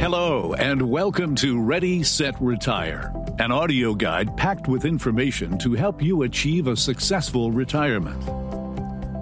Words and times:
Hello, 0.00 0.54
and 0.54 0.80
welcome 0.80 1.34
to 1.34 1.60
Ready, 1.60 2.02
Set, 2.02 2.34
Retire, 2.40 3.12
an 3.38 3.52
audio 3.52 3.92
guide 3.92 4.34
packed 4.34 4.66
with 4.66 4.86
information 4.86 5.58
to 5.58 5.74
help 5.74 6.02
you 6.02 6.22
achieve 6.22 6.68
a 6.68 6.74
successful 6.74 7.52
retirement. 7.52 8.18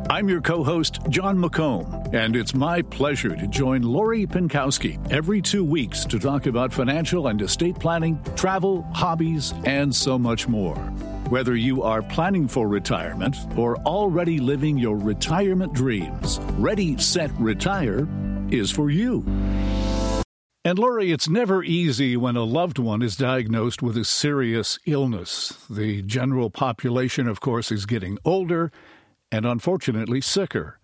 I'm 0.09 0.29
your 0.29 0.41
co 0.41 0.63
host, 0.63 1.01
Jon 1.09 1.37
McComb, 1.37 2.15
and 2.15 2.37
it's 2.37 2.55
my 2.55 2.83
pleasure 2.83 3.35
to 3.35 3.49
join 3.49 3.83
Lori 3.83 4.25
Pinkowski 4.25 5.05
every 5.11 5.43
two 5.43 5.65
weeks 5.65 6.05
to 6.05 6.21
talk 6.21 6.47
about 6.47 6.73
financial 6.73 7.27
and 7.27 7.43
estate 7.43 7.77
planning, 7.81 8.23
travel, 8.37 8.83
hobbies, 8.95 9.55
and 9.65 9.93
so 9.93 10.17
much 10.17 10.47
more. 10.47 10.77
Whether 11.29 11.57
you 11.57 11.83
are 11.83 12.03
planning 12.03 12.47
for 12.47 12.69
retirement 12.69 13.37
or 13.57 13.79
already 13.79 14.39
living 14.39 14.79
your 14.79 14.97
retirement 14.97 15.73
dreams, 15.73 16.39
Ready, 16.53 16.97
Set, 16.99 17.33
Retire 17.33 18.07
is 18.53 18.71
for 18.71 18.91
you. 18.91 19.25
And 20.65 20.79
Lori, 20.79 21.13
it's 21.13 21.29
never 21.29 21.63
easy 21.63 22.17
when 22.17 22.37
a 22.37 22.43
loved 22.43 22.79
one 22.79 23.01
is 23.01 23.17
diagnosed 23.17 23.81
with 23.81 23.97
a 23.97 24.05
serious 24.05 24.79
illness. 24.87 25.65
The 25.71 26.03
general 26.03 26.51
population, 26.51 27.29
of 27.29 27.41
course, 27.41 27.71
is 27.71 27.87
getting 27.87 28.19
older 28.25 28.73
and 29.31 29.47
unfortunately 29.47 30.21
sicker. 30.21 30.79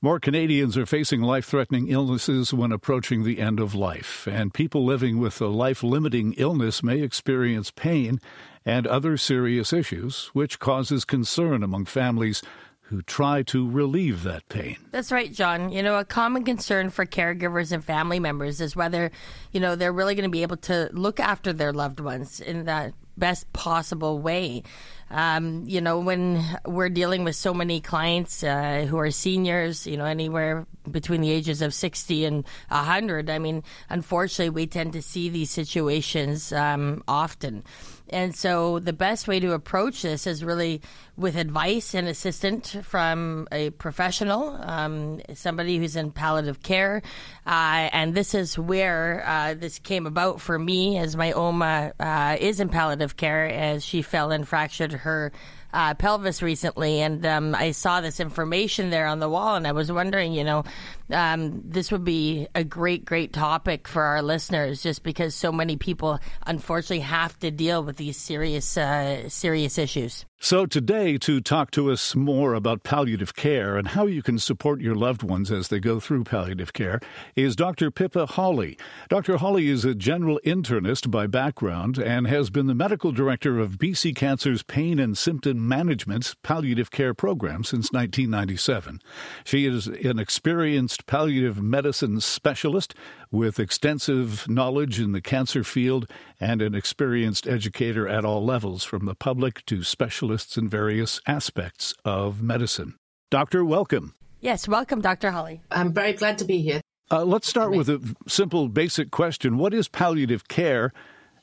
More 0.00 0.20
Canadians 0.20 0.76
are 0.76 0.86
facing 0.86 1.22
life 1.22 1.46
threatening 1.46 1.88
illnesses 1.88 2.54
when 2.54 2.70
approaching 2.70 3.24
the 3.24 3.40
end 3.40 3.58
of 3.58 3.74
life, 3.74 4.28
and 4.30 4.54
people 4.54 4.84
living 4.84 5.18
with 5.18 5.40
a 5.40 5.46
life 5.46 5.82
limiting 5.82 6.34
illness 6.34 6.82
may 6.82 7.00
experience 7.00 7.70
pain 7.70 8.20
and 8.64 8.86
other 8.86 9.16
serious 9.16 9.72
issues, 9.72 10.30
which 10.34 10.60
causes 10.60 11.04
concern 11.04 11.62
among 11.62 11.86
families 11.86 12.42
who 12.88 13.02
try 13.02 13.42
to 13.42 13.68
relieve 13.68 14.22
that 14.22 14.48
pain. 14.48 14.76
That's 14.92 15.10
right, 15.10 15.32
Jon. 15.32 15.72
You 15.72 15.82
know, 15.82 15.98
a 15.98 16.04
common 16.04 16.44
concern 16.44 16.90
for 16.90 17.04
caregivers 17.04 17.72
and 17.72 17.84
family 17.84 18.20
members 18.20 18.60
is 18.60 18.76
whether, 18.76 19.10
you 19.50 19.58
know, 19.58 19.74
they're 19.74 19.92
really 19.92 20.14
going 20.14 20.28
to 20.28 20.30
be 20.30 20.42
able 20.42 20.58
to 20.58 20.88
look 20.92 21.18
after 21.18 21.52
their 21.52 21.72
loved 21.72 21.98
ones 21.98 22.38
in 22.40 22.66
that 22.66 22.94
best 23.16 23.52
possible 23.52 24.20
way. 24.20 24.62
Um, 25.10 25.64
you 25.66 25.80
know, 25.80 26.00
when 26.00 26.44
we're 26.66 26.88
dealing 26.88 27.24
with 27.24 27.36
so 27.36 27.54
many 27.54 27.80
clients 27.80 28.42
uh, 28.42 28.86
who 28.88 28.98
are 28.98 29.10
seniors, 29.10 29.86
you 29.86 29.96
know, 29.96 30.04
anywhere 30.04 30.66
between 30.90 31.20
the 31.20 31.30
ages 31.30 31.62
of 31.62 31.74
60 31.74 32.24
and 32.24 32.44
100, 32.68 33.30
I 33.30 33.38
mean, 33.38 33.62
unfortunately, 33.88 34.50
we 34.50 34.66
tend 34.66 34.92
to 34.94 35.02
see 35.02 35.28
these 35.28 35.50
situations 35.50 36.52
um, 36.52 37.02
often. 37.06 37.62
And 38.08 38.36
so 38.36 38.78
the 38.78 38.92
best 38.92 39.26
way 39.26 39.40
to 39.40 39.52
approach 39.52 40.02
this 40.02 40.26
is 40.26 40.44
really 40.44 40.80
with 41.16 41.36
advice 41.36 41.94
and 41.94 42.06
assistance 42.06 42.76
from 42.82 43.48
a 43.50 43.70
professional, 43.70 44.50
um, 44.60 45.20
somebody 45.34 45.78
who's 45.78 45.96
in 45.96 46.12
palliative 46.12 46.62
care. 46.62 47.02
Uh, 47.46 47.88
and 47.92 48.14
this 48.14 48.34
is 48.34 48.58
where 48.58 49.24
uh, 49.26 49.54
this 49.54 49.78
came 49.80 50.06
about 50.06 50.40
for 50.40 50.58
me, 50.58 50.98
as 50.98 51.16
my 51.16 51.32
Oma 51.32 51.92
uh, 51.98 52.36
is 52.38 52.60
in 52.60 52.68
palliative 52.68 53.16
care, 53.16 53.46
as 53.46 53.84
she 53.84 54.02
fell 54.02 54.30
and 54.30 54.46
fractured 54.46 54.92
her 54.96 55.32
uh, 55.72 55.94
pelvis 55.94 56.42
recently, 56.42 57.00
and 57.00 57.24
um, 57.26 57.54
I 57.54 57.72
saw 57.72 58.00
this 58.00 58.20
information 58.20 58.90
there 58.90 59.06
on 59.06 59.20
the 59.20 59.28
wall, 59.28 59.56
and 59.56 59.66
I 59.66 59.72
was 59.72 59.92
wondering, 59.92 60.32
you 60.32 60.44
know, 60.44 60.64
um, 61.10 61.62
this 61.64 61.92
would 61.92 62.04
be 62.04 62.48
a 62.54 62.64
great, 62.64 63.04
great 63.04 63.32
topic 63.32 63.86
for 63.88 64.02
our 64.02 64.22
listeners, 64.22 64.82
just 64.82 65.02
because 65.02 65.34
so 65.34 65.52
many 65.52 65.76
people 65.76 66.18
unfortunately 66.46 67.00
have 67.00 67.38
to 67.40 67.50
deal 67.50 67.82
with 67.82 67.96
these 67.96 68.16
serious, 68.16 68.76
uh, 68.76 69.28
serious 69.28 69.78
issues. 69.78 70.24
So, 70.38 70.66
today, 70.66 71.16
to 71.18 71.40
talk 71.40 71.70
to 71.72 71.90
us 71.90 72.14
more 72.14 72.52
about 72.52 72.82
palliative 72.82 73.34
care 73.34 73.78
and 73.78 73.88
how 73.88 74.04
you 74.04 74.22
can 74.22 74.38
support 74.38 74.82
your 74.82 74.94
loved 74.94 75.22
ones 75.22 75.50
as 75.50 75.68
they 75.68 75.80
go 75.80 75.98
through 75.98 76.24
palliative 76.24 76.74
care 76.74 77.00
is 77.34 77.56
Dr. 77.56 77.90
Pippa 77.90 78.26
Hawley. 78.26 78.78
Dr. 79.08 79.38
Hawley 79.38 79.68
is 79.68 79.86
a 79.86 79.94
general 79.94 80.38
internist 80.44 81.10
by 81.10 81.26
background 81.26 81.98
and 81.98 82.26
has 82.26 82.50
been 82.50 82.66
the 82.66 82.74
medical 82.74 83.12
director 83.12 83.58
of 83.58 83.78
BC 83.78 84.14
Cancer's 84.14 84.62
Pain 84.62 84.98
and 84.98 85.16
Symptom 85.16 85.66
Management 85.66 86.34
palliative 86.42 86.90
care 86.90 87.14
program 87.14 87.64
since 87.64 87.90
1997. 87.90 89.00
She 89.44 89.66
is 89.66 89.86
an 89.86 90.18
experienced 90.18 90.95
palliative 91.04 91.60
medicine 91.60 92.20
specialist 92.20 92.94
with 93.30 93.60
extensive 93.60 94.48
knowledge 94.48 94.98
in 94.98 95.12
the 95.12 95.20
cancer 95.20 95.62
field 95.62 96.10
and 96.40 96.62
an 96.62 96.74
experienced 96.74 97.46
educator 97.46 98.08
at 98.08 98.24
all 98.24 98.42
levels, 98.42 98.84
from 98.84 99.04
the 99.04 99.14
public 99.14 99.66
to 99.66 99.82
specialists 99.82 100.56
in 100.56 100.68
various 100.68 101.20
aspects 101.26 101.92
of 102.04 102.40
medicine. 102.40 102.94
Doctor, 103.30 103.64
welcome. 103.64 104.14
Yes, 104.40 104.68
welcome, 104.68 105.00
Dr. 105.00 105.32
Hawley. 105.32 105.60
I'm 105.70 105.92
very 105.92 106.12
glad 106.12 106.38
to 106.38 106.44
be 106.44 106.62
here. 106.62 106.80
Uh, 107.10 107.24
let's 107.24 107.48
start 107.48 107.72
with 107.72 107.88
a 107.88 108.00
simple, 108.26 108.68
basic 108.68 109.10
question 109.10 109.58
What 109.58 109.74
is 109.74 109.88
palliative 109.88 110.48
care? 110.48 110.92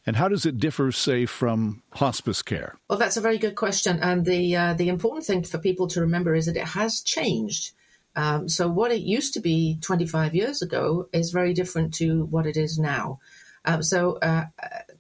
And 0.06 0.18
how 0.18 0.28
does 0.28 0.46
it 0.46 0.58
differ, 0.58 0.92
say, 0.92 1.26
from 1.26 1.82
hospice 1.94 2.42
care? 2.42 2.76
Well, 2.90 3.00
that's 3.00 3.16
a 3.16 3.22
very 3.22 3.38
good 3.38 3.56
question. 3.56 4.00
And 4.02 4.26
the 4.26 4.56
uh, 4.56 4.74
the 4.74 4.90
important 4.90 5.26
thing 5.26 5.44
for 5.44 5.58
people 5.60 5.88
to 5.88 6.02
remember 6.02 6.36
is 6.36 6.46
that 6.48 6.58
it 6.58 6.68
has 6.68 7.02
changed. 7.02 7.72
Um, 8.16 8.48
so 8.48 8.68
what 8.68 8.92
it 8.92 9.02
used 9.02 9.34
to 9.34 9.40
be 9.40 9.78
25 9.82 10.36
years 10.36 10.62
ago 10.62 11.08
is 11.12 11.32
very 11.32 11.54
different 11.54 11.94
to 11.96 12.26
what 12.26 12.46
it 12.46 12.58
is 12.58 12.78
now. 12.78 13.20
Um, 13.66 13.82
so 13.82 14.18
uh, 14.18 14.46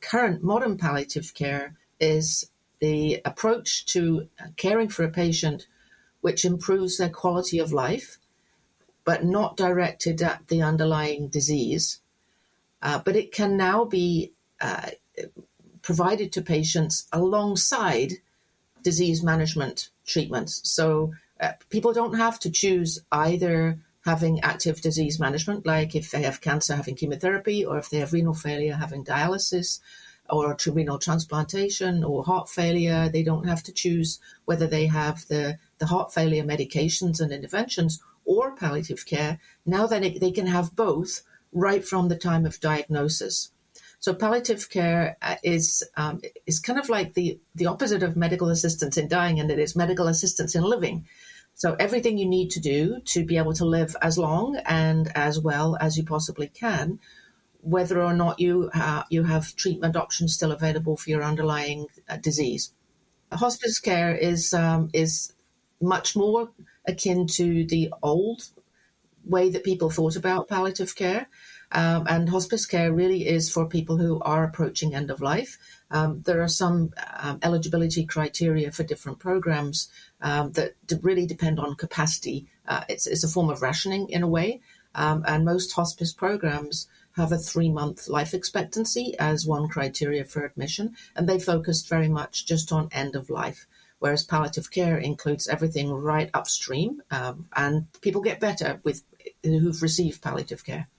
current 0.02 0.44
modern 0.44 0.78
palliative 0.78 1.34
care 1.34 1.76
is 2.00 2.50
the 2.80 3.22
approach 3.24 3.86
to 3.88 4.28
caring 4.58 4.90
for 4.90 5.04
a 5.04 5.12
patient 5.12 5.68
which 6.22 6.46
improves 6.46 6.98
their 6.98 7.10
quality 7.10 7.60
of 7.60 7.72
life, 7.72 8.18
but 9.04 9.26
not 9.26 9.58
directed 9.58 10.22
at 10.22 10.48
the 10.48 10.62
underlying 10.62 11.28
disease. 11.28 12.00
Uh, 12.82 13.00
but 13.00 13.16
it 13.16 13.32
can 13.32 13.56
now 13.58 13.86
be 13.86 14.32
uh, 14.60 14.90
provided 15.82 16.32
to 16.32 16.42
patients 16.42 17.08
alongside 17.12 18.14
disease 18.82 19.22
management 19.24 19.90
treatments. 20.06 20.62
So 20.64 21.12
uh, 21.12 21.23
Uh, 21.44 21.52
people 21.70 21.92
don't 21.92 22.16
have 22.16 22.40
to 22.40 22.50
choose 22.50 23.00
either 23.12 23.78
having 24.06 24.40
active 24.42 24.80
disease 24.80 25.20
management, 25.20 25.66
like 25.66 25.94
if 25.94 26.10
they 26.12 26.22
have 26.22 26.40
cancer, 26.40 26.76
having 26.76 26.96
chemotherapy, 26.96 27.66
or 27.66 27.78
if 27.78 27.90
they 27.90 28.00
have 28.00 28.14
renal 28.14 28.34
failure, 28.34 28.76
having 28.76 29.04
dialysis, 29.04 29.82
or 30.30 30.56
renal 30.68 30.98
transplantation, 30.98 32.02
or 32.02 32.24
heart 32.24 32.50
failure. 32.50 33.10
They 33.10 33.24
don't 33.24 33.48
have 33.48 33.62
to 33.64 33.74
choose 33.74 34.20
whether 34.46 34.68
they 34.68 34.88
have 34.88 35.28
the, 35.28 35.60
the 35.80 35.88
heart 35.88 36.14
failure 36.14 36.44
medications 36.44 37.20
and 37.20 37.34
interventions 37.34 38.02
or 38.24 38.56
palliative 38.56 39.06
care. 39.06 39.40
Now 39.66 39.86
that 39.88 40.20
they 40.22 40.32
can 40.32 40.48
have 40.48 40.78
both 40.78 41.24
right 41.52 41.86
from 41.86 42.08
the 42.08 42.18
time 42.18 42.46
of 42.46 42.62
diagnosis. 42.62 43.52
So 44.04 44.14
palliative 44.14 44.70
care 44.70 45.16
uh, 45.22 45.38
is 45.44 45.82
um, 45.96 46.20
is 46.46 46.60
kind 46.60 46.78
of 46.78 46.90
like 46.90 47.14
the 47.14 47.40
the 47.56 47.68
opposite 47.68 48.04
of 48.04 48.18
medical 48.18 48.50
assistance 48.50 48.98
in 48.98 49.08
dying, 49.08 49.40
and 49.40 49.50
it 49.50 49.60
is 49.60 49.78
medical 49.78 50.10
assistance 50.10 50.56
in 50.56 50.64
living. 50.64 51.08
So 51.54 51.78
everything 51.80 52.18
you 52.18 52.28
need 52.28 52.52
to 52.52 52.60
do 52.60 53.00
to 53.14 53.24
be 53.24 53.38
able 53.38 53.54
to 53.54 53.64
live 53.64 53.96
as 54.02 54.18
long 54.18 54.58
and 54.66 55.10
as 55.16 55.40
well 55.40 55.78
as 55.80 55.96
you 55.98 56.04
possibly 56.04 56.50
can, 56.50 57.00
whether 57.62 58.02
or 58.02 58.14
not 58.14 58.42
you 58.42 58.70
uh, 58.74 59.04
you 59.10 59.24
have 59.24 59.56
treatment 59.56 59.96
options 59.96 60.34
still 60.34 60.52
available 60.52 60.98
for 60.98 61.10
your 61.10 61.24
underlying 61.24 61.88
uh, 62.10 62.18
disease. 62.18 62.74
Hospice 63.32 63.80
care 63.80 64.14
is 64.14 64.54
um, 64.54 64.90
is 64.92 65.32
much 65.80 66.14
more 66.14 66.52
akin 66.86 67.26
to 67.40 67.66
the 67.66 67.94
old 68.02 68.50
way 69.24 69.50
that 69.50 69.64
people 69.64 69.90
thought 69.90 70.18
about 70.18 70.50
palliative 70.50 70.94
care. 70.94 71.28
Um, 71.74 72.06
and 72.08 72.30
hospice 72.30 72.68
care 72.68 72.94
really 72.94 73.28
is 73.28 73.52
for 73.52 73.66
people 73.66 73.98
who 73.98 74.20
are 74.22 74.44
approaching 74.44 74.94
end 74.94 75.10
of 75.10 75.22
life. 75.22 75.58
Um, 75.90 76.22
there 76.22 76.44
are 76.44 76.48
some 76.48 76.94
um, 77.18 77.40
eligibility 77.42 78.06
criteria 78.06 78.72
for 78.72 78.84
different 78.84 79.18
programs 79.18 79.90
um, 80.22 80.52
that 80.52 80.76
really 81.02 81.26
depend 81.26 81.60
on 81.60 81.76
capacity. 81.76 82.46
Uh, 82.68 82.84
it's, 82.88 83.08
it's, 83.08 83.24
a 83.24 83.28
form 83.28 83.50
of 83.50 83.64
rationing 83.64 84.08
in 84.10 84.22
a 84.22 84.28
way. 84.28 84.62
Um, 84.94 85.24
and 85.28 85.44
most 85.44 85.72
hospice 85.74 86.14
programs 86.14 86.88
have 87.16 87.32
a 87.32 87.38
three 87.40 87.70
month 87.70 88.08
life 88.08 88.36
expectancy 88.36 89.16
as 89.18 89.48
one 89.48 89.68
criteria 89.68 90.26
for 90.26 90.46
admission. 90.46 90.96
And 91.16 91.28
they 91.28 91.40
focused 91.40 91.90
very 91.90 92.08
much 92.08 92.46
just 92.46 92.72
on 92.72 92.90
end 92.92 93.16
of 93.16 93.30
life 93.30 93.68
whereas 94.00 94.22
palliative 94.22 94.70
care 94.70 94.98
includes 94.98 95.48
everything 95.48 95.90
right 95.90 96.30
upstream, 96.34 97.02
um, 97.10 97.48
and 97.56 97.88
people 98.02 98.20
get 98.20 98.38
better 98.38 98.82
with 98.84 99.02
who've 99.44 99.82
received 99.82 100.22
palliative 100.22 100.66
care 100.66 100.90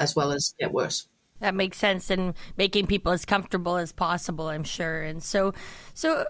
as 0.00 0.16
well 0.16 0.32
as 0.32 0.54
get 0.58 0.72
worse. 0.72 1.06
That 1.40 1.54
makes 1.54 1.78
sense, 1.78 2.10
and 2.10 2.34
making 2.58 2.86
people 2.86 3.12
as 3.12 3.24
comfortable 3.24 3.76
as 3.76 3.92
possible, 3.92 4.48
I'm 4.48 4.64
sure. 4.64 5.02
And 5.02 5.22
so, 5.22 5.54
so 5.94 6.26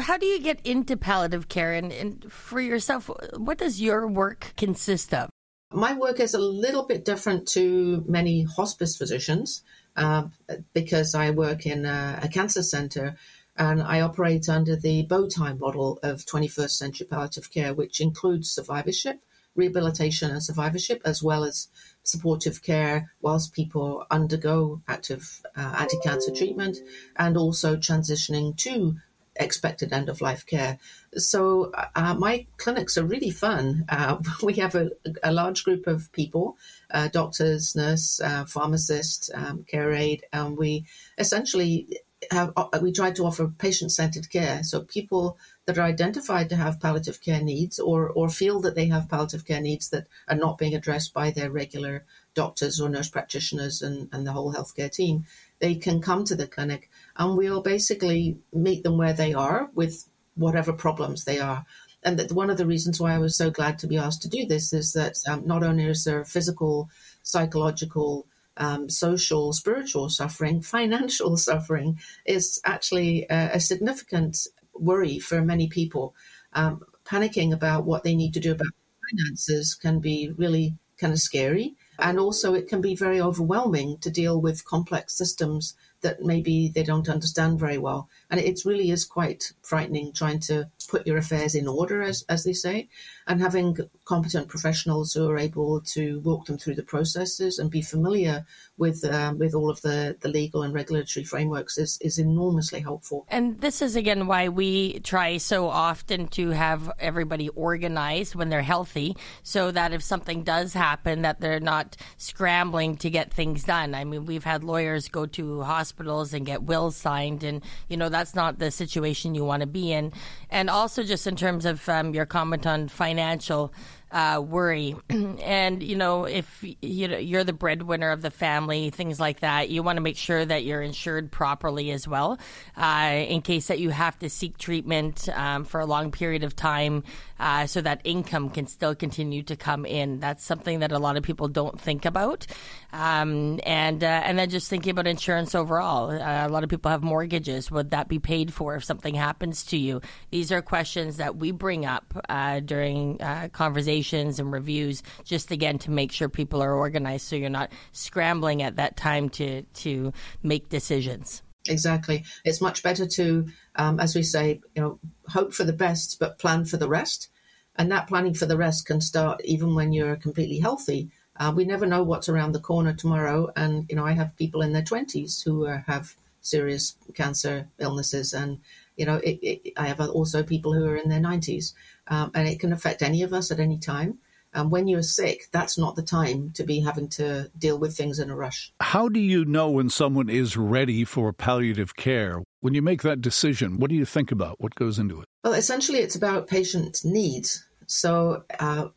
how 0.00 0.16
do 0.16 0.26
you 0.26 0.40
get 0.40 0.60
into 0.64 0.96
palliative 0.96 1.48
care? 1.48 1.72
And, 1.72 1.92
and 1.92 2.32
for 2.32 2.60
yourself, 2.60 3.10
what 3.36 3.58
does 3.58 3.80
your 3.80 4.06
work 4.06 4.52
consist 4.56 5.12
of? 5.12 5.28
My 5.72 5.94
work 5.94 6.20
is 6.20 6.34
a 6.34 6.38
little 6.38 6.84
bit 6.84 7.04
different 7.04 7.48
to 7.48 8.04
many 8.06 8.44
hospice 8.44 8.96
physicians 8.96 9.64
uh, 9.96 10.28
because 10.72 11.16
I 11.16 11.30
work 11.30 11.66
in 11.66 11.84
a, 11.84 12.20
a 12.22 12.28
cancer 12.28 12.62
center 12.62 13.16
and 13.56 13.82
I 13.82 14.02
operate 14.02 14.48
under 14.48 14.76
the 14.76 15.02
bow 15.02 15.28
tie 15.28 15.54
model 15.54 15.98
of 16.04 16.24
21st 16.26 16.70
century 16.70 17.06
palliative 17.08 17.50
care, 17.52 17.74
which 17.74 18.00
includes 18.00 18.50
survivorship 18.50 19.20
rehabilitation 19.54 20.30
and 20.30 20.42
survivorship, 20.42 21.02
as 21.04 21.22
well 21.22 21.44
as 21.44 21.68
supportive 22.02 22.62
care 22.62 23.10
whilst 23.22 23.52
people 23.52 24.04
undergo 24.10 24.82
active 24.88 25.42
uh, 25.56 25.76
anti 25.78 25.98
cancer 26.02 26.32
treatment 26.32 26.78
and 27.16 27.36
also 27.36 27.76
transitioning 27.76 28.56
to 28.56 28.96
expected 29.36 29.92
end 29.92 30.08
of 30.08 30.20
life 30.20 30.46
care. 30.46 30.78
So, 31.16 31.72
uh, 31.94 32.14
my 32.14 32.46
clinics 32.56 32.96
are 32.98 33.04
really 33.04 33.30
fun. 33.30 33.84
Uh, 33.88 34.18
we 34.42 34.54
have 34.54 34.74
a, 34.74 34.90
a, 35.22 35.32
large 35.32 35.64
group 35.64 35.86
of 35.86 36.10
people 36.12 36.56
uh, 36.90 37.08
doctors, 37.08 37.74
nurse, 37.74 38.20
uh, 38.20 38.44
pharmacist, 38.44 39.30
um, 39.34 39.64
care 39.64 39.92
aide, 39.92 40.24
and 40.32 40.56
we 40.56 40.86
essentially 41.18 42.00
have 42.30 42.52
uh, 42.56 42.68
we 42.80 42.92
try 42.92 43.10
to 43.12 43.24
offer 43.24 43.48
patient 43.48 43.92
centered 43.92 44.30
care. 44.30 44.62
So, 44.62 44.82
people 44.82 45.38
that 45.66 45.78
are 45.78 45.82
identified 45.82 46.48
to 46.50 46.56
have 46.56 46.80
palliative 46.80 47.20
care 47.22 47.42
needs 47.42 47.78
or, 47.78 48.10
or 48.10 48.28
feel 48.28 48.60
that 48.60 48.74
they 48.74 48.86
have 48.86 49.08
palliative 49.08 49.46
care 49.46 49.60
needs 49.60 49.88
that 49.88 50.06
are 50.28 50.36
not 50.36 50.58
being 50.58 50.74
addressed 50.74 51.14
by 51.14 51.30
their 51.30 51.50
regular 51.50 52.04
doctors 52.34 52.80
or 52.80 52.88
nurse 52.88 53.08
practitioners 53.08 53.80
and, 53.80 54.08
and 54.12 54.26
the 54.26 54.32
whole 54.32 54.52
healthcare 54.52 54.92
team, 54.92 55.24
they 55.60 55.74
can 55.74 56.00
come 56.00 56.24
to 56.24 56.34
the 56.34 56.46
clinic 56.46 56.90
and 57.16 57.36
we'll 57.36 57.62
basically 57.62 58.36
meet 58.52 58.82
them 58.82 58.98
where 58.98 59.14
they 59.14 59.32
are 59.32 59.70
with 59.74 60.06
whatever 60.34 60.72
problems 60.72 61.24
they 61.24 61.40
are. 61.40 61.64
And 62.02 62.18
that 62.18 62.32
one 62.32 62.50
of 62.50 62.58
the 62.58 62.66
reasons 62.66 63.00
why 63.00 63.14
I 63.14 63.18
was 63.18 63.34
so 63.34 63.50
glad 63.50 63.78
to 63.78 63.86
be 63.86 63.96
asked 63.96 64.20
to 64.22 64.28
do 64.28 64.44
this 64.44 64.74
is 64.74 64.92
that 64.92 65.16
um, 65.26 65.46
not 65.46 65.62
only 65.62 65.86
is 65.86 66.04
there 66.04 66.24
physical, 66.24 66.90
psychological, 67.22 68.26
um, 68.58 68.90
social, 68.90 69.52
spiritual 69.54 70.10
suffering, 70.10 70.60
financial 70.76 71.36
suffering 71.38 71.98
is 72.26 72.60
actually 72.64 73.26
a, 73.30 73.52
a 73.54 73.60
significant 73.60 74.46
worry 74.74 75.18
for 75.18 75.42
many 75.42 75.68
people. 75.68 76.14
Um, 76.52 76.82
panicking 77.04 77.52
about 77.52 77.84
what 77.84 78.02
they 78.02 78.14
need 78.14 78.34
to 78.34 78.40
do 78.40 78.52
about 78.52 78.68
finances 79.10 79.74
can 79.74 80.00
be 80.00 80.32
really 80.36 80.76
kind 80.98 81.12
of 81.12 81.18
scary. 81.18 81.74
And 81.98 82.18
also, 82.18 82.54
it 82.54 82.68
can 82.68 82.80
be 82.80 82.96
very 82.96 83.20
overwhelming 83.20 83.98
to 83.98 84.10
deal 84.10 84.40
with 84.40 84.64
complex 84.64 85.16
systems 85.16 85.74
that 86.04 86.22
maybe 86.22 86.68
they 86.68 86.84
don't 86.84 87.08
understand 87.08 87.58
very 87.58 87.78
well. 87.78 88.08
And 88.30 88.38
it 88.40 88.64
really 88.64 88.90
is 88.90 89.04
quite 89.04 89.52
frightening 89.62 90.12
trying 90.12 90.38
to 90.40 90.70
put 90.88 91.06
your 91.06 91.16
affairs 91.16 91.54
in 91.56 91.66
order, 91.66 92.02
as, 92.02 92.24
as 92.28 92.44
they 92.44 92.52
say, 92.52 92.88
and 93.26 93.40
having 93.40 93.76
competent 94.04 94.46
professionals 94.48 95.12
who 95.12 95.28
are 95.28 95.38
able 95.38 95.80
to 95.80 96.20
walk 96.20 96.46
them 96.46 96.58
through 96.58 96.76
the 96.76 96.82
processes 96.82 97.58
and 97.58 97.70
be 97.70 97.82
familiar 97.82 98.44
with 98.76 99.04
um, 99.04 99.38
with 99.38 99.54
all 99.54 99.70
of 99.70 99.80
the, 99.80 100.16
the 100.20 100.28
legal 100.28 100.62
and 100.62 100.74
regulatory 100.74 101.24
frameworks 101.24 101.78
is, 101.78 101.98
is 102.00 102.18
enormously 102.18 102.80
helpful. 102.80 103.24
And 103.28 103.60
this 103.60 103.80
is 103.82 103.96
again 103.96 104.26
why 104.26 104.48
we 104.50 105.00
try 105.00 105.38
so 105.38 105.68
often 105.68 106.28
to 106.28 106.50
have 106.50 106.92
everybody 106.98 107.48
organized 107.48 108.34
when 108.34 108.50
they're 108.50 108.62
healthy, 108.62 109.16
so 109.42 109.70
that 109.70 109.92
if 109.92 110.02
something 110.02 110.44
does 110.44 110.74
happen, 110.74 111.22
that 111.22 111.40
they're 111.40 111.60
not 111.60 111.96
scrambling 112.18 112.96
to 112.98 113.10
get 113.10 113.32
things 113.32 113.64
done. 113.64 113.94
I 113.94 114.04
mean, 114.04 114.26
we've 114.26 114.44
had 114.44 114.62
lawyers 114.62 115.08
go 115.08 115.24
to 115.26 115.62
hospitals 115.62 115.93
and 115.98 116.44
get 116.46 116.62
wills 116.62 116.96
signed, 116.96 117.42
and 117.42 117.62
you 117.88 117.96
know 117.96 118.08
that's 118.08 118.34
not 118.34 118.58
the 118.58 118.70
situation 118.70 119.34
you 119.34 119.44
want 119.44 119.60
to 119.60 119.66
be 119.66 119.92
in. 119.92 120.12
And 120.50 120.68
also, 120.70 121.02
just 121.02 121.26
in 121.26 121.36
terms 121.36 121.64
of 121.64 121.88
um, 121.88 122.14
your 122.14 122.26
comment 122.26 122.66
on 122.66 122.88
financial 122.88 123.72
uh, 124.14 124.40
worry. 124.40 124.94
and 125.10 125.82
you 125.82 125.96
know, 125.96 126.24
if 126.24 126.64
you 126.80 127.08
know 127.08 127.18
you're 127.18 127.42
the 127.42 127.52
breadwinner 127.52 128.12
of 128.12 128.22
the 128.22 128.30
family, 128.30 128.90
things 128.90 129.18
like 129.18 129.40
that, 129.40 129.70
you 129.70 129.82
want 129.82 129.96
to 129.96 130.00
make 130.00 130.16
sure 130.16 130.44
that 130.44 130.62
you're 130.62 130.80
insured 130.80 131.32
properly 131.32 131.90
as 131.90 132.06
well, 132.06 132.38
uh, 132.76 133.10
in 133.12 133.42
case 133.42 133.66
that 133.66 133.80
you 133.80 133.90
have 133.90 134.16
to 134.20 134.30
seek 134.30 134.56
treatment 134.56 135.28
um, 135.30 135.64
for 135.64 135.80
a 135.80 135.86
long 135.86 136.12
period 136.12 136.44
of 136.44 136.54
time, 136.54 137.02
uh, 137.40 137.66
so 137.66 137.80
that 137.80 138.00
income 138.04 138.50
can 138.50 138.68
still 138.68 138.94
continue 138.94 139.42
to 139.42 139.56
come 139.56 139.84
in. 139.84 140.20
That's 140.20 140.44
something 140.44 140.78
that 140.78 140.92
a 140.92 141.00
lot 141.00 141.16
of 141.16 141.24
people 141.24 141.48
don't 141.48 141.80
think 141.80 142.04
about. 142.04 142.46
Um, 142.92 143.58
and 143.64 144.04
uh, 144.04 144.06
and 144.06 144.38
then 144.38 144.48
just 144.48 144.70
thinking 144.70 144.90
about 144.90 145.08
insurance 145.08 145.56
overall. 145.56 146.12
Uh, 146.12 146.46
a 146.46 146.48
lot 146.48 146.62
of 146.62 146.70
people 146.70 146.92
have 146.92 147.02
mortgages. 147.02 147.68
Would 147.72 147.90
that 147.90 148.06
be 148.06 148.20
paid 148.20 148.54
for 148.54 148.76
if 148.76 148.84
something 148.84 149.16
happens 149.16 149.64
to 149.64 149.76
you? 149.76 150.00
These 150.30 150.52
are 150.52 150.62
questions 150.62 151.16
that 151.16 151.34
we 151.34 151.50
bring 151.50 151.84
up 151.84 152.14
uh, 152.28 152.60
during 152.60 153.18
conversations 153.52 154.03
and 154.12 154.52
reviews, 154.52 155.02
just 155.24 155.50
again 155.50 155.78
to 155.78 155.90
make 155.90 156.12
sure 156.12 156.28
people 156.28 156.62
are 156.62 156.74
organized, 156.74 157.26
so 157.26 157.36
you're 157.36 157.50
not 157.50 157.72
scrambling 157.92 158.62
at 158.62 158.76
that 158.76 158.96
time 158.96 159.28
to 159.30 159.62
to 159.62 160.12
make 160.42 160.68
decisions. 160.68 161.42
Exactly, 161.66 162.24
it's 162.44 162.60
much 162.60 162.82
better 162.82 163.06
to, 163.06 163.46
um, 163.76 163.98
as 163.98 164.14
we 164.14 164.22
say, 164.22 164.60
you 164.74 164.82
know, 164.82 164.98
hope 165.28 165.54
for 165.54 165.64
the 165.64 165.72
best 165.72 166.18
but 166.18 166.38
plan 166.38 166.64
for 166.64 166.76
the 166.76 166.88
rest, 166.88 167.28
and 167.76 167.90
that 167.90 168.06
planning 168.06 168.34
for 168.34 168.46
the 168.46 168.56
rest 168.56 168.86
can 168.86 169.00
start 169.00 169.40
even 169.44 169.74
when 169.74 169.92
you're 169.92 170.16
completely 170.16 170.58
healthy. 170.58 171.10
Uh, 171.36 171.52
we 171.54 171.64
never 171.64 171.86
know 171.86 172.02
what's 172.02 172.28
around 172.28 172.52
the 172.52 172.60
corner 172.60 172.92
tomorrow, 172.92 173.50
and 173.56 173.86
you 173.88 173.96
know, 173.96 174.04
I 174.04 174.12
have 174.12 174.36
people 174.36 174.62
in 174.62 174.72
their 174.72 174.84
twenties 174.84 175.40
who 175.42 175.64
are, 175.66 175.84
have 175.86 176.14
serious 176.44 176.96
cancer 177.14 177.68
illnesses. 177.78 178.32
And 178.32 178.60
you 178.96 179.06
know, 179.06 179.16
it, 179.16 179.38
it, 179.42 179.72
I 179.76 179.86
have 179.86 180.00
also 180.00 180.42
people 180.42 180.72
who 180.72 180.84
are 180.86 180.96
in 180.96 181.08
their 181.08 181.20
90s, 181.20 181.72
um, 182.08 182.30
and 182.34 182.48
it 182.48 182.60
can 182.60 182.72
affect 182.72 183.02
any 183.02 183.22
of 183.22 183.32
us 183.32 183.50
at 183.50 183.60
any 183.60 183.78
time. 183.78 184.18
And 184.52 184.70
when 184.70 184.86
you're 184.86 185.02
sick, 185.02 185.48
that's 185.50 185.76
not 185.76 185.96
the 185.96 186.02
time 186.02 186.52
to 186.52 186.62
be 186.62 186.78
having 186.78 187.08
to 187.10 187.50
deal 187.58 187.76
with 187.76 187.96
things 187.96 188.20
in 188.20 188.30
a 188.30 188.36
rush. 188.36 188.72
How 188.80 189.08
do 189.08 189.18
you 189.18 189.44
know 189.44 189.68
when 189.68 189.90
someone 189.90 190.28
is 190.28 190.56
ready 190.56 191.04
for 191.04 191.32
palliative 191.32 191.96
care? 191.96 192.40
When 192.60 192.72
you 192.72 192.80
make 192.80 193.02
that 193.02 193.20
decision, 193.20 193.78
what 193.78 193.90
do 193.90 193.96
you 193.96 194.04
think 194.04 194.30
about? 194.30 194.60
What 194.60 194.76
goes 194.76 194.98
into 194.98 195.20
it? 195.20 195.26
Well, 195.42 195.54
essentially, 195.54 195.98
it's 195.98 196.14
about 196.14 196.46
patient 196.46 197.00
needs. 197.04 197.66
So, 197.86 198.44
uh, 198.60 198.88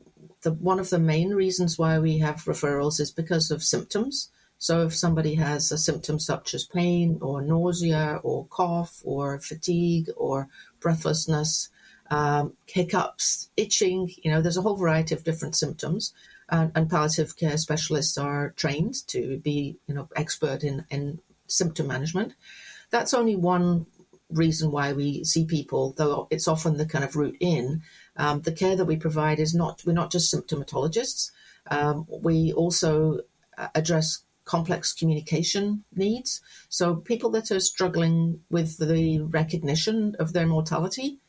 the, 0.43 0.53
one 0.53 0.79
of 0.79 0.91
the 0.91 0.99
main 0.99 1.31
reasons 1.31 1.77
why 1.79 1.97
we 1.99 2.19
have 2.19 2.45
referrals 2.45 2.99
is 2.99 3.11
because 3.11 3.49
of 3.49 3.63
symptoms. 3.63 4.29
So 4.59 4.85
if 4.85 4.95
somebody 4.95 5.35
has 5.35 5.71
a 5.71 5.77
symptom 5.77 6.19
such 6.19 6.53
as 6.53 6.65
pain 6.65 7.17
or 7.21 7.41
nausea 7.41 8.19
or 8.23 8.45
cough 8.47 9.01
or 9.03 9.39
fatigue 9.39 10.09
or 10.15 10.47
breathlessness, 10.79 11.69
um, 12.09 12.53
hiccups, 12.65 13.49
itching, 13.57 14.11
you 14.23 14.31
know, 14.31 14.41
there's 14.41 14.57
a 14.57 14.61
whole 14.61 14.75
variety 14.75 15.13
of 15.15 15.23
different 15.23 15.55
symptoms. 15.55 16.13
And, 16.49 16.71
and, 16.75 16.89
palliative 16.89 17.35
care 17.35 17.57
specialists 17.57 18.17
are 18.17 18.53
trained 18.55 19.05
to 19.07 19.37
be, 19.39 19.77
you 19.85 19.93
know, 19.93 20.07
expert 20.15 20.63
in, 20.63 20.85
in 20.89 21.19
symptom 21.47 21.87
management. 21.87 22.35
That's 22.89 23.13
only 23.13 23.35
one 23.35 23.85
reason 24.29 24.71
why 24.71 24.93
we 24.93 25.25
see 25.25 25.45
people, 25.45 25.93
though 25.97 26.27
it's 26.29 26.47
often 26.47 26.77
the 26.77 26.85
kind 26.85 27.03
of 27.03 27.17
route 27.17 27.35
in. 27.41 27.81
Um, 28.15 28.41
the 28.41 28.53
care 28.53 28.77
that 28.77 28.85
we 28.85 28.95
provide 28.95 29.39
is 29.39 29.53
not, 29.53 29.83
we're 29.85 29.93
not 29.93 30.11
just 30.11 30.33
symptomatologists. 30.33 31.31
Um, 31.69 32.07
we 32.09 32.53
also 32.53 33.19
uh, 33.57 33.67
address 33.75 34.23
complex 34.45 34.93
communication 34.93 35.83
needs. 35.93 36.41
So 36.69 36.95
people 36.95 37.29
that 37.31 37.51
are 37.51 37.59
struggling 37.59 38.39
with 38.49 38.77
the 38.77 39.19
recognition 39.19 40.15
of 40.19 40.31
their 40.31 40.47
mortality 40.47 41.19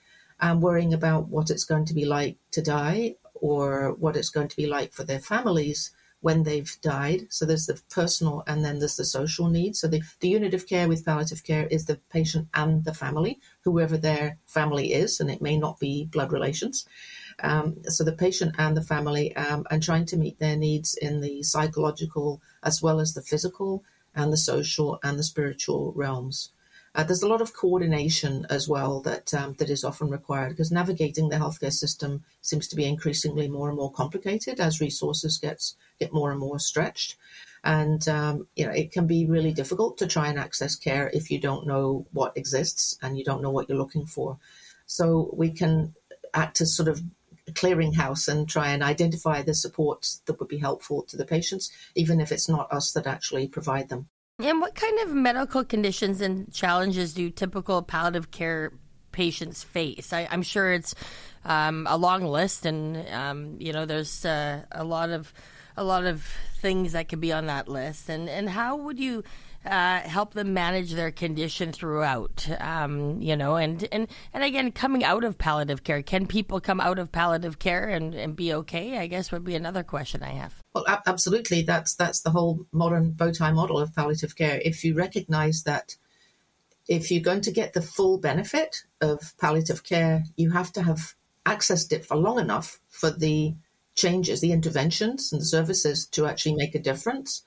and 0.40 0.62
worrying 0.62 0.94
about 0.94 1.28
what 1.28 1.50
it's 1.50 1.64
going 1.64 1.84
to 1.86 1.94
be 1.94 2.04
like 2.04 2.36
to 2.52 2.62
die 2.62 3.14
or 3.34 3.92
what 3.94 4.16
it's 4.16 4.30
going 4.30 4.48
to 4.48 4.56
be 4.56 4.66
like 4.66 4.92
for 4.92 5.04
their 5.04 5.20
families 5.20 5.90
when 6.20 6.42
they've 6.42 6.76
died. 6.82 7.26
So 7.30 7.46
there's 7.46 7.66
the 7.66 7.80
personal 7.90 8.42
and 8.46 8.64
then 8.64 8.78
there's 8.78 8.96
the 8.96 9.04
social 9.04 9.48
needs. 9.48 9.80
So 9.80 9.86
the, 9.86 10.02
the 10.20 10.28
unit 10.28 10.54
of 10.54 10.66
care 10.66 10.88
with 10.88 11.04
palliative 11.04 11.44
care 11.44 11.66
is 11.66 11.84
the 11.84 12.00
patient 12.10 12.48
and 12.54 12.84
the 12.84 12.94
family, 12.94 13.38
whoever 13.62 13.96
their 13.96 14.38
family 14.46 14.94
is, 14.94 15.20
and 15.20 15.30
it 15.30 15.42
may 15.42 15.56
not 15.56 15.78
be 15.78 16.06
blood 16.06 16.32
relations. 16.32 16.86
Um, 17.40 17.76
so 17.84 18.02
the 18.02 18.12
patient 18.12 18.56
and 18.58 18.76
the 18.76 18.82
family, 18.82 19.34
um, 19.36 19.64
and 19.70 19.80
trying 19.82 20.06
to 20.06 20.16
meet 20.16 20.40
their 20.40 20.56
needs 20.56 20.96
in 20.96 21.20
the 21.20 21.42
psychological 21.44 22.42
as 22.64 22.82
well 22.82 22.98
as 22.98 23.14
the 23.14 23.22
physical 23.22 23.84
and 24.14 24.32
the 24.32 24.36
social 24.36 24.98
and 25.04 25.18
the 25.18 25.22
spiritual 25.22 25.92
realms. 25.94 26.50
Uh, 26.94 27.04
there's 27.04 27.22
a 27.22 27.28
lot 27.28 27.40
of 27.40 27.54
coordination 27.54 28.46
as 28.50 28.68
well 28.68 29.00
that 29.00 29.32
um, 29.34 29.54
that 29.58 29.70
is 29.70 29.84
often 29.84 30.08
required 30.10 30.50
because 30.50 30.72
navigating 30.72 31.28
the 31.28 31.36
healthcare 31.36 31.72
system 31.72 32.24
seems 32.40 32.66
to 32.66 32.76
be 32.76 32.84
increasingly 32.84 33.48
more 33.48 33.68
and 33.68 33.76
more 33.76 33.92
complicated 33.92 34.58
as 34.58 34.80
resources 34.80 35.38
gets 35.38 35.76
get 36.00 36.12
more 36.12 36.30
and 36.30 36.40
more 36.40 36.58
stretched, 36.58 37.16
and 37.62 38.08
um, 38.08 38.46
you 38.56 38.66
know 38.66 38.72
it 38.72 38.90
can 38.90 39.06
be 39.06 39.26
really 39.26 39.52
difficult 39.52 39.98
to 39.98 40.06
try 40.06 40.28
and 40.28 40.38
access 40.38 40.74
care 40.74 41.10
if 41.12 41.30
you 41.30 41.38
don't 41.38 41.66
know 41.66 42.06
what 42.12 42.36
exists 42.36 42.96
and 43.02 43.18
you 43.18 43.24
don't 43.24 43.42
know 43.42 43.50
what 43.50 43.68
you're 43.68 43.78
looking 43.78 44.06
for. 44.06 44.38
So 44.86 45.30
we 45.34 45.50
can 45.50 45.94
act 46.32 46.60
as 46.60 46.74
sort 46.74 46.88
of 46.88 47.02
a 47.46 47.52
clearinghouse 47.52 48.28
and 48.28 48.48
try 48.48 48.68
and 48.68 48.82
identify 48.82 49.42
the 49.42 49.54
supports 49.54 50.22
that 50.26 50.38
would 50.38 50.48
be 50.48 50.58
helpful 50.58 51.02
to 51.02 51.16
the 51.16 51.24
patients, 51.24 51.70
even 51.94 52.20
if 52.20 52.32
it's 52.32 52.48
not 52.48 52.72
us 52.72 52.92
that 52.92 53.06
actually 53.06 53.48
provide 53.48 53.88
them. 53.88 54.08
And 54.40 54.60
what 54.60 54.76
kind 54.76 55.00
of 55.00 55.12
medical 55.12 55.64
conditions 55.64 56.20
and 56.20 56.52
challenges 56.52 57.12
do 57.12 57.28
typical 57.28 57.82
palliative 57.82 58.30
care 58.30 58.72
patients 59.10 59.64
face? 59.64 60.12
I, 60.12 60.28
am 60.30 60.42
sure 60.42 60.72
it's 60.72 60.94
um, 61.44 61.88
a 61.90 61.96
long 61.96 62.24
list, 62.24 62.64
and 62.64 63.04
um, 63.08 63.56
you 63.58 63.72
know, 63.72 63.84
there's 63.84 64.24
uh, 64.24 64.62
a 64.70 64.84
lot 64.84 65.10
of 65.10 65.34
a 65.76 65.82
lot 65.82 66.04
of 66.04 66.24
things 66.60 66.92
that 66.92 67.08
could 67.08 67.20
be 67.20 67.32
on 67.32 67.46
that 67.46 67.68
list. 67.68 68.08
And 68.08 68.28
and 68.28 68.48
how 68.48 68.76
would 68.76 69.00
you 69.00 69.24
uh, 69.64 70.00
help 70.00 70.34
them 70.34 70.54
manage 70.54 70.92
their 70.92 71.10
condition 71.10 71.72
throughout. 71.72 72.48
Um, 72.60 73.20
you 73.20 73.36
know, 73.36 73.56
and, 73.56 73.86
and 73.90 74.08
and 74.32 74.44
again, 74.44 74.72
coming 74.72 75.04
out 75.04 75.24
of 75.24 75.38
palliative 75.38 75.84
care, 75.84 76.02
can 76.02 76.26
people 76.26 76.60
come 76.60 76.80
out 76.80 76.98
of 76.98 77.12
palliative 77.12 77.58
care 77.58 77.88
and, 77.88 78.14
and 78.14 78.36
be 78.36 78.52
okay? 78.54 78.98
I 78.98 79.06
guess 79.06 79.32
would 79.32 79.44
be 79.44 79.56
another 79.56 79.82
question 79.82 80.22
I 80.22 80.30
have. 80.30 80.62
Well, 80.74 80.84
absolutely. 81.06 81.62
That's 81.62 81.94
that's 81.94 82.20
the 82.20 82.30
whole 82.30 82.66
modern 82.72 83.12
bow 83.12 83.32
tie 83.32 83.52
model 83.52 83.78
of 83.78 83.94
palliative 83.94 84.36
care. 84.36 84.60
If 84.64 84.84
you 84.84 84.94
recognise 84.94 85.64
that 85.64 85.96
if 86.88 87.10
you're 87.10 87.22
going 87.22 87.42
to 87.42 87.52
get 87.52 87.74
the 87.74 87.82
full 87.82 88.18
benefit 88.18 88.84
of 89.00 89.34
palliative 89.38 89.84
care, 89.84 90.24
you 90.36 90.50
have 90.50 90.72
to 90.72 90.82
have 90.82 91.14
accessed 91.44 91.92
it 91.92 92.04
for 92.04 92.16
long 92.16 92.38
enough 92.38 92.80
for 92.88 93.10
the 93.10 93.54
changes, 93.94 94.40
the 94.40 94.52
interventions, 94.52 95.32
and 95.32 95.40
the 95.40 95.46
services 95.46 96.06
to 96.06 96.26
actually 96.26 96.54
make 96.54 96.74
a 96.74 96.78
difference 96.78 97.42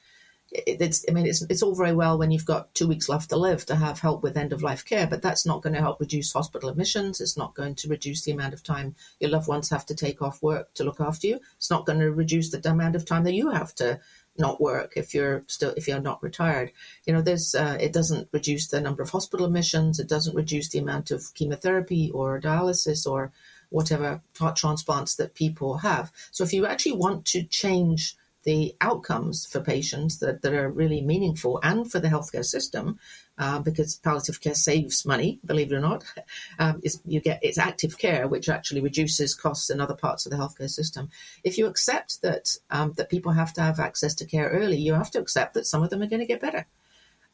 it's 0.51 1.05
I 1.08 1.13
mean 1.13 1.25
it's 1.25 1.41
it's 1.43 1.63
all 1.63 1.75
very 1.75 1.93
well 1.93 2.17
when 2.17 2.31
you've 2.31 2.46
got 2.46 2.74
two 2.75 2.88
weeks 2.88 3.08
left 3.08 3.29
to 3.29 3.38
live 3.38 3.65
to 3.67 3.75
have 3.75 4.00
help 4.00 4.22
with 4.22 4.38
end 4.38 4.51
of 4.51 4.62
life 4.62 4.84
care, 4.86 5.08
but 5.08 5.22
that's 5.22 5.46
not 5.46 5.62
going 5.62 5.74
to 5.74 5.79
help 5.81 6.00
reduce 6.00 6.34
hospital 6.34 6.70
admissions. 6.70 7.22
It's 7.22 7.38
not 7.38 7.55
going 7.55 7.75
to 7.75 7.88
reduce 7.88 8.24
the 8.24 8.31
amount 8.31 8.53
of 8.53 8.63
time 8.63 8.96
your 9.20 9.29
loved 9.29 9.48
ones 9.48 9.70
have 9.70 9.86
to 9.88 9.96
take 9.96 10.22
off 10.22 10.43
work 10.43 10.74
to 10.74 10.84
look 10.84 11.00
after 11.00 11.27
you. 11.27 11.39
It's 11.55 11.70
not 11.70 11.86
going 11.86 12.00
to 12.00 12.12
reduce 12.12 12.51
the 12.51 12.70
amount 12.70 12.96
of 12.96 13.05
time 13.05 13.24
that 13.24 13.34
you 13.34 13.50
have 13.50 13.74
to 13.75 14.00
not 14.38 14.62
work 14.62 14.93
if 14.96 15.13
you're 15.13 15.43
still 15.48 15.74
if 15.77 15.88
you're 15.88 16.01
not 16.01 16.22
retired. 16.22 16.72
You 17.05 17.13
know, 17.13 17.22
there's 17.22 17.55
uh, 17.55 17.77
it 17.79 17.93
doesn't 17.93 18.27
reduce 18.31 18.67
the 18.67 18.81
number 18.81 19.01
of 19.01 19.10
hospital 19.10 19.46
admissions. 19.46 20.00
It 20.00 20.10
doesn't 20.10 20.36
reduce 20.36 20.70
the 20.70 20.79
amount 20.79 21.12
of 21.12 21.34
chemotherapy 21.34 22.12
or 22.13 22.41
dialysis 22.41 23.10
or 23.10 23.31
whatever 23.70 24.22
heart 24.38 24.58
transplants 24.58 25.15
that 25.15 25.34
people 25.34 25.77
have. 25.77 26.12
So 26.31 26.43
if 26.43 26.51
you 26.51 26.65
actually 26.65 26.98
want 26.98 27.25
to 27.27 27.43
change 27.43 28.17
the 28.44 28.76
outcomes 28.82 29.46
for 29.46 29.62
patients 29.62 30.20
that, 30.20 30.42
that 30.42 30.54
are 30.54 30.70
really 30.70 31.02
meaningful 31.02 31.60
and 31.64 31.92
for 31.92 32.00
the 32.00 32.08
healthcare 32.08 32.46
system, 32.46 33.00
uh, 33.38 33.60
because 33.60 33.98
palliative 33.98 34.42
care 34.42 34.56
saves 34.56 35.06
money, 35.06 35.40
believe 35.46 35.72
it 35.72 35.76
or 35.76 35.80
not. 35.80 36.04
Um, 36.60 36.82
you 37.06 37.22
get 37.22 37.40
it's 37.42 37.58
active 37.58 37.98
care, 37.98 38.28
which 38.28 38.48
actually 38.48 38.82
reduces 38.82 39.34
costs 39.34 39.70
in 39.70 39.82
other 39.82 39.96
parts 39.96 40.26
of 40.26 40.32
the 40.32 40.38
healthcare 40.38 40.70
system. 40.70 41.10
If 41.44 41.58
you 41.58 41.66
accept 41.66 42.22
that 42.22 42.56
um, 42.70 42.94
that 42.98 43.10
people 43.10 43.32
have 43.32 43.54
to 43.54 43.62
have 43.62 43.80
access 43.80 44.14
to 44.16 44.26
care 44.26 44.50
early, 44.50 44.78
you 44.78 44.94
have 44.94 45.10
to 45.12 45.20
accept 45.20 45.56
that 45.56 45.66
some 45.66 45.82
of 45.82 45.90
them 45.90 46.02
are 46.04 46.08
going 46.08 46.20
to 46.20 46.28
get 46.28 46.42
better. 46.42 46.68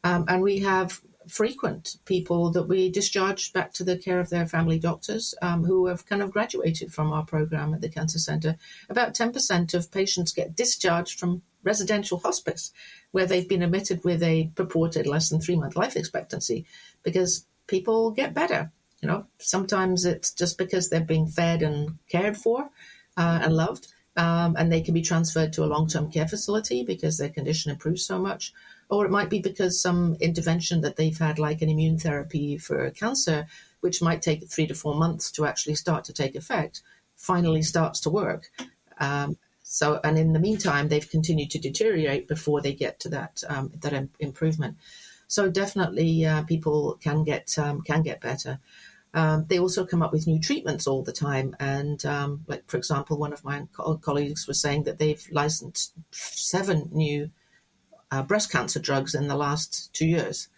Um, 0.02 0.24
and 0.28 0.42
we 0.42 0.60
have 0.60 1.00
frequent 1.28 1.96
people 2.04 2.50
that 2.50 2.64
we 2.64 2.90
discharge 2.90 3.52
back 3.52 3.72
to 3.74 3.84
the 3.84 3.96
care 3.96 4.20
of 4.20 4.30
their 4.30 4.46
family 4.46 4.78
doctors 4.78 5.34
um, 5.42 5.64
who 5.64 5.86
have 5.86 6.06
kind 6.06 6.22
of 6.22 6.32
graduated 6.32 6.92
from 6.92 7.12
our 7.12 7.24
program 7.24 7.74
at 7.74 7.80
the 7.80 7.88
Cancer 7.88 8.18
Centre. 8.18 8.56
About 8.88 9.14
10% 9.14 9.74
of 9.74 9.92
patients 9.92 10.32
get 10.32 10.56
discharged 10.56 11.18
from 11.18 11.42
residential 11.62 12.18
hospice 12.18 12.72
where 13.10 13.26
they've 13.26 13.48
been 13.48 13.62
admitted 13.62 14.04
with 14.04 14.22
a 14.22 14.50
purported 14.54 15.06
less 15.06 15.28
than 15.28 15.40
three 15.40 15.56
month 15.56 15.76
life 15.76 15.96
expectancy 15.96 16.64
because 17.02 17.46
people 17.66 18.10
get 18.10 18.34
better. 18.34 18.70
You 19.02 19.08
know, 19.08 19.26
sometimes 19.38 20.04
it's 20.04 20.32
just 20.32 20.58
because 20.58 20.88
they're 20.88 21.00
being 21.00 21.28
fed 21.28 21.62
and 21.62 21.98
cared 22.08 22.36
for 22.36 22.70
uh, 23.16 23.40
and 23.42 23.54
loved. 23.54 23.88
Um, 24.16 24.56
and 24.58 24.72
they 24.72 24.80
can 24.80 24.94
be 24.94 25.02
transferred 25.02 25.52
to 25.52 25.64
a 25.64 25.66
long 25.72 25.86
term 25.86 26.10
care 26.10 26.26
facility 26.26 26.82
because 26.82 27.18
their 27.18 27.28
condition 27.28 27.70
improves 27.70 28.04
so 28.04 28.18
much 28.18 28.52
or 28.88 29.04
it 29.04 29.10
might 29.10 29.30
be 29.30 29.40
because 29.40 29.80
some 29.80 30.16
intervention 30.20 30.80
that 30.80 30.96
they've 30.96 31.18
had, 31.18 31.38
like 31.38 31.62
an 31.62 31.68
immune 31.68 31.98
therapy 31.98 32.56
for 32.58 32.90
cancer, 32.90 33.46
which 33.80 34.02
might 34.02 34.22
take 34.22 34.48
three 34.48 34.66
to 34.66 34.74
four 34.74 34.94
months 34.94 35.30
to 35.32 35.46
actually 35.46 35.74
start 35.74 36.04
to 36.04 36.12
take 36.12 36.34
effect, 36.34 36.82
finally 37.16 37.62
starts 37.62 38.00
to 38.00 38.10
work. 38.10 38.50
Um, 38.98 39.36
so, 39.62 40.00
and 40.02 40.16
in 40.18 40.32
the 40.32 40.40
meantime, 40.40 40.88
they've 40.88 41.10
continued 41.10 41.50
to 41.50 41.58
deteriorate 41.58 42.26
before 42.26 42.62
they 42.62 42.72
get 42.72 43.00
to 43.00 43.10
that 43.10 43.42
um, 43.48 43.70
that 43.82 43.92
Im- 43.92 44.10
improvement. 44.18 44.78
So, 45.26 45.50
definitely, 45.50 46.24
uh, 46.24 46.44
people 46.44 46.98
can 47.02 47.22
get 47.24 47.58
um, 47.58 47.82
can 47.82 48.02
get 48.02 48.22
better. 48.22 48.58
Um, 49.14 49.44
they 49.48 49.58
also 49.58 49.84
come 49.84 50.02
up 50.02 50.12
with 50.12 50.26
new 50.26 50.40
treatments 50.40 50.86
all 50.86 51.02
the 51.02 51.12
time. 51.12 51.56
And, 51.58 52.04
um, 52.04 52.44
like, 52.46 52.64
for 52.66 52.76
example, 52.76 53.18
one 53.18 53.32
of 53.32 53.44
my 53.44 53.66
co- 53.72 53.96
colleagues 53.96 54.46
was 54.46 54.60
saying 54.60 54.84
that 54.84 54.98
they've 54.98 55.26
licensed 55.32 55.92
seven 56.10 56.88
new 56.92 57.30
uh, 58.10 58.22
breast 58.22 58.50
cancer 58.50 58.80
drugs 58.80 59.14
in 59.14 59.28
the 59.28 59.36
last 59.36 59.92
two 59.92 60.06
years. 60.06 60.48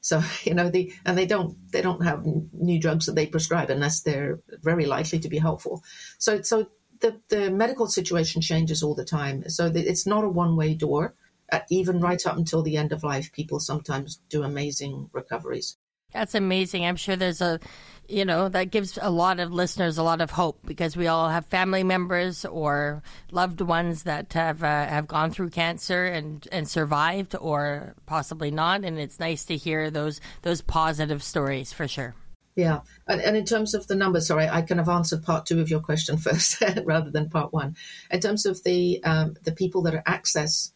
So 0.00 0.22
you 0.44 0.54
know 0.54 0.70
the 0.70 0.92
and 1.04 1.16
they 1.16 1.26
don't 1.26 1.56
they 1.72 1.82
don't 1.82 2.04
have 2.04 2.26
new 2.52 2.80
drugs 2.80 3.06
that 3.06 3.14
they 3.14 3.26
prescribe 3.26 3.70
unless 3.70 4.00
they're 4.00 4.40
very 4.62 4.86
likely 4.86 5.18
to 5.20 5.28
be 5.28 5.38
helpful. 5.38 5.82
So 6.18 6.42
so 6.42 6.68
the 7.00 7.20
the 7.28 7.50
medical 7.50 7.86
situation 7.86 8.42
changes 8.42 8.82
all 8.82 8.94
the 8.94 9.04
time. 9.04 9.48
So 9.48 9.70
it's 9.74 10.06
not 10.06 10.24
a 10.24 10.28
one 10.28 10.56
way 10.56 10.74
door. 10.74 11.14
Uh, 11.50 11.60
even 11.68 12.00
right 12.00 12.24
up 12.26 12.38
until 12.38 12.62
the 12.62 12.78
end 12.78 12.92
of 12.92 13.04
life, 13.04 13.30
people 13.30 13.60
sometimes 13.60 14.20
do 14.30 14.42
amazing 14.42 15.10
recoveries. 15.12 15.76
That's 16.12 16.34
amazing. 16.34 16.86
I'm 16.86 16.96
sure 16.96 17.14
there's 17.14 17.42
a, 17.42 17.60
you 18.08 18.24
know, 18.24 18.48
that 18.48 18.70
gives 18.70 18.98
a 19.00 19.10
lot 19.10 19.40
of 19.40 19.52
listeners 19.52 19.98
a 19.98 20.02
lot 20.02 20.20
of 20.20 20.30
hope 20.30 20.58
because 20.66 20.96
we 20.96 21.06
all 21.06 21.28
have 21.28 21.46
family 21.46 21.82
members 21.82 22.44
or 22.44 23.02
loved 23.30 23.60
ones 23.60 24.02
that 24.02 24.32
have 24.34 24.62
uh, 24.62 24.86
have 24.86 25.06
gone 25.06 25.30
through 25.30 25.50
cancer 25.50 26.04
and 26.04 26.46
and 26.52 26.68
survived 26.68 27.34
or 27.40 27.94
possibly 28.06 28.50
not. 28.50 28.84
And 28.84 28.98
it's 28.98 29.20
nice 29.20 29.44
to 29.46 29.56
hear 29.56 29.90
those 29.90 30.20
those 30.42 30.60
positive 30.60 31.22
stories 31.22 31.72
for 31.72 31.88
sure. 31.88 32.14
Yeah, 32.54 32.80
and, 33.08 33.20
and 33.22 33.36
in 33.36 33.46
terms 33.46 33.72
of 33.72 33.86
the 33.86 33.94
numbers, 33.94 34.26
sorry, 34.26 34.46
I 34.46 34.60
kind 34.60 34.80
of 34.80 34.88
answered 34.88 35.22
part 35.22 35.46
two 35.46 35.60
of 35.60 35.70
your 35.70 35.80
question 35.80 36.16
first 36.18 36.62
rather 36.84 37.10
than 37.10 37.30
part 37.30 37.52
one. 37.52 37.76
In 38.10 38.20
terms 38.20 38.44
of 38.46 38.62
the 38.62 39.02
um, 39.04 39.36
the 39.44 39.52
people 39.52 39.82
that 39.82 40.02
access 40.06 40.72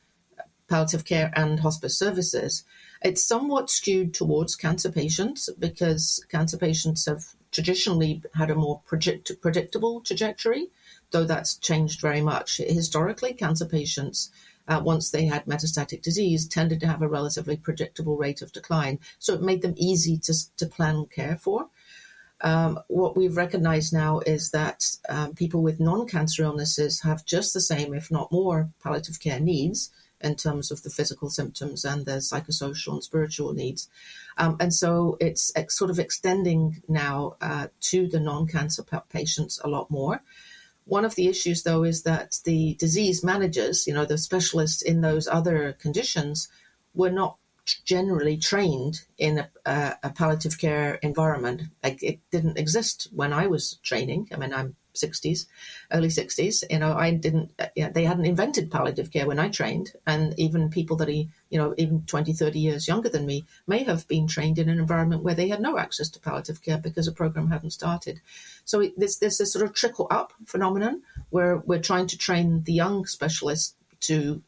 palliative 0.68 1.04
care 1.04 1.32
and 1.36 1.60
hospice 1.60 1.98
services, 1.98 2.64
it's 3.02 3.26
somewhat 3.26 3.70
skewed 3.70 4.14
towards 4.14 4.56
cancer 4.56 4.90
patients 4.90 5.48
because 5.58 6.24
cancer 6.30 6.56
patients 6.56 7.06
have 7.06 7.24
traditionally 7.52 8.22
had 8.34 8.50
a 8.50 8.54
more 8.54 8.80
predict- 8.86 9.40
predictable 9.40 10.00
trajectory, 10.00 10.68
though 11.10 11.24
that's 11.24 11.56
changed 11.56 12.00
very 12.00 12.20
much. 12.20 12.58
Historically, 12.58 13.32
cancer 13.32 13.66
patients, 13.66 14.30
uh, 14.68 14.80
once 14.84 15.10
they 15.10 15.26
had 15.26 15.44
metastatic 15.46 16.02
disease, 16.02 16.46
tended 16.46 16.80
to 16.80 16.86
have 16.86 17.02
a 17.02 17.08
relatively 17.08 17.56
predictable 17.56 18.16
rate 18.16 18.42
of 18.42 18.52
decline. 18.52 18.98
So 19.18 19.34
it 19.34 19.42
made 19.42 19.62
them 19.62 19.74
easy 19.76 20.18
to, 20.18 20.34
to 20.56 20.66
plan 20.66 21.06
care 21.06 21.36
for. 21.36 21.68
Um, 22.42 22.80
what 22.88 23.16
we've 23.16 23.36
recognized 23.36 23.94
now 23.94 24.20
is 24.20 24.50
that 24.50 24.96
um, 25.08 25.34
people 25.34 25.62
with 25.62 25.80
non 25.80 26.06
cancer 26.06 26.42
illnesses 26.42 27.00
have 27.00 27.24
just 27.24 27.54
the 27.54 27.60
same, 27.62 27.94
if 27.94 28.10
not 28.10 28.30
more, 28.30 28.70
palliative 28.82 29.20
care 29.20 29.40
needs 29.40 29.90
in 30.20 30.34
terms 30.34 30.70
of 30.70 30.82
the 30.82 30.90
physical 30.90 31.30
symptoms 31.30 31.84
and 31.84 32.06
the 32.06 32.12
psychosocial 32.12 32.94
and 32.94 33.04
spiritual 33.04 33.52
needs. 33.52 33.88
Um, 34.38 34.56
and 34.60 34.72
so 34.72 35.16
it's 35.20 35.52
sort 35.68 35.90
of 35.90 35.98
extending 35.98 36.82
now 36.88 37.36
uh, 37.40 37.68
to 37.82 38.08
the 38.08 38.20
non 38.20 38.46
cancer 38.46 38.84
patients 39.08 39.60
a 39.62 39.68
lot 39.68 39.90
more. 39.90 40.22
One 40.84 41.04
of 41.04 41.16
the 41.16 41.26
issues, 41.26 41.64
though, 41.64 41.82
is 41.82 42.04
that 42.04 42.38
the 42.44 42.74
disease 42.74 43.24
managers, 43.24 43.86
you 43.86 43.94
know, 43.94 44.04
the 44.04 44.18
specialists 44.18 44.82
in 44.82 45.00
those 45.00 45.26
other 45.26 45.72
conditions, 45.72 46.48
were 46.94 47.10
not 47.10 47.38
generally 47.84 48.36
trained 48.36 49.00
in 49.18 49.38
a, 49.38 49.50
a, 49.64 49.96
a 50.04 50.10
palliative 50.10 50.58
care 50.58 50.94
environment. 51.02 51.62
Like 51.82 52.02
it 52.02 52.20
didn't 52.30 52.58
exist 52.58 53.08
when 53.12 53.32
I 53.32 53.48
was 53.48 53.78
training. 53.82 54.28
I 54.32 54.36
mean, 54.36 54.54
I'm 54.54 54.76
60s, 54.96 55.46
early 55.92 56.08
60s. 56.08 56.64
You 56.70 56.78
know, 56.78 56.94
I 56.94 57.12
didn't, 57.12 57.52
you 57.74 57.84
know, 57.84 57.90
they 57.90 58.04
hadn't 58.04 58.26
invented 58.26 58.70
palliative 58.70 59.10
care 59.10 59.26
when 59.26 59.38
I 59.38 59.48
trained. 59.48 59.92
And 60.06 60.38
even 60.38 60.70
people 60.70 60.96
that 60.96 61.08
are, 61.08 61.12
you 61.12 61.28
know, 61.52 61.74
even 61.78 62.02
20, 62.06 62.32
30 62.32 62.58
years 62.58 62.88
younger 62.88 63.08
than 63.08 63.26
me 63.26 63.44
may 63.66 63.84
have 63.84 64.06
been 64.08 64.26
trained 64.26 64.58
in 64.58 64.68
an 64.68 64.78
environment 64.78 65.22
where 65.22 65.34
they 65.34 65.48
had 65.48 65.60
no 65.60 65.78
access 65.78 66.08
to 66.10 66.20
palliative 66.20 66.62
care 66.62 66.78
because 66.78 67.06
a 67.06 67.12
program 67.12 67.48
hadn't 67.50 67.70
started. 67.70 68.20
So 68.64 68.88
there's, 68.96 69.18
there's 69.18 69.38
this 69.38 69.52
sort 69.52 69.64
of 69.64 69.74
trickle 69.74 70.06
up 70.10 70.32
phenomenon 70.46 71.02
where 71.30 71.58
we're 71.58 71.80
trying 71.80 72.06
to 72.08 72.18
train 72.18 72.64
the 72.64 72.72
young 72.72 73.06
specialists 73.06 73.74
to 74.00 74.42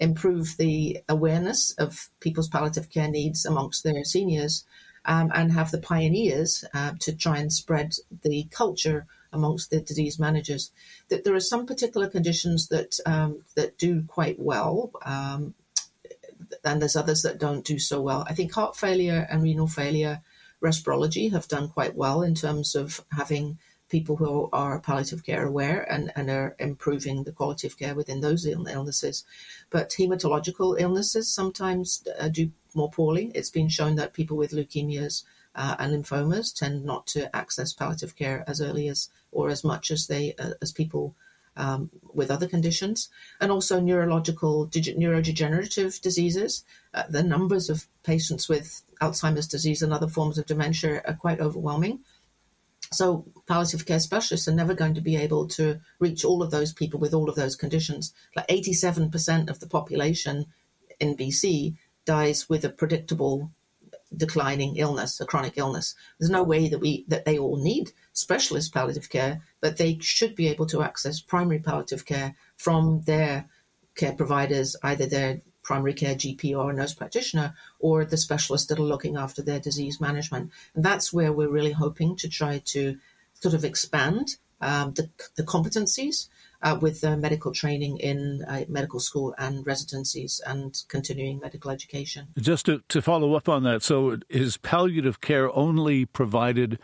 improve 0.00 0.56
the 0.56 1.02
awareness 1.08 1.72
of 1.72 2.10
people's 2.20 2.48
palliative 2.48 2.90
care 2.90 3.08
needs 3.08 3.46
amongst 3.46 3.82
their 3.82 4.04
seniors 4.04 4.64
um, 5.06 5.30
and 5.34 5.52
have 5.52 5.70
the 5.70 5.78
pioneers 5.78 6.64
uh, 6.74 6.92
to 7.00 7.16
try 7.16 7.38
and 7.38 7.52
spread 7.52 7.94
the 8.22 8.44
culture 8.50 9.06
amongst 9.32 9.70
the 9.70 9.80
disease 9.80 10.18
managers. 10.18 10.70
That 11.08 11.24
there 11.24 11.34
are 11.34 11.40
some 11.40 11.66
particular 11.66 12.08
conditions 12.08 12.68
that 12.68 12.98
um, 13.06 13.42
that 13.54 13.78
do 13.78 14.02
quite 14.02 14.38
well, 14.38 14.92
um, 15.02 15.54
and 16.64 16.80
there's 16.80 16.96
others 16.96 17.22
that 17.22 17.38
don't 17.38 17.64
do 17.64 17.78
so 17.78 18.00
well. 18.00 18.24
I 18.28 18.34
think 18.34 18.52
heart 18.52 18.76
failure 18.76 19.26
and 19.30 19.42
renal 19.42 19.68
failure, 19.68 20.22
respirology 20.62 21.32
have 21.32 21.48
done 21.48 21.68
quite 21.68 21.94
well 21.94 22.22
in 22.22 22.34
terms 22.34 22.74
of 22.74 23.04
having 23.12 23.58
people 23.88 24.16
who 24.16 24.48
are 24.52 24.80
palliative 24.80 25.24
care 25.24 25.46
aware 25.46 25.80
and, 25.90 26.12
and 26.16 26.28
are 26.28 26.56
improving 26.58 27.22
the 27.22 27.32
quality 27.32 27.66
of 27.66 27.78
care 27.78 27.94
within 27.94 28.20
those 28.20 28.46
illnesses. 28.46 29.24
But 29.70 29.90
hematological 29.90 30.80
illnesses 30.80 31.32
sometimes 31.32 32.02
uh, 32.18 32.28
do 32.28 32.50
more 32.74 32.90
poorly. 32.90 33.30
It's 33.34 33.50
been 33.50 33.68
shown 33.68 33.96
that 33.96 34.12
people 34.12 34.36
with 34.36 34.50
leukemias 34.50 35.22
uh, 35.56 35.74
and 35.78 35.92
lymphomas 35.92 36.54
tend 36.54 36.84
not 36.84 37.06
to 37.08 37.34
access 37.34 37.72
palliative 37.72 38.14
care 38.14 38.44
as 38.46 38.60
early 38.60 38.88
as 38.88 39.08
or 39.32 39.48
as 39.48 39.64
much 39.64 39.90
as 39.90 40.06
they 40.06 40.34
uh, 40.38 40.50
as 40.62 40.70
people 40.70 41.14
um, 41.56 41.90
with 42.12 42.30
other 42.30 42.46
conditions, 42.46 43.08
and 43.40 43.50
also 43.50 43.80
neurological, 43.80 44.68
neurodegenerative 44.68 46.00
diseases. 46.02 46.64
Uh, 46.92 47.04
the 47.08 47.22
numbers 47.22 47.70
of 47.70 47.86
patients 48.02 48.48
with 48.48 48.82
Alzheimer's 49.00 49.48
disease 49.48 49.82
and 49.82 49.92
other 49.92 50.08
forms 50.08 50.36
of 50.36 50.46
dementia 50.46 51.02
are 51.06 51.14
quite 51.14 51.40
overwhelming. 51.40 52.00
So, 52.92 53.24
palliative 53.48 53.86
care 53.86 53.98
specialists 53.98 54.46
are 54.46 54.54
never 54.54 54.74
going 54.74 54.94
to 54.94 55.00
be 55.00 55.16
able 55.16 55.48
to 55.48 55.80
reach 55.98 56.24
all 56.24 56.42
of 56.42 56.50
those 56.50 56.72
people 56.72 57.00
with 57.00 57.14
all 57.14 57.28
of 57.28 57.34
those 57.34 57.56
conditions. 57.56 58.12
Like 58.36 58.46
87% 58.48 59.48
of 59.48 59.58
the 59.58 59.66
population 59.66 60.46
in 61.00 61.16
BC 61.16 61.74
dies 62.04 62.48
with 62.48 62.64
a 62.64 62.68
predictable 62.68 63.50
declining 64.14 64.76
illness, 64.76 65.20
a 65.20 65.26
chronic 65.26 65.54
illness. 65.56 65.94
There's 66.18 66.30
no 66.30 66.42
way 66.42 66.68
that 66.68 66.78
we 66.78 67.04
that 67.08 67.24
they 67.24 67.38
all 67.38 67.56
need 67.56 67.92
specialist 68.12 68.72
palliative 68.72 69.10
care, 69.10 69.42
but 69.60 69.76
they 69.76 69.98
should 70.00 70.34
be 70.34 70.48
able 70.48 70.66
to 70.66 70.82
access 70.82 71.20
primary 71.20 71.58
palliative 71.58 72.04
care 72.04 72.34
from 72.56 73.02
their 73.02 73.48
care 73.94 74.12
providers, 74.12 74.76
either 74.82 75.06
their 75.06 75.40
primary 75.62 75.94
care 75.94 76.14
GP 76.14 76.56
or 76.56 76.70
a 76.70 76.74
nurse 76.74 76.94
practitioner, 76.94 77.54
or 77.80 78.04
the 78.04 78.16
specialists 78.16 78.68
that 78.68 78.78
are 78.78 78.82
looking 78.82 79.16
after 79.16 79.42
their 79.42 79.58
disease 79.58 80.00
management. 80.00 80.52
And 80.74 80.84
that's 80.84 81.12
where 81.12 81.32
we're 81.32 81.48
really 81.48 81.72
hoping 81.72 82.14
to 82.16 82.28
try 82.28 82.58
to 82.66 82.98
sort 83.34 83.54
of 83.54 83.64
expand 83.64 84.36
um, 84.60 84.92
the, 84.94 85.10
the 85.34 85.42
competencies 85.42 86.28
uh, 86.62 86.78
with 86.80 87.04
uh, 87.04 87.16
medical 87.16 87.52
training 87.52 87.98
in 87.98 88.44
uh, 88.48 88.64
medical 88.68 89.00
school 89.00 89.34
and 89.38 89.66
residencies 89.66 90.40
and 90.46 90.82
continuing 90.88 91.38
medical 91.40 91.70
education. 91.70 92.28
Just 92.38 92.66
to, 92.66 92.82
to 92.88 93.02
follow 93.02 93.34
up 93.34 93.48
on 93.48 93.62
that, 93.64 93.82
so 93.82 94.18
is 94.28 94.56
palliative 94.56 95.20
care 95.20 95.54
only 95.56 96.04
provided 96.04 96.80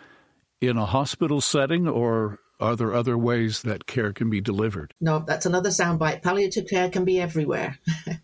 in 0.61 0.77
a 0.77 0.87
hospital 0.87 1.41
setting 1.41 1.89
or 1.89 2.39
are 2.61 2.77
there 2.77 2.95
other 2.95 3.19
ways 3.19 3.63
that 3.63 3.87
care 3.87 4.13
can 4.13 4.31
be 4.31 4.41
delivered? 4.41 4.95
No, 5.01 5.19
that's 5.19 5.47
another 5.47 5.71
soundbite. 5.71 6.23
Palliative 6.23 6.69
care 6.69 6.89
can 6.89 7.05
be 7.05 7.21
everywhere. 7.21 7.79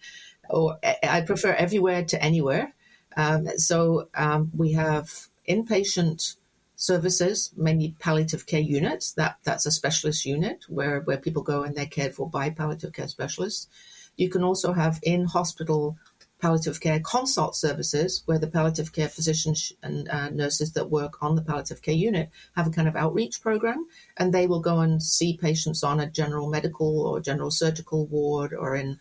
or 0.50 0.78
I 1.02 1.22
prefer 1.22 1.52
everywhere 1.52 2.04
to 2.04 2.22
anywhere. 2.22 2.72
Um, 3.16 3.48
so 3.56 4.08
um, 4.14 4.52
we 4.56 4.72
have 4.72 5.10
inpatient 5.48 6.36
services, 6.78 7.50
mainly 7.56 7.96
palliative 7.98 8.46
care 8.46 8.60
units. 8.60 9.12
That 9.12 9.36
that's 9.42 9.66
a 9.66 9.70
specialist 9.70 10.24
unit 10.24 10.64
where 10.68 11.00
where 11.00 11.18
people 11.18 11.42
go 11.42 11.64
and 11.64 11.74
they're 11.74 11.86
cared 11.86 12.14
for 12.14 12.30
by 12.30 12.48
palliative 12.50 12.94
care 12.94 13.08
specialists. 13.08 13.68
You 14.16 14.30
can 14.30 14.42
also 14.42 14.72
have 14.72 14.98
in 15.02 15.26
hospital 15.26 15.98
palliative 16.40 16.80
care 16.80 17.00
consult 17.00 17.56
services 17.56 18.22
where 18.26 18.38
the 18.38 18.46
palliative 18.46 18.92
care 18.92 19.08
physicians 19.08 19.72
and 19.82 20.08
uh, 20.08 20.30
nurses 20.30 20.72
that 20.72 20.88
work 20.88 21.20
on 21.20 21.34
the 21.34 21.42
palliative 21.42 21.82
care 21.82 21.94
unit 21.94 22.30
have 22.54 22.68
a 22.68 22.70
kind 22.70 22.86
of 22.86 22.94
outreach 22.94 23.42
program 23.42 23.86
and 24.16 24.32
they 24.32 24.46
will 24.46 24.60
go 24.60 24.78
and 24.78 25.02
see 25.02 25.36
patients 25.36 25.82
on 25.82 25.98
a 25.98 26.08
general 26.08 26.48
medical 26.48 27.00
or 27.08 27.18
general 27.18 27.50
surgical 27.50 28.06
ward 28.06 28.54
or 28.54 28.76
in 28.76 28.98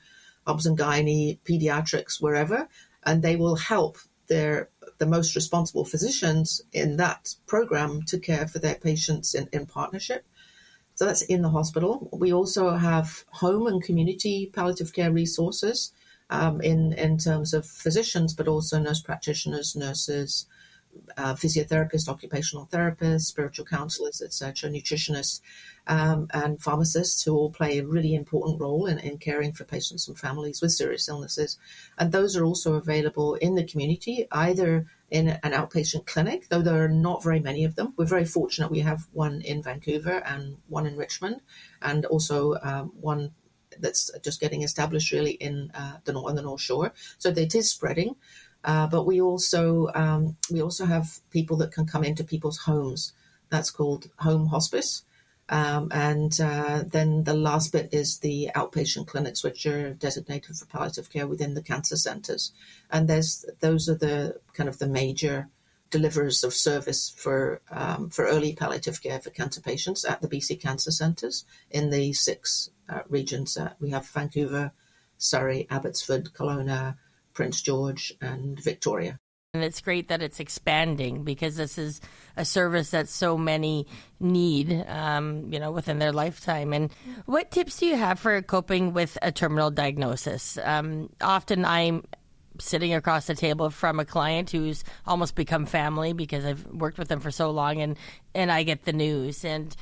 obs 0.48 0.66
and 0.66 0.80
gynae, 0.80 1.38
pediatrics, 1.46 2.20
wherever, 2.20 2.68
and 3.04 3.22
they 3.22 3.36
will 3.36 3.56
help 3.56 4.00
their 4.28 4.70
the 4.98 5.06
most 5.06 5.36
responsible 5.36 5.86
physicians 5.86 6.62
in 6.74 6.98
that 6.98 7.36
program 7.46 8.02
to 8.04 8.20
care 8.20 8.48
for 8.48 8.60
their 8.60 8.76
patients 8.76 9.36
in, 9.36 9.48
in 9.52 9.66
partnership. 9.66 10.26
So 10.96 11.06
that's 11.06 11.22
in 11.22 11.44
the 11.44 11.50
hospital. 11.50 12.10
We 12.12 12.34
also 12.34 12.72
have 12.72 13.24
home 13.30 13.68
and 13.68 13.84
community 13.84 14.50
palliative 14.52 14.94
care 14.94 15.12
resources 15.12 15.92
um, 16.30 16.60
in 16.62 16.94
in 16.94 17.18
terms 17.18 17.54
of 17.54 17.66
physicians, 17.66 18.34
but 18.34 18.48
also 18.48 18.80
nurse 18.80 19.02
practitioners, 19.02 19.76
nurses, 19.76 20.48
uh, 21.18 21.34
physiotherapists, 21.34 22.08
occupational 22.08 22.68
therapists, 22.72 23.22
spiritual 23.22 23.66
counselors, 23.66 24.22
etc., 24.22 24.70
nutritionists, 24.70 25.42
um, 25.88 26.28
and 26.34 26.62
pharmacists 26.62 27.24
who 27.24 27.36
all 27.36 27.52
play 27.52 27.78
a 27.78 27.86
really 27.86 28.14
important 28.14 28.60
role 28.60 28.86
in, 28.88 29.00
in 29.00 29.18
caring 29.18 29.54
for 29.54 29.64
patients 29.64 30.08
and 30.08 30.18
families 30.18 30.62
with 30.62 30.72
serious 30.72 31.08
illnesses. 31.08 31.58
And 31.98 32.12
those 32.12 32.36
are 32.36 32.46
also 32.46 32.76
available 32.76 33.36
in 33.36 33.56
the 33.56 33.66
community, 33.66 34.28
either 34.32 34.86
in 35.10 35.30
an 35.30 35.52
outpatient 35.54 36.06
clinic, 36.06 36.50
though 36.50 36.62
there 36.62 36.84
are 36.84 36.90
not 36.90 37.24
very 37.24 37.40
many 37.40 37.64
of 37.64 37.76
them. 37.76 37.94
We're 37.98 38.06
very 38.06 38.26
fortunate 38.26 38.72
we 38.72 38.82
have 38.82 39.08
one 39.14 39.42
in 39.42 39.64
Vancouver 39.64 40.22
and 40.26 40.58
one 40.68 40.86
in 40.86 40.98
Richmond, 40.98 41.42
and 41.82 42.06
also 42.06 42.56
um, 42.62 42.92
one 43.00 43.32
that's 43.80 44.12
just 44.24 44.40
getting 44.40 44.64
established 44.64 45.12
really 45.12 45.32
in 45.32 45.72
uh, 45.74 45.98
the, 46.04 46.14
on 46.14 46.36
the 46.36 46.42
North 46.42 46.62
Shore. 46.62 46.94
So 47.18 47.30
it 47.30 47.56
is 47.56 47.70
spreading. 47.70 48.16
Uh, 48.68 48.86
but 48.86 49.06
we 49.06 49.22
also 49.22 49.90
um, 49.96 50.36
we 50.52 50.62
also 50.62 50.86
have 50.86 51.20
people 51.32 51.56
that 51.56 51.72
can 51.72 51.86
come 51.86 52.04
into 52.04 52.24
people's 52.24 52.58
homes. 52.58 53.14
That's 53.50 53.72
called 53.72 54.10
home 54.18 54.48
hospice. 54.48 55.04
Um, 55.48 55.90
and 55.94 56.38
uh, 56.42 56.84
then 56.86 57.24
the 57.24 57.34
last 57.34 57.72
bit 57.72 57.88
is 57.94 58.20
the 58.20 58.50
outpatient 58.54 59.08
clinics, 59.08 59.42
which 59.42 59.66
are 59.66 59.94
designated 59.94 60.58
for 60.58 60.66
palliative 60.66 61.10
care 61.10 61.26
within 61.26 61.54
the 61.54 61.62
cancer 61.62 61.96
centres. 61.96 62.52
And 62.92 63.08
there's 63.08 63.46
those 63.62 63.88
are 63.88 63.96
the 63.96 64.42
kind 64.52 64.68
of 64.68 64.80
the 64.80 64.88
major 64.90 65.48
deliverers 65.90 66.44
of 66.44 66.54
service 66.54 67.10
for 67.10 67.62
um, 67.72 68.10
for 68.10 68.26
early 68.26 68.54
palliative 68.54 69.02
care 69.02 69.22
for 69.22 69.30
cancer 69.30 69.62
patients 69.62 70.04
at 70.04 70.22
the 70.22 70.28
BC 70.28 70.62
cancer 70.62 70.92
centres 70.92 71.46
in 71.72 71.90
the 71.90 72.12
six 72.12 72.70
uh, 72.90 73.04
regions. 73.08 73.56
Uh, 73.56 73.72
we 73.80 73.92
have 73.92 74.06
Vancouver, 74.10 74.74
Surrey, 75.18 75.68
Abbotsford, 75.70 76.34
Kelowna, 76.34 76.98
Prince 77.38 77.62
George, 77.62 78.12
and 78.20 78.60
Victoria. 78.60 79.20
And 79.54 79.64
it's 79.64 79.80
great 79.80 80.08
that 80.08 80.24
it's 80.24 80.40
expanding 80.40 81.24
because 81.24 81.56
this 81.56 81.78
is 81.78 82.02
a 82.36 82.44
service 82.44 82.90
that 82.90 83.08
so 83.08 83.38
many 83.38 83.86
need, 84.20 84.84
um, 84.88 85.54
you 85.54 85.60
know, 85.60 85.72
within 85.72 86.00
their 86.00 86.12
lifetime. 86.12 86.74
And 86.74 86.92
what 87.28 87.52
tips 87.52 87.78
do 87.78 87.86
you 87.86 87.96
have 87.96 88.20
for 88.20 88.42
coping 88.42 88.92
with 88.92 89.20
a 89.22 89.32
terminal 89.32 89.70
diagnosis? 89.70 90.58
Um, 90.64 91.12
often 91.22 91.64
I'm 91.64 92.06
sitting 92.60 92.96
across 92.96 93.28
the 93.28 93.36
table 93.36 93.70
from 93.70 94.00
a 94.00 94.06
client 94.06 94.50
who's 94.50 94.84
almost 95.06 95.36
become 95.36 95.68
family 95.68 96.14
because 96.14 96.44
I've 96.44 96.66
worked 96.66 96.98
with 96.98 97.08
them 97.08 97.20
for 97.20 97.30
so 97.30 97.52
long, 97.52 97.82
and 97.82 97.98
and 98.34 98.52
I 98.52 98.64
get 98.64 98.86
the 98.86 98.94
news 98.94 99.46
and 99.46 99.76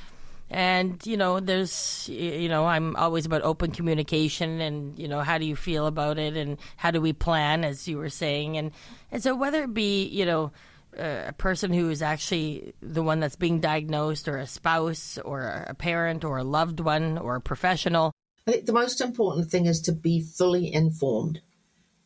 and 0.50 1.04
you 1.04 1.16
know 1.16 1.40
there's 1.40 2.08
you 2.08 2.48
know 2.48 2.66
i'm 2.66 2.94
always 2.96 3.26
about 3.26 3.42
open 3.42 3.72
communication 3.72 4.60
and 4.60 4.96
you 4.96 5.08
know 5.08 5.20
how 5.20 5.38
do 5.38 5.44
you 5.44 5.56
feel 5.56 5.86
about 5.86 6.18
it 6.18 6.36
and 6.36 6.56
how 6.76 6.90
do 6.90 7.00
we 7.00 7.12
plan 7.12 7.64
as 7.64 7.88
you 7.88 7.98
were 7.98 8.08
saying. 8.08 8.56
And 8.56 8.70
and 9.10 9.22
so 9.22 9.34
whether 9.34 9.64
it 9.64 9.74
be 9.74 10.04
you 10.06 10.24
know 10.24 10.52
uh, 10.98 11.24
a 11.26 11.32
person 11.32 11.72
who 11.72 11.90
is 11.90 12.00
actually 12.00 12.72
the 12.80 13.02
one 13.02 13.20
that's 13.20 13.36
being 13.36 13.60
diagnosed 13.60 14.28
or 14.28 14.38
a 14.38 14.46
spouse 14.46 15.18
or 15.18 15.64
a 15.68 15.74
parent 15.74 16.24
or 16.24 16.38
a 16.38 16.44
loved 16.44 16.80
one 16.80 17.18
or 17.18 17.36
a 17.36 17.40
professional. 17.40 18.12
I 18.46 18.52
think 18.52 18.66
the 18.66 18.72
most 18.72 19.00
important 19.00 19.50
thing 19.50 19.66
is 19.66 19.80
to 19.82 19.92
be 19.92 20.20
fully 20.20 20.72
informed 20.72 21.40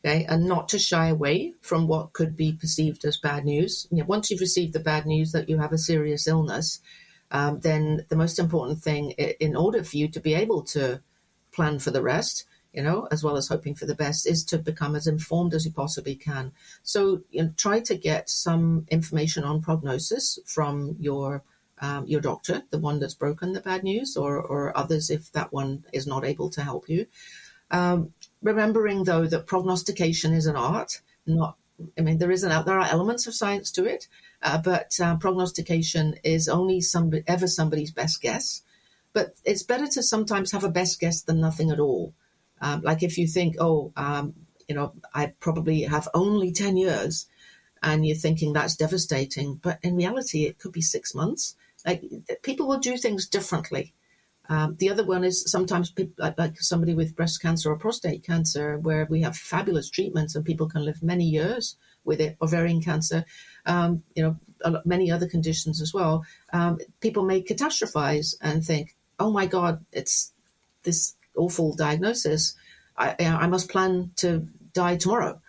okay 0.03 0.25
and 0.25 0.45
not 0.45 0.67
to 0.69 0.79
shy 0.79 1.07
away 1.07 1.53
from 1.61 1.87
what 1.87 2.13
could 2.13 2.35
be 2.35 2.53
perceived 2.53 3.05
as 3.05 3.17
bad 3.17 3.45
news. 3.45 3.87
You 3.91 3.99
know, 3.99 4.05
once 4.05 4.31
you've 4.31 4.41
received 4.41 4.73
the 4.73 4.79
bad 4.79 5.05
news 5.05 5.31
that 5.31 5.47
you 5.47 5.59
have 5.59 5.71
a 5.71 5.77
serious 5.77 6.27
illness 6.27 6.79
um, 7.31 7.59
then 7.61 8.05
the 8.09 8.15
most 8.15 8.39
important 8.39 8.79
thing 8.79 9.11
in 9.11 9.55
order 9.55 9.83
for 9.83 9.97
you 9.97 10.07
to 10.09 10.19
be 10.19 10.33
able 10.33 10.61
to 10.63 11.01
plan 11.51 11.79
for 11.79 11.91
the 11.91 12.01
rest, 12.01 12.45
you 12.73 12.83
know, 12.83 13.07
as 13.11 13.23
well 13.23 13.37
as 13.37 13.47
hoping 13.47 13.75
for 13.75 13.85
the 13.85 13.95
best, 13.95 14.27
is 14.27 14.43
to 14.45 14.57
become 14.57 14.95
as 14.95 15.07
informed 15.07 15.53
as 15.53 15.65
you 15.65 15.71
possibly 15.71 16.15
can. 16.15 16.51
So 16.83 17.21
you 17.31 17.43
know, 17.43 17.53
try 17.57 17.79
to 17.81 17.95
get 17.95 18.29
some 18.29 18.85
information 18.89 19.43
on 19.43 19.61
prognosis 19.61 20.39
from 20.45 20.95
your 20.99 21.43
um, 21.79 22.05
your 22.05 22.21
doctor, 22.21 22.61
the 22.69 22.77
one 22.77 22.99
that's 22.99 23.15
broken 23.15 23.53
the 23.53 23.59
bad 23.59 23.83
news, 23.83 24.15
or, 24.15 24.39
or 24.39 24.77
others 24.77 25.09
if 25.09 25.31
that 25.31 25.51
one 25.51 25.83
is 25.91 26.05
not 26.05 26.23
able 26.23 26.49
to 26.51 26.61
help 26.61 26.87
you. 26.87 27.07
Um, 27.71 28.13
remembering 28.43 29.05
though 29.05 29.25
that 29.25 29.47
prognostication 29.47 30.31
is 30.33 30.45
an 30.45 30.55
art, 30.55 31.01
not 31.25 31.57
I 31.97 32.01
mean, 32.01 32.17
there 32.17 32.31
is 32.31 32.43
an 32.43 32.65
there 32.65 32.79
are 32.79 32.87
elements 32.87 33.27
of 33.27 33.33
science 33.35 33.71
to 33.71 33.85
it, 33.85 34.07
uh, 34.41 34.59
but 34.61 34.91
uh, 35.01 35.15
prognostication 35.17 36.15
is 36.23 36.47
only 36.47 36.81
somebody, 36.81 37.23
ever 37.27 37.47
somebody's 37.47 37.91
best 37.91 38.21
guess. 38.21 38.63
But 39.13 39.35
it's 39.43 39.63
better 39.63 39.87
to 39.87 40.03
sometimes 40.03 40.51
have 40.51 40.63
a 40.63 40.69
best 40.69 40.99
guess 40.99 41.21
than 41.21 41.41
nothing 41.41 41.71
at 41.71 41.79
all. 41.79 42.13
Um, 42.61 42.81
like 42.81 43.03
if 43.03 43.17
you 43.17 43.27
think, 43.27 43.55
oh, 43.59 43.91
um, 43.97 44.33
you 44.67 44.75
know, 44.75 44.93
I 45.13 45.33
probably 45.39 45.81
have 45.81 46.07
only 46.13 46.51
ten 46.51 46.77
years, 46.77 47.27
and 47.81 48.05
you're 48.05 48.15
thinking 48.15 48.53
that's 48.53 48.75
devastating, 48.75 49.55
but 49.55 49.79
in 49.81 49.95
reality, 49.95 50.45
it 50.45 50.59
could 50.59 50.71
be 50.71 50.81
six 50.81 51.15
months. 51.15 51.55
Like 51.85 52.03
people 52.43 52.67
will 52.67 52.79
do 52.79 52.97
things 52.97 53.27
differently. 53.27 53.93
Um, 54.51 54.75
the 54.79 54.89
other 54.89 55.05
one 55.05 55.23
is 55.23 55.49
sometimes 55.49 55.91
people, 55.91 56.33
like, 56.37 56.59
somebody 56.59 56.93
with 56.93 57.15
breast 57.15 57.41
cancer 57.41 57.71
or 57.71 57.77
prostate 57.77 58.25
cancer, 58.25 58.77
where 58.77 59.07
we 59.09 59.21
have 59.21 59.37
fabulous 59.37 59.89
treatments 59.89 60.35
and 60.35 60.43
people 60.43 60.67
can 60.67 60.83
live 60.83 61.01
many 61.01 61.23
years 61.23 61.77
with 62.03 62.19
it, 62.19 62.35
ovarian 62.41 62.81
cancer, 62.81 63.23
um, 63.65 64.03
you 64.13 64.21
know, 64.21 64.81
many 64.83 65.09
other 65.09 65.25
conditions 65.25 65.81
as 65.81 65.93
well. 65.93 66.25
Um, 66.51 66.79
people 66.99 67.23
may 67.23 67.41
catastrophize 67.41 68.35
and 68.41 68.61
think, 68.61 68.97
oh 69.19 69.31
my 69.31 69.45
God, 69.45 69.85
it's 69.93 70.33
this 70.83 71.15
awful 71.37 71.73
diagnosis. 71.73 72.53
I, 72.97 73.15
I 73.19 73.47
must 73.47 73.69
plan 73.69 74.11
to 74.17 74.49
die 74.73 74.97
tomorrow. 74.97 75.39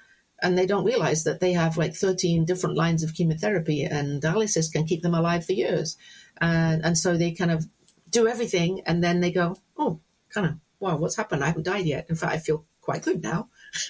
And 0.41 0.57
they 0.57 0.67
don't 0.67 0.85
realize 0.85 1.25
that 1.25 1.41
they 1.41 1.55
have 1.55 1.77
like 1.77 1.95
13 1.95 2.45
different 2.45 2.77
lines 2.77 3.03
of 3.03 3.15
chemotherapy 3.15 3.83
and 3.83 4.23
dialysis 4.23 4.73
can 4.73 4.87
keep 4.87 5.03
them 5.03 5.15
alive 5.15 5.45
for 5.45 5.55
years. 5.55 5.97
And, 6.41 6.85
and 6.85 6.97
so 6.97 7.17
they 7.17 7.33
kind 7.33 7.51
of 7.51 7.67
do 8.13 8.29
everything 8.29 8.83
and 8.87 9.03
then 9.03 9.21
they 9.21 9.33
go, 9.33 9.57
oh, 9.77 10.01
kind 10.33 10.47
of, 10.47 10.55
wow, 10.79 10.97
what's 10.97 11.17
happened? 11.17 11.43
I 11.43 11.49
haven't 11.49 11.65
died 11.65 11.87
yet. 11.87 12.07
In 12.09 12.17
fact, 12.17 12.33
I 12.33 12.39
feel 12.39 12.65
quite 12.83 13.03
good 13.03 13.23
now. 13.23 13.49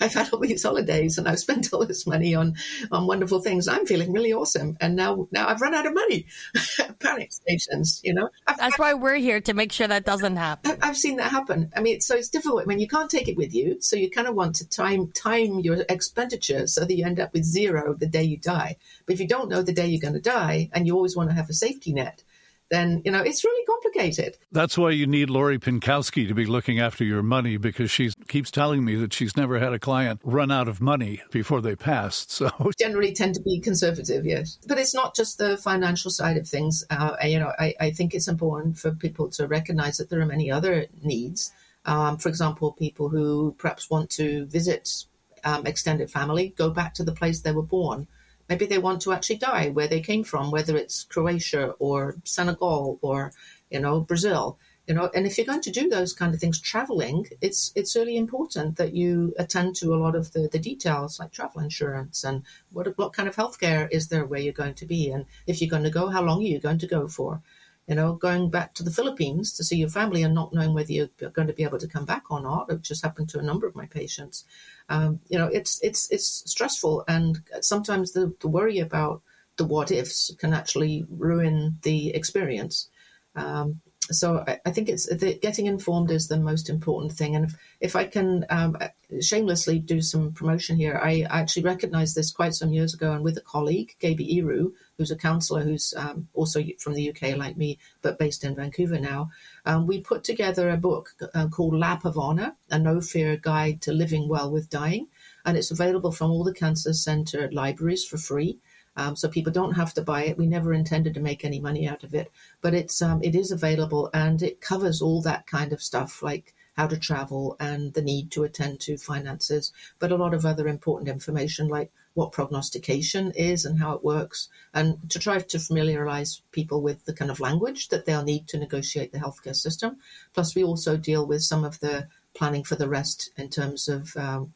I've 0.00 0.14
had 0.14 0.32
all 0.32 0.38
these 0.38 0.62
holidays 0.62 1.18
and 1.18 1.26
I've 1.26 1.40
spent 1.40 1.72
all 1.72 1.84
this 1.84 2.06
money 2.06 2.36
on 2.36 2.54
on 2.92 3.06
wonderful 3.06 3.40
things. 3.40 3.66
I'm 3.66 3.84
feeling 3.84 4.12
really 4.12 4.32
awesome, 4.32 4.76
and 4.80 4.94
now 4.94 5.26
now 5.32 5.48
I've 5.48 5.60
run 5.60 5.74
out 5.74 5.86
of 5.86 5.94
money. 5.94 6.26
Panic 7.00 7.32
stations, 7.32 8.00
you 8.04 8.14
know. 8.14 8.28
I've, 8.46 8.58
That's 8.58 8.78
why 8.78 8.94
we're 8.94 9.16
here 9.16 9.40
to 9.40 9.54
make 9.54 9.72
sure 9.72 9.88
that 9.88 10.04
doesn't 10.04 10.36
happen. 10.36 10.78
I've 10.82 10.96
seen 10.96 11.16
that 11.16 11.32
happen. 11.32 11.72
I 11.74 11.80
mean, 11.80 12.00
so 12.00 12.14
it's 12.14 12.28
difficult. 12.28 12.62
I 12.62 12.66
mean, 12.66 12.78
you 12.78 12.86
can't 12.86 13.10
take 13.10 13.26
it 13.26 13.36
with 13.36 13.52
you, 13.54 13.80
so 13.80 13.96
you 13.96 14.08
kind 14.08 14.28
of 14.28 14.36
want 14.36 14.56
to 14.56 14.68
time 14.68 15.10
time 15.12 15.58
your 15.60 15.84
expenditure 15.88 16.68
so 16.68 16.84
that 16.84 16.94
you 16.94 17.04
end 17.04 17.18
up 17.18 17.32
with 17.32 17.44
zero 17.44 17.94
the 17.94 18.06
day 18.06 18.22
you 18.22 18.36
die. 18.36 18.76
But 19.06 19.14
if 19.14 19.20
you 19.20 19.26
don't 19.26 19.48
know 19.48 19.62
the 19.62 19.72
day 19.72 19.88
you're 19.88 20.00
going 20.00 20.14
to 20.14 20.20
die, 20.20 20.70
and 20.72 20.86
you 20.86 20.94
always 20.94 21.16
want 21.16 21.30
to 21.30 21.36
have 21.36 21.50
a 21.50 21.54
safety 21.54 21.92
net, 21.92 22.22
then 22.70 23.02
you 23.04 23.10
know 23.10 23.22
it's 23.22 23.44
really 23.44 23.64
complicated. 23.64 24.36
That's 24.52 24.76
why 24.76 24.90
you 24.90 25.06
need 25.06 25.30
Lori 25.30 25.58
Pinkowski 25.58 26.28
to 26.28 26.34
be 26.34 26.46
looking 26.46 26.80
after 26.80 27.04
your 27.04 27.22
money 27.22 27.56
because 27.56 27.90
she 27.90 28.10
keeps 28.28 28.50
telling 28.50 28.84
me 28.84 28.94
that 28.96 29.12
she's 29.12 29.36
never 29.36 29.58
had 29.58 29.72
a 29.72 29.78
client 29.78 30.20
run 30.24 30.50
out 30.50 30.68
of 30.68 30.80
money 30.80 31.22
before 31.30 31.60
they 31.60 31.76
passed. 31.76 32.30
So 32.30 32.50
generally 32.78 33.12
tend 33.12 33.34
to 33.34 33.42
be 33.42 33.60
conservative, 33.60 34.24
yes. 34.24 34.58
But 34.66 34.78
it's 34.78 34.94
not 34.94 35.14
just 35.14 35.38
the 35.38 35.56
financial 35.56 36.10
side 36.10 36.36
of 36.36 36.46
things. 36.46 36.84
Uh, 36.90 37.16
you 37.24 37.38
know, 37.38 37.52
I, 37.58 37.74
I 37.80 37.90
think 37.90 38.14
it's 38.14 38.28
important 38.28 38.78
for 38.78 38.92
people 38.92 39.30
to 39.30 39.46
recognize 39.46 39.96
that 39.98 40.10
there 40.10 40.20
are 40.20 40.26
many 40.26 40.50
other 40.50 40.86
needs. 41.02 41.52
Um, 41.84 42.18
for 42.18 42.28
example, 42.28 42.72
people 42.72 43.08
who 43.08 43.54
perhaps 43.58 43.88
want 43.88 44.10
to 44.10 44.46
visit 44.46 45.04
um, 45.44 45.66
extended 45.66 46.10
family, 46.10 46.54
go 46.56 46.70
back 46.70 46.94
to 46.94 47.04
the 47.04 47.12
place 47.12 47.40
they 47.40 47.52
were 47.52 47.62
born 47.62 48.08
Maybe 48.48 48.66
they 48.66 48.78
want 48.78 49.02
to 49.02 49.12
actually 49.12 49.36
die 49.36 49.68
where 49.68 49.88
they 49.88 50.00
came 50.00 50.24
from, 50.24 50.50
whether 50.50 50.76
it's 50.76 51.04
Croatia 51.04 51.74
or 51.78 52.16
Senegal 52.24 52.98
or, 53.02 53.32
you 53.70 53.80
know, 53.80 54.00
Brazil. 54.00 54.58
You 54.86 54.94
know, 54.94 55.10
and 55.14 55.26
if 55.26 55.36
you're 55.36 55.46
going 55.46 55.60
to 55.60 55.70
do 55.70 55.90
those 55.90 56.14
kind 56.14 56.32
of 56.32 56.40
things 56.40 56.58
traveling, 56.58 57.26
it's 57.42 57.72
it's 57.74 57.94
really 57.94 58.16
important 58.16 58.78
that 58.78 58.94
you 58.94 59.34
attend 59.38 59.76
to 59.76 59.94
a 59.94 60.00
lot 60.04 60.14
of 60.16 60.32
the, 60.32 60.48
the 60.48 60.58
details 60.58 61.20
like 61.20 61.30
travel 61.30 61.60
insurance 61.60 62.24
and 62.24 62.42
what 62.72 62.96
what 62.96 63.12
kind 63.12 63.28
of 63.28 63.36
healthcare 63.36 63.86
is 63.90 64.08
there 64.08 64.24
where 64.24 64.40
you're 64.40 64.62
going 64.62 64.72
to 64.74 64.86
be 64.86 65.10
and 65.10 65.26
if 65.46 65.60
you're 65.60 65.68
going 65.68 65.82
to 65.82 65.90
go, 65.90 66.08
how 66.08 66.22
long 66.22 66.38
are 66.38 66.52
you 66.54 66.58
going 66.58 66.78
to 66.78 66.86
go 66.86 67.06
for? 67.06 67.42
You 67.88 67.94
know, 67.94 68.12
going 68.12 68.50
back 68.50 68.74
to 68.74 68.82
the 68.82 68.90
Philippines 68.90 69.54
to 69.54 69.64
see 69.64 69.76
your 69.76 69.88
family 69.88 70.22
and 70.22 70.34
not 70.34 70.52
knowing 70.52 70.74
whether 70.74 70.92
you're 70.92 71.08
going 71.32 71.48
to 71.48 71.54
be 71.54 71.64
able 71.64 71.78
to 71.78 71.88
come 71.88 72.04
back 72.04 72.30
or 72.30 72.40
not. 72.40 72.70
It 72.70 72.82
just 72.82 73.02
happened 73.02 73.30
to 73.30 73.38
a 73.38 73.42
number 73.42 73.66
of 73.66 73.74
my 73.74 73.86
patients. 73.86 74.44
Um, 74.90 75.20
you 75.28 75.38
know, 75.38 75.46
it's 75.46 75.80
it's 75.82 76.10
it's 76.10 76.42
stressful, 76.50 77.04
and 77.08 77.40
sometimes 77.62 78.12
the, 78.12 78.34
the 78.40 78.48
worry 78.48 78.78
about 78.78 79.22
the 79.56 79.64
what 79.64 79.90
ifs 79.90 80.30
can 80.38 80.52
actually 80.52 81.06
ruin 81.08 81.78
the 81.82 82.10
experience. 82.14 82.90
Um, 83.34 83.80
so 84.10 84.44
I, 84.46 84.60
I, 84.66 84.70
think 84.70 84.88
it's 84.88 85.06
the, 85.06 85.34
getting 85.34 85.66
informed 85.66 86.10
is 86.10 86.28
the 86.28 86.38
most 86.38 86.70
important 86.70 87.12
thing. 87.12 87.36
And 87.36 87.44
if, 87.44 87.54
if 87.80 87.96
I 87.96 88.04
can 88.04 88.46
um, 88.50 88.76
shamelessly 89.20 89.78
do 89.78 90.00
some 90.00 90.32
promotion 90.32 90.76
here, 90.76 90.98
I 91.02 91.26
actually 91.28 91.64
recognized 91.64 92.14
this 92.14 92.30
quite 92.30 92.54
some 92.54 92.72
years 92.72 92.94
ago, 92.94 93.12
and 93.12 93.24
with 93.24 93.36
a 93.36 93.42
colleague, 93.42 93.96
Gaby 94.00 94.38
Eru, 94.38 94.72
who's 94.96 95.10
a 95.10 95.16
counsellor 95.16 95.62
who's 95.62 95.94
um, 95.96 96.28
also 96.34 96.62
from 96.78 96.94
the 96.94 97.10
UK 97.10 97.36
like 97.36 97.56
me, 97.56 97.78
but 98.02 98.18
based 98.18 98.44
in 98.44 98.54
Vancouver 98.54 98.98
now, 98.98 99.30
um, 99.66 99.86
we 99.86 100.00
put 100.00 100.24
together 100.24 100.70
a 100.70 100.76
book 100.76 101.14
uh, 101.34 101.48
called 101.48 101.74
Lap 101.74 102.04
of 102.04 102.18
Honor, 102.18 102.56
a 102.70 102.78
no 102.78 103.00
fear 103.00 103.36
guide 103.36 103.80
to 103.82 103.92
living 103.92 104.28
well 104.28 104.50
with 104.50 104.70
dying, 104.70 105.08
and 105.44 105.56
it's 105.56 105.70
available 105.70 106.12
from 106.12 106.30
all 106.30 106.44
the 106.44 106.52
cancer 106.52 106.92
centre 106.92 107.48
libraries 107.52 108.04
for 108.04 108.18
free. 108.18 108.58
Um, 108.98 109.16
so 109.16 109.28
people 109.28 109.52
don't 109.52 109.74
have 109.74 109.94
to 109.94 110.02
buy 110.02 110.24
it. 110.24 110.36
We 110.36 110.46
never 110.46 110.74
intended 110.74 111.14
to 111.14 111.20
make 111.20 111.44
any 111.44 111.60
money 111.60 111.88
out 111.88 112.02
of 112.04 112.14
it, 112.14 112.30
but 112.60 112.74
it's 112.74 113.00
um, 113.00 113.22
it 113.22 113.34
is 113.34 113.52
available 113.52 114.10
and 114.12 114.42
it 114.42 114.60
covers 114.60 115.00
all 115.00 115.22
that 115.22 115.46
kind 115.46 115.72
of 115.72 115.80
stuff 115.80 116.22
like 116.22 116.54
how 116.78 116.86
to 116.86 116.96
travel 116.96 117.56
and 117.58 117.94
the 117.94 118.02
need 118.02 118.30
to 118.30 118.44
attend 118.44 118.78
to 118.78 118.96
finances, 118.96 119.72
but 119.98 120.12
a 120.12 120.16
lot 120.16 120.32
of 120.32 120.46
other 120.46 120.68
important 120.68 121.08
information 121.08 121.66
like 121.66 121.90
what 122.14 122.32
prognostication 122.32 123.32
is 123.32 123.64
and 123.64 123.80
how 123.80 123.92
it 123.92 124.04
works, 124.04 124.48
and 124.74 125.10
to 125.10 125.18
try 125.18 125.38
to 125.38 125.58
familiarize 125.58 126.42
people 126.50 126.80
with 126.82 127.04
the 127.04 127.12
kind 127.12 127.30
of 127.30 127.40
language 127.40 127.88
that 127.88 128.04
they'll 128.04 128.24
need 128.24 128.46
to 128.48 128.58
negotiate 128.58 129.12
the 129.12 129.18
healthcare 129.18 129.54
system. 129.54 129.96
Plus, 130.34 130.54
we 130.54 130.64
also 130.64 130.96
deal 130.96 131.26
with 131.26 131.42
some 131.42 131.64
of 131.64 131.78
the 131.80 132.08
planning 132.34 132.64
for 132.64 132.76
the 132.76 132.88
rest 132.88 133.30
in 133.36 133.48
terms 133.48 133.88
of 133.88 134.16
um, 134.16 134.52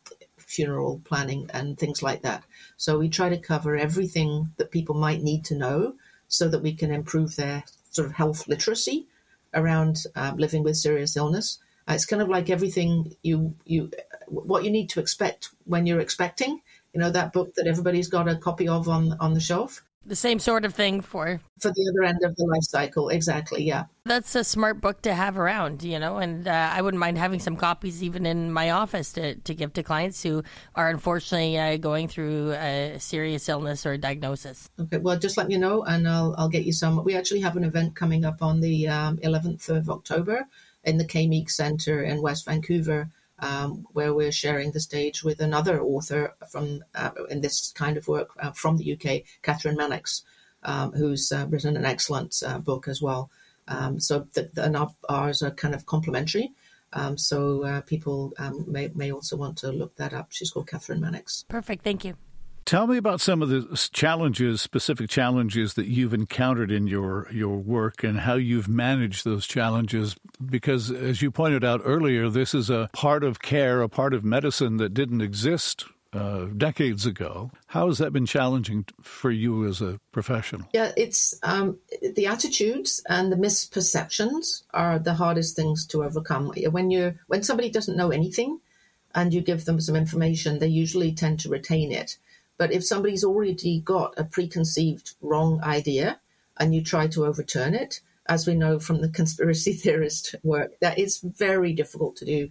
funeral 0.52 1.00
planning 1.04 1.48
and 1.52 1.78
things 1.78 2.02
like 2.02 2.22
that. 2.22 2.44
So 2.76 2.98
we 2.98 3.08
try 3.08 3.28
to 3.30 3.38
cover 3.38 3.76
everything 3.76 4.52
that 4.58 4.70
people 4.70 4.94
might 4.94 5.22
need 5.22 5.44
to 5.46 5.56
know 5.56 5.94
so 6.28 6.48
that 6.48 6.62
we 6.62 6.74
can 6.74 6.92
improve 6.92 7.36
their 7.36 7.64
sort 7.90 8.06
of 8.06 8.14
health 8.14 8.46
literacy 8.48 9.06
around 9.54 10.04
um, 10.14 10.36
living 10.36 10.62
with 10.62 10.76
serious 10.76 11.16
illness. 11.16 11.58
Uh, 11.88 11.94
it's 11.94 12.06
kind 12.06 12.22
of 12.22 12.28
like 12.28 12.48
everything 12.48 13.16
you 13.22 13.54
you 13.64 13.90
what 14.28 14.64
you 14.64 14.70
need 14.70 14.88
to 14.90 15.00
expect 15.00 15.50
when 15.64 15.86
you're 15.86 16.00
expecting. 16.00 16.60
You 16.92 17.00
know 17.00 17.10
that 17.10 17.32
book 17.32 17.54
that 17.54 17.66
everybody's 17.66 18.08
got 18.08 18.28
a 18.28 18.36
copy 18.36 18.68
of 18.68 18.88
on 18.88 19.16
on 19.20 19.34
the 19.34 19.40
shelf 19.40 19.82
the 20.04 20.16
same 20.16 20.38
sort 20.38 20.64
of 20.64 20.74
thing 20.74 21.00
for 21.00 21.40
for 21.60 21.70
the 21.70 21.92
other 21.92 22.04
end 22.08 22.22
of 22.24 22.34
the 22.36 22.44
life 22.44 22.62
cycle 22.62 23.08
exactly 23.08 23.62
yeah. 23.62 23.84
That's 24.04 24.34
a 24.34 24.42
smart 24.42 24.80
book 24.80 25.02
to 25.02 25.14
have 25.14 25.38
around 25.38 25.82
you 25.82 25.98
know 25.98 26.18
and 26.18 26.48
uh, 26.48 26.70
i 26.72 26.82
wouldn't 26.82 26.98
mind 26.98 27.18
having 27.18 27.38
some 27.38 27.56
copies 27.56 28.02
even 28.02 28.26
in 28.26 28.52
my 28.52 28.70
office 28.70 29.12
to, 29.12 29.36
to 29.36 29.54
give 29.54 29.72
to 29.74 29.82
clients 29.82 30.22
who 30.22 30.42
are 30.74 30.88
unfortunately 30.90 31.58
uh, 31.58 31.76
going 31.76 32.08
through 32.08 32.52
a 32.52 32.96
serious 32.98 33.48
illness 33.48 33.86
or 33.86 33.96
diagnosis. 33.96 34.68
Okay 34.80 34.98
well 34.98 35.18
just 35.18 35.36
let 35.36 35.48
me 35.48 35.56
know 35.56 35.84
and 35.84 36.08
i'll, 36.08 36.34
I'll 36.36 36.48
get 36.48 36.64
you 36.64 36.72
some. 36.72 37.02
We 37.04 37.16
actually 37.16 37.40
have 37.40 37.56
an 37.56 37.64
event 37.64 37.94
coming 37.94 38.24
up 38.24 38.42
on 38.42 38.60
the 38.60 38.88
um, 38.88 39.18
11th 39.18 39.68
of 39.68 39.88
october 39.88 40.46
in 40.84 40.98
the 40.98 41.04
Kay 41.04 41.28
Meek 41.28 41.48
center 41.48 42.02
in 42.02 42.22
west 42.22 42.44
vancouver 42.44 43.08
um, 43.42 43.86
where 43.92 44.14
we're 44.14 44.32
sharing 44.32 44.70
the 44.70 44.80
stage 44.80 45.22
with 45.22 45.40
another 45.40 45.82
author 45.82 46.34
from 46.48 46.84
uh, 46.94 47.10
in 47.28 47.40
this 47.40 47.72
kind 47.72 47.96
of 47.96 48.08
work 48.08 48.30
uh, 48.40 48.52
from 48.52 48.78
the 48.78 48.92
UK, 48.92 49.24
Kathryn 49.42 49.76
Mannix, 49.76 50.22
um, 50.62 50.92
who's 50.92 51.30
uh, 51.32 51.46
written 51.50 51.76
an 51.76 51.84
excellent 51.84 52.40
uh, 52.46 52.58
book 52.58 52.88
as 52.88 53.02
well. 53.02 53.30
Um, 53.68 54.00
so 54.00 54.28
the, 54.32 54.50
the, 54.54 54.64
and 54.64 54.76
ours 55.08 55.42
are 55.42 55.50
kind 55.50 55.74
of 55.74 55.86
complementary. 55.86 56.52
Um, 56.92 57.18
so 57.18 57.64
uh, 57.64 57.80
people 57.80 58.32
um, 58.38 58.64
may, 58.68 58.90
may 58.94 59.10
also 59.10 59.36
want 59.36 59.58
to 59.58 59.72
look 59.72 59.96
that 59.96 60.14
up. 60.14 60.28
She's 60.30 60.50
called 60.50 60.68
Kathryn 60.68 61.00
Mannix. 61.00 61.44
Perfect. 61.48 61.82
Thank 61.82 62.04
you. 62.04 62.16
Tell 62.64 62.86
me 62.86 62.96
about 62.96 63.20
some 63.20 63.42
of 63.42 63.48
the 63.48 63.90
challenges, 63.92 64.60
specific 64.60 65.10
challenges 65.10 65.74
that 65.74 65.86
you've 65.86 66.14
encountered 66.14 66.70
in 66.70 66.86
your 66.86 67.28
your 67.32 67.58
work 67.58 68.04
and 68.04 68.20
how 68.20 68.34
you've 68.34 68.68
managed 68.68 69.24
those 69.24 69.46
challenges 69.46 70.16
because 70.44 70.90
as 70.90 71.22
you 71.22 71.30
pointed 71.30 71.64
out 71.64 71.80
earlier, 71.84 72.28
this 72.28 72.54
is 72.54 72.70
a 72.70 72.88
part 72.92 73.24
of 73.24 73.42
care, 73.42 73.82
a 73.82 73.88
part 73.88 74.14
of 74.14 74.24
medicine 74.24 74.76
that 74.78 74.94
didn't 74.94 75.20
exist 75.20 75.84
uh, 76.12 76.44
decades 76.56 77.06
ago. 77.06 77.50
How 77.66 77.88
has 77.88 77.98
that 77.98 78.12
been 78.12 78.26
challenging 78.26 78.84
for 79.00 79.30
you 79.30 79.66
as 79.66 79.80
a 79.80 79.98
professional? 80.12 80.68
Yeah, 80.72 80.92
it's 80.96 81.34
um, 81.42 81.78
the 82.14 82.26
attitudes 82.26 83.02
and 83.08 83.32
the 83.32 83.36
misperceptions 83.36 84.62
are 84.72 84.98
the 84.98 85.14
hardest 85.14 85.56
things 85.56 85.86
to 85.86 86.04
overcome. 86.04 86.52
When 86.70 86.90
you 86.90 87.14
when 87.26 87.42
somebody 87.42 87.70
doesn't 87.70 87.96
know 87.96 88.10
anything, 88.10 88.60
and 89.14 89.32
you 89.34 89.40
give 89.40 89.64
them 89.64 89.80
some 89.80 89.96
information, 89.96 90.58
they 90.58 90.68
usually 90.68 91.12
tend 91.12 91.40
to 91.40 91.48
retain 91.48 91.92
it. 91.92 92.16
But 92.62 92.70
if 92.70 92.84
somebody's 92.84 93.24
already 93.24 93.80
got 93.80 94.14
a 94.16 94.22
preconceived 94.22 95.16
wrong 95.20 95.60
idea 95.64 96.20
and 96.56 96.72
you 96.72 96.80
try 96.80 97.08
to 97.08 97.26
overturn 97.26 97.74
it, 97.74 98.02
as 98.26 98.46
we 98.46 98.54
know 98.54 98.78
from 98.78 99.00
the 99.00 99.08
conspiracy 99.20 99.72
theorist 99.72 100.36
work, 100.44 100.78
that 100.78 100.96
is 100.96 101.18
very 101.18 101.72
difficult 101.72 102.14
to 102.18 102.24
do. 102.24 102.50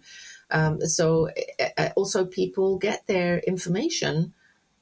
Um, 0.49 0.81
so, 0.81 1.29
uh, 1.77 1.91
also, 1.95 2.25
people 2.25 2.77
get 2.77 3.07
their 3.07 3.39
information 3.39 4.33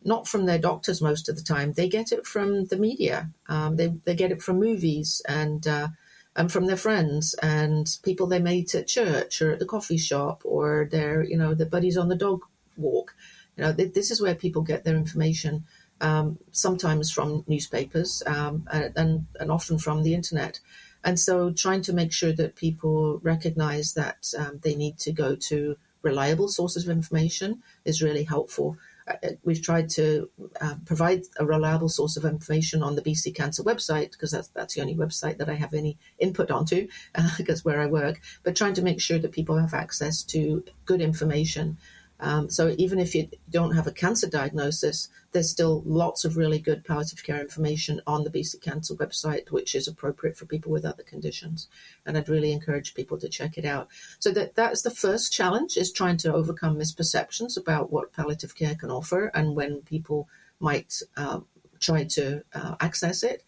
not 0.03 0.27
from 0.27 0.47
their 0.47 0.57
doctors 0.57 0.99
most 0.99 1.29
of 1.29 1.35
the 1.35 1.43
time. 1.43 1.73
They 1.73 1.89
get 1.89 2.11
it 2.11 2.25
from 2.25 2.65
the 2.65 2.77
media. 2.77 3.29
Um, 3.47 3.75
they, 3.75 3.89
they 4.05 4.15
get 4.15 4.31
it 4.31 4.41
from 4.41 4.59
movies 4.59 5.21
and 5.27 5.67
uh, 5.67 5.89
and 6.35 6.51
from 6.51 6.65
their 6.65 6.83
friends 6.87 7.35
and 7.43 7.87
people 8.01 8.25
they 8.25 8.39
meet 8.39 8.73
at 8.73 8.87
church 8.87 9.43
or 9.43 9.51
at 9.51 9.59
the 9.59 9.71
coffee 9.75 9.97
shop 9.99 10.41
or 10.43 10.89
their 10.91 11.21
you 11.21 11.37
know 11.37 11.53
the 11.53 11.67
buddies 11.67 11.97
on 11.97 12.09
the 12.09 12.15
dog 12.15 12.45
walk. 12.77 13.13
You 13.59 13.65
know, 13.65 13.71
this 13.73 14.09
is 14.09 14.21
where 14.21 14.35
people 14.35 14.61
get 14.61 14.85
their 14.85 14.95
information. 14.95 15.65
Um, 15.99 16.39
sometimes 16.51 17.11
from 17.11 17.43
newspapers 17.45 18.23
um, 18.25 18.65
and, 18.71 19.25
and 19.37 19.51
often 19.51 19.77
from 19.77 20.03
the 20.03 20.13
internet. 20.13 20.61
And 21.03 21.19
so, 21.19 21.51
trying 21.51 21.81
to 21.81 21.93
make 21.93 22.13
sure 22.13 22.31
that 22.31 22.55
people 22.55 23.19
recognize 23.21 23.95
that 23.95 24.33
um, 24.37 24.61
they 24.63 24.75
need 24.75 24.97
to 24.99 25.11
go 25.11 25.35
to 25.49 25.75
reliable 26.01 26.47
sources 26.47 26.85
of 26.85 26.89
information 26.89 27.61
is 27.83 28.01
really 28.01 28.23
helpful. 28.23 28.77
Uh, 29.05 29.15
uh 29.23 29.29
we've 29.43 29.61
tried 29.61 29.89
to 29.89 30.29
uh, 30.61 30.75
provide 30.85 31.23
a 31.37 31.45
reliable 31.45 31.89
source 31.89 32.15
of 32.15 32.23
information 32.23 32.81
on 32.81 32.95
the 32.95 33.01
BC 33.01 33.35
Cancer 33.35 33.63
website 33.63 34.11
because 34.11 34.31
that's, 34.31 34.47
that's 34.49 34.75
the 34.75 34.81
only 34.81 34.95
website 34.95 35.37
that 35.37 35.49
I 35.49 35.55
have 35.55 35.73
any 35.73 35.97
input 36.17 36.49
onto 36.49 36.87
because 37.37 37.59
uh, 37.59 37.63
where 37.63 37.81
I 37.81 37.87
work. 37.87 38.21
But 38.43 38.55
trying 38.55 38.75
to 38.75 38.81
make 38.81 39.01
sure 39.01 39.19
that 39.19 39.33
people 39.33 39.57
have 39.57 39.73
access 39.73 40.23
to 40.23 40.63
good 40.85 41.01
information 41.01 41.77
Um, 42.19 42.49
so 42.49 42.75
even 42.77 42.99
if 42.99 43.15
you 43.15 43.29
don't 43.49 43.75
have 43.75 43.87
a 43.87 43.91
cancer 43.91 44.27
diagnosis, 44.27 45.09
there's 45.31 45.49
still 45.49 45.83
lots 45.85 46.25
of 46.25 46.37
really 46.37 46.59
good 46.59 46.83
palliative 46.83 47.23
care 47.23 47.39
information 47.39 48.01
on 48.05 48.23
the 48.23 48.29
BC 48.29 48.61
Cancer 48.61 48.95
website, 48.95 49.51
which 49.51 49.73
is 49.75 49.87
appropriate 49.87 50.35
for 50.35 50.45
people 50.45 50.71
with 50.71 50.85
other 50.85 51.03
conditions. 51.03 51.67
And 52.05 52.17
I'd 52.17 52.27
really 52.27 52.51
encourage 52.51 52.93
people 52.93 53.17
to 53.19 53.29
check 53.29 53.57
it 53.57 53.65
out. 53.65 53.87
So 54.19 54.31
that 54.31 54.55
that's 54.55 54.81
the 54.81 54.91
first 54.91 55.31
challenge 55.31 55.77
is 55.77 55.91
trying 55.91 56.17
to 56.17 56.33
overcome 56.33 56.77
misperceptions 56.77 57.57
about 57.57 57.91
what 57.91 58.13
palliative 58.13 58.55
care 58.55 58.75
can 58.75 58.91
offer 58.91 59.31
and 59.33 59.55
when 59.55 59.81
people 59.81 60.27
might 60.59 61.01
uh, 61.15 61.39
try 61.79 62.03
to 62.03 62.43
uh, 62.53 62.75
access 62.79 63.23
it. 63.23 63.43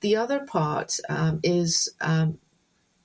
The 0.00 0.16
other 0.16 0.40
part 0.40 0.98
um, 1.08 1.40
is 1.42 1.92
um, 2.00 2.38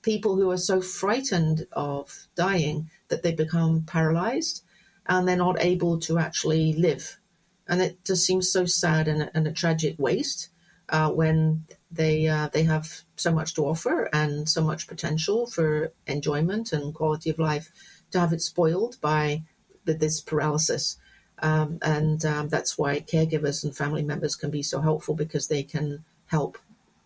people 0.02 0.36
who 0.36 0.50
are 0.50 0.58
so 0.58 0.80
frightened 0.80 1.66
of 1.72 2.26
dying 2.34 2.90
that 3.08 3.22
they 3.22 3.32
become 3.32 3.82
paralyzed 3.82 4.62
and 5.08 5.26
they're 5.26 5.36
not 5.36 5.60
able 5.60 5.98
to 6.00 6.18
actually 6.18 6.74
live. 6.74 7.18
And 7.66 7.80
it 7.82 8.04
just 8.04 8.24
seems 8.24 8.50
so 8.50 8.64
sad 8.66 9.08
and, 9.08 9.30
and 9.34 9.46
a 9.46 9.52
tragic 9.52 9.96
waste 9.98 10.48
uh, 10.88 11.10
when 11.10 11.64
they 11.90 12.26
uh, 12.26 12.48
they 12.52 12.62
have 12.64 13.02
so 13.16 13.32
much 13.32 13.54
to 13.54 13.66
offer 13.66 14.08
and 14.12 14.48
so 14.48 14.62
much 14.62 14.86
potential 14.86 15.46
for 15.46 15.92
enjoyment 16.06 16.72
and 16.72 16.94
quality 16.94 17.30
of 17.30 17.38
life 17.38 17.70
to 18.10 18.20
have 18.20 18.32
it 18.32 18.40
spoiled 18.40 19.00
by 19.00 19.42
this 19.84 20.20
paralysis. 20.20 20.98
Um, 21.40 21.78
and 21.82 22.24
um, 22.24 22.48
that's 22.48 22.76
why 22.76 23.00
caregivers 23.00 23.64
and 23.64 23.76
family 23.76 24.02
members 24.02 24.34
can 24.34 24.50
be 24.50 24.62
so 24.62 24.80
helpful 24.80 25.14
because 25.14 25.48
they 25.48 25.62
can 25.62 26.04
help 26.26 26.58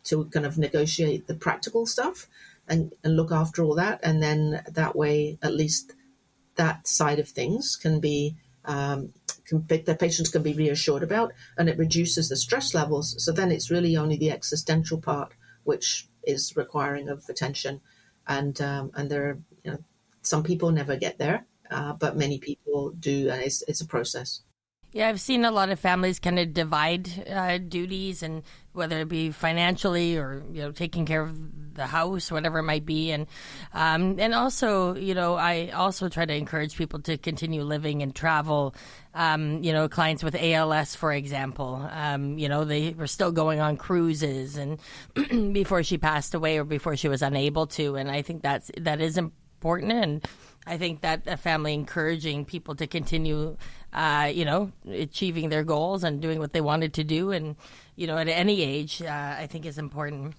to 0.05 0.25
kind 0.27 0.47
of 0.47 0.59
negotiate 0.59 1.27
the 1.27 1.35
practical 1.35 1.87
stuff 1.87 2.29
and, 2.67 2.93
and 3.05 3.17
look 3.17 3.31
after 3.31 3.63
all 3.63 3.75
that. 3.75 4.01
And 4.03 4.23
then 4.23 4.63
that 4.69 4.97
way, 4.97 5.39
at 5.43 5.55
least 5.55 5.93
that 6.63 6.87
side 6.87 7.19
of 7.19 7.29
things 7.29 7.77
can 7.85 7.99
be 7.99 8.37
um, 8.65 9.13
can, 9.49 9.67
the 9.67 9.97
patients 9.99 10.31
can 10.31 10.43
be 10.43 10.55
reassured 10.65 11.03
about, 11.03 11.33
and 11.59 11.69
it 11.69 11.77
reduces 11.77 12.29
the 12.29 12.37
stress 12.37 12.75
levels. 12.75 13.07
So 13.25 13.33
then 13.33 13.51
it's 13.51 13.73
really 13.73 13.97
only 13.97 14.17
the 14.17 14.31
existential 14.31 15.01
part 15.01 15.33
which 15.65 16.09
is 16.35 16.57
requiring 16.57 17.09
of 17.09 17.19
attention, 17.29 17.81
and 18.29 18.55
um, 18.61 18.93
and 18.95 19.11
there 19.11 19.25
are 19.31 19.39
you 19.65 19.71
know 19.73 19.79
some 20.23 20.43
people 20.45 20.71
never 20.71 20.97
get 20.97 21.19
there, 21.19 21.39
uh, 21.71 21.93
but 21.95 22.23
many 22.25 22.39
people 22.39 22.91
do, 22.91 23.17
and 23.31 23.43
it's 23.43 23.63
it's 23.67 23.81
a 23.81 23.93
process. 23.97 24.43
Yeah, 24.93 25.09
I've 25.09 25.23
seen 25.23 25.47
a 25.47 25.51
lot 25.51 25.71
of 25.71 25.81
families 25.81 26.19
kind 26.19 26.39
of 26.39 26.53
divide 26.53 27.27
uh, 27.27 27.57
duties, 27.57 28.23
and 28.23 28.43
whether 28.75 29.01
it 29.01 29.09
be 29.09 29.31
financially 29.31 30.19
or 30.19 30.43
you 30.53 30.61
know 30.61 30.71
taking 30.71 31.07
care 31.07 31.23
of 31.23 31.75
the 31.75 31.87
house, 31.87 32.31
whatever 32.31 32.59
it 32.59 32.65
might 32.65 32.85
be, 32.85 33.11
and 33.11 33.27
um, 33.73 34.17
and 34.19 34.35
also 34.35 34.95
you 34.95 35.15
know 35.15 35.35
I 35.35 35.71
also 35.71 36.11
try 36.11 36.27
to 36.27 36.35
encourage 36.35 36.77
people 36.77 37.01
to 37.01 37.17
continue 37.17 37.63
living 37.63 38.03
and 38.03 38.15
travel. 38.15 38.75
Um, 39.15 39.63
you 39.63 39.73
know, 39.73 39.89
clients 39.89 40.23
with 40.23 40.35
ALS, 40.35 40.95
for 40.95 41.11
example, 41.11 41.89
um, 41.91 42.37
you 42.39 42.51
know 42.51 42.67
they 42.67 42.91
were 42.91 43.07
still 43.07 43.33
going 43.33 43.61
on 43.61 43.79
cruises, 43.79 44.59
and 44.59 44.79
before 45.55 45.83
she 45.83 45.97
passed 45.97 46.35
away 46.35 46.59
or 46.59 46.65
before 46.65 46.99
she 46.99 47.09
was 47.09 47.23
unable 47.23 47.67
to, 47.69 47.97
and 47.97 48.11
I 48.11 48.21
think 48.21 48.43
that's 48.43 48.71
that 48.77 49.01
is 49.01 49.17
important. 49.17 49.93
And 49.93 50.29
I 50.67 50.79
think 50.79 51.01
that 51.01 51.23
a 51.27 51.37
family 51.37 51.75
encouraging 51.75 52.45
people 52.45 52.75
to 52.77 52.87
continue, 52.87 53.57
uh, 53.93 54.31
you 54.33 54.45
know, 54.45 54.73
achieving 54.89 55.49
their 55.49 55.65
goals 55.65 56.05
and 56.05 56.21
doing 56.21 56.39
what 56.39 56.53
they 56.53 56.61
wanted 56.61 56.95
to 56.95 57.05
do, 57.05 57.33
and 57.33 57.57
you 57.97 58.07
know, 58.07 58.17
at 58.17 58.29
any 58.29 58.63
age, 58.63 59.03
uh, 59.03 59.37
I 59.39 59.47
think 59.47 59.67
is 59.67 59.79
important. 59.79 60.35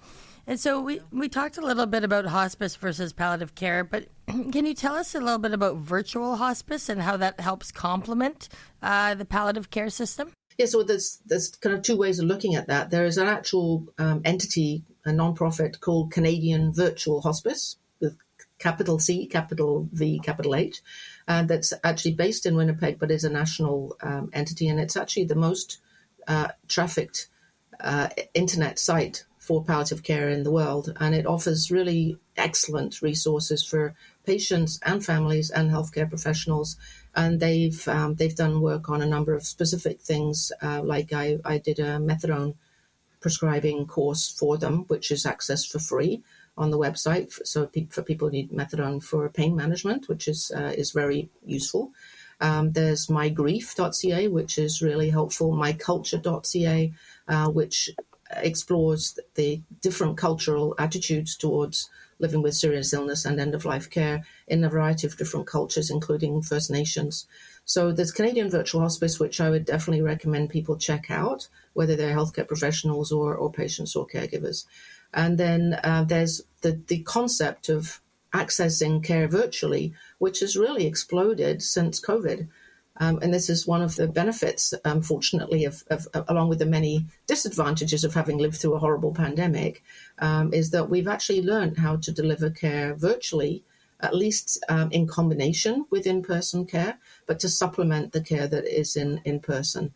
And 0.45 0.59
so 0.59 0.81
we 0.81 0.99
we 1.11 1.29
talked 1.29 1.57
a 1.57 1.61
little 1.61 1.85
bit 1.85 2.03
about 2.03 2.25
hospice 2.25 2.75
versus 2.75 3.13
palliative 3.13 3.55
care, 3.55 3.83
but 3.83 4.07
can 4.27 4.65
you 4.65 4.73
tell 4.73 4.95
us 4.95 5.15
a 5.15 5.19
little 5.19 5.39
bit 5.39 5.53
about 5.53 5.77
virtual 5.77 6.35
hospice 6.35 6.89
and 6.89 7.01
how 7.01 7.17
that 7.17 7.39
helps 7.39 7.71
complement 7.71 8.49
uh, 8.81 9.15
the 9.15 9.25
palliative 9.25 9.69
care 9.69 9.89
system? 9.89 10.31
Yeah, 10.57 10.67
so 10.67 10.83
there's 10.83 11.19
there's 11.25 11.49
kind 11.49 11.75
of 11.75 11.81
two 11.81 11.97
ways 11.97 12.19
of 12.19 12.25
looking 12.25 12.55
at 12.55 12.67
that. 12.67 12.91
There 12.91 13.05
is 13.05 13.17
an 13.17 13.27
actual 13.27 13.87
um, 13.97 14.21
entity, 14.23 14.83
a 15.05 15.09
nonprofit 15.09 15.79
called 15.79 16.11
Canadian 16.11 16.73
Virtual 16.73 17.21
Hospice, 17.21 17.77
capital 18.63 18.97
C, 18.97 19.25
capital 19.27 19.89
V, 19.91 20.19
capital 20.23 20.55
H, 20.55 20.81
uh, 21.27 21.43
that's 21.43 21.73
actually 21.83 22.13
based 22.13 22.45
in 22.45 22.55
Winnipeg, 22.55 22.97
but 22.97 23.11
is 23.11 23.25
a 23.25 23.29
national 23.41 23.97
um, 24.01 24.29
entity, 24.31 24.67
and 24.69 24.79
it's 24.79 24.97
actually 24.97 25.25
the 25.25 25.43
most 25.47 25.79
uh, 26.27 26.49
trafficked 26.69 27.27
uh, 27.81 28.07
internet 28.33 28.79
site 28.79 29.25
for 29.37 29.65
palliative 29.65 30.03
care 30.03 30.29
in 30.29 30.43
the 30.43 30.55
world, 30.59 30.85
and 31.01 31.13
it 31.13 31.25
offers 31.25 31.71
really 31.79 32.17
excellent 32.37 33.01
resources 33.01 33.61
for 33.71 33.93
patients 34.25 34.79
and 34.85 35.05
families 35.05 35.51
and 35.51 35.69
healthcare 35.69 36.09
professionals. 36.09 36.77
And 37.13 37.41
they've 37.41 37.85
um, 37.87 38.15
they've 38.15 38.41
done 38.43 38.61
work 38.61 38.89
on 38.89 39.01
a 39.01 39.13
number 39.15 39.33
of 39.35 39.43
specific 39.55 39.97
things, 40.01 40.51
uh, 40.61 40.81
like 40.81 41.11
I, 41.11 41.25
I 41.43 41.57
did 41.57 41.79
a 41.79 41.99
methadone 42.09 42.55
prescribing 43.19 43.87
course 43.87 44.25
for 44.39 44.57
them, 44.57 44.75
which 44.87 45.11
is 45.11 45.25
accessed 45.25 45.69
for 45.71 45.79
free 45.79 46.23
on 46.57 46.69
the 46.69 46.77
website. 46.77 47.33
So 47.45 47.69
for 47.89 48.03
people 48.03 48.27
who 48.27 48.33
need 48.33 48.51
methadone 48.51 49.03
for 49.03 49.27
pain 49.29 49.55
management, 49.55 50.07
which 50.07 50.27
is 50.27 50.51
uh, 50.55 50.73
is 50.77 50.91
very 50.91 51.29
useful. 51.45 51.91
Um, 52.41 52.71
there's 52.71 53.07
mygrief.ca, 53.07 54.27
which 54.27 54.57
is 54.57 54.81
really 54.81 55.09
helpful. 55.09 55.53
Myculture.ca, 55.53 56.93
uh, 57.27 57.49
which 57.49 57.89
explores 58.37 59.19
the 59.35 59.61
different 59.81 60.17
cultural 60.17 60.75
attitudes 60.79 61.35
towards 61.37 61.89
living 62.19 62.41
with 62.41 62.55
serious 62.55 62.93
illness 62.93 63.25
and 63.25 63.39
end 63.39 63.53
of 63.55 63.65
life 63.65 63.89
care 63.89 64.23
in 64.47 64.63
a 64.63 64.69
variety 64.69 65.05
of 65.07 65.17
different 65.17 65.47
cultures, 65.47 65.89
including 65.89 66.41
First 66.41 66.71
Nations. 66.71 67.27
So 67.65 67.91
there's 67.91 68.11
Canadian 68.11 68.49
Virtual 68.49 68.81
Hospice, 68.81 69.19
which 69.19 69.39
I 69.39 69.49
would 69.49 69.65
definitely 69.65 70.01
recommend 70.01 70.49
people 70.49 70.77
check 70.77 71.09
out, 71.09 71.47
whether 71.73 71.95
they're 71.95 72.15
healthcare 72.15 72.47
professionals 72.47 73.11
or, 73.11 73.35
or 73.35 73.51
patients 73.51 73.95
or 73.95 74.05
caregivers. 74.05 74.65
And 75.13 75.37
then 75.37 75.79
uh, 75.83 76.03
there's 76.03 76.41
the, 76.61 76.81
the 76.87 76.99
concept 77.03 77.69
of 77.69 78.01
accessing 78.33 79.03
care 79.03 79.27
virtually, 79.27 79.93
which 80.17 80.39
has 80.39 80.57
really 80.57 80.85
exploded 80.87 81.61
since 81.61 82.01
COVID. 82.01 82.47
Um, 82.97 83.19
and 83.21 83.33
this 83.33 83.49
is 83.49 83.67
one 83.67 83.81
of 83.81 83.95
the 83.95 84.07
benefits, 84.07 84.73
unfortunately, 84.85 85.65
of, 85.65 85.83
of, 85.89 86.07
of, 86.13 86.25
along 86.27 86.49
with 86.49 86.59
the 86.59 86.65
many 86.65 87.05
disadvantages 87.27 88.03
of 88.03 88.13
having 88.13 88.37
lived 88.37 88.57
through 88.57 88.75
a 88.75 88.79
horrible 88.79 89.13
pandemic, 89.13 89.83
um, 90.19 90.53
is 90.53 90.69
that 90.71 90.89
we've 90.89 91.07
actually 91.07 91.41
learned 91.41 91.77
how 91.77 91.95
to 91.97 92.11
deliver 92.11 92.49
care 92.49 92.93
virtually, 92.93 93.63
at 93.99 94.15
least 94.15 94.63
um, 94.69 94.91
in 94.91 95.07
combination 95.07 95.85
with 95.89 96.05
in 96.05 96.21
person 96.21 96.65
care, 96.65 96.99
but 97.25 97.39
to 97.39 97.49
supplement 97.49 98.11
the 98.11 98.21
care 98.21 98.47
that 98.47 98.65
is 98.65 98.95
in, 98.95 99.21
in 99.25 99.39
person. 99.39 99.93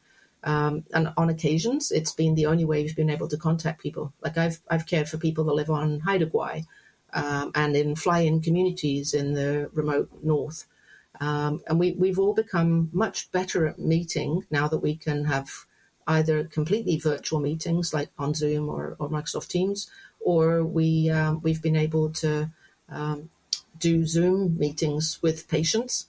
Um, 0.48 0.86
and 0.94 1.10
on 1.18 1.30
occasions, 1.30 1.92
it's 1.92 2.14
been 2.14 2.36
the 2.36 2.46
only 2.46 2.64
way 2.64 2.82
we've 2.82 2.96
been 2.96 3.10
able 3.10 3.28
to 3.28 3.38
contact 3.38 3.82
people. 3.82 4.14
Like 4.22 4.38
I've 4.38 4.62
I've 4.70 4.86
cared 4.86 5.10
for 5.10 5.18
people 5.18 5.44
that 5.44 5.54
live 5.54 5.70
on 5.70 6.00
Haida 6.00 6.28
Gwaii 6.28 6.66
um, 7.12 7.52
and 7.54 7.76
in 7.76 7.98
fly-in 7.98 8.40
communities 8.40 9.14
in 9.14 9.34
the 9.34 9.70
remote 9.74 10.10
north, 10.24 10.66
um, 11.20 11.62
and 11.68 11.78
we 11.78 11.92
we've 11.92 12.18
all 12.18 12.34
become 12.34 12.90
much 12.94 13.30
better 13.34 13.68
at 13.68 13.78
meeting 13.78 14.46
now 14.50 14.70
that 14.70 14.78
we 14.78 14.96
can 14.96 15.26
have 15.26 15.50
either 16.08 16.46
completely 16.46 16.98
virtual 16.98 17.42
meetings 17.42 17.94
like 17.94 18.10
on 18.18 18.34
Zoom 18.34 18.70
or, 18.70 18.96
or 19.00 19.10
Microsoft 19.10 19.50
Teams, 19.50 19.92
or 20.22 20.64
we 20.64 21.10
um, 21.10 21.42
we've 21.44 21.62
been 21.62 21.76
able 21.76 22.10
to 22.24 22.50
um, 22.88 23.30
do 23.78 24.06
Zoom 24.06 24.58
meetings 24.58 25.20
with 25.22 25.50
patients 25.50 26.08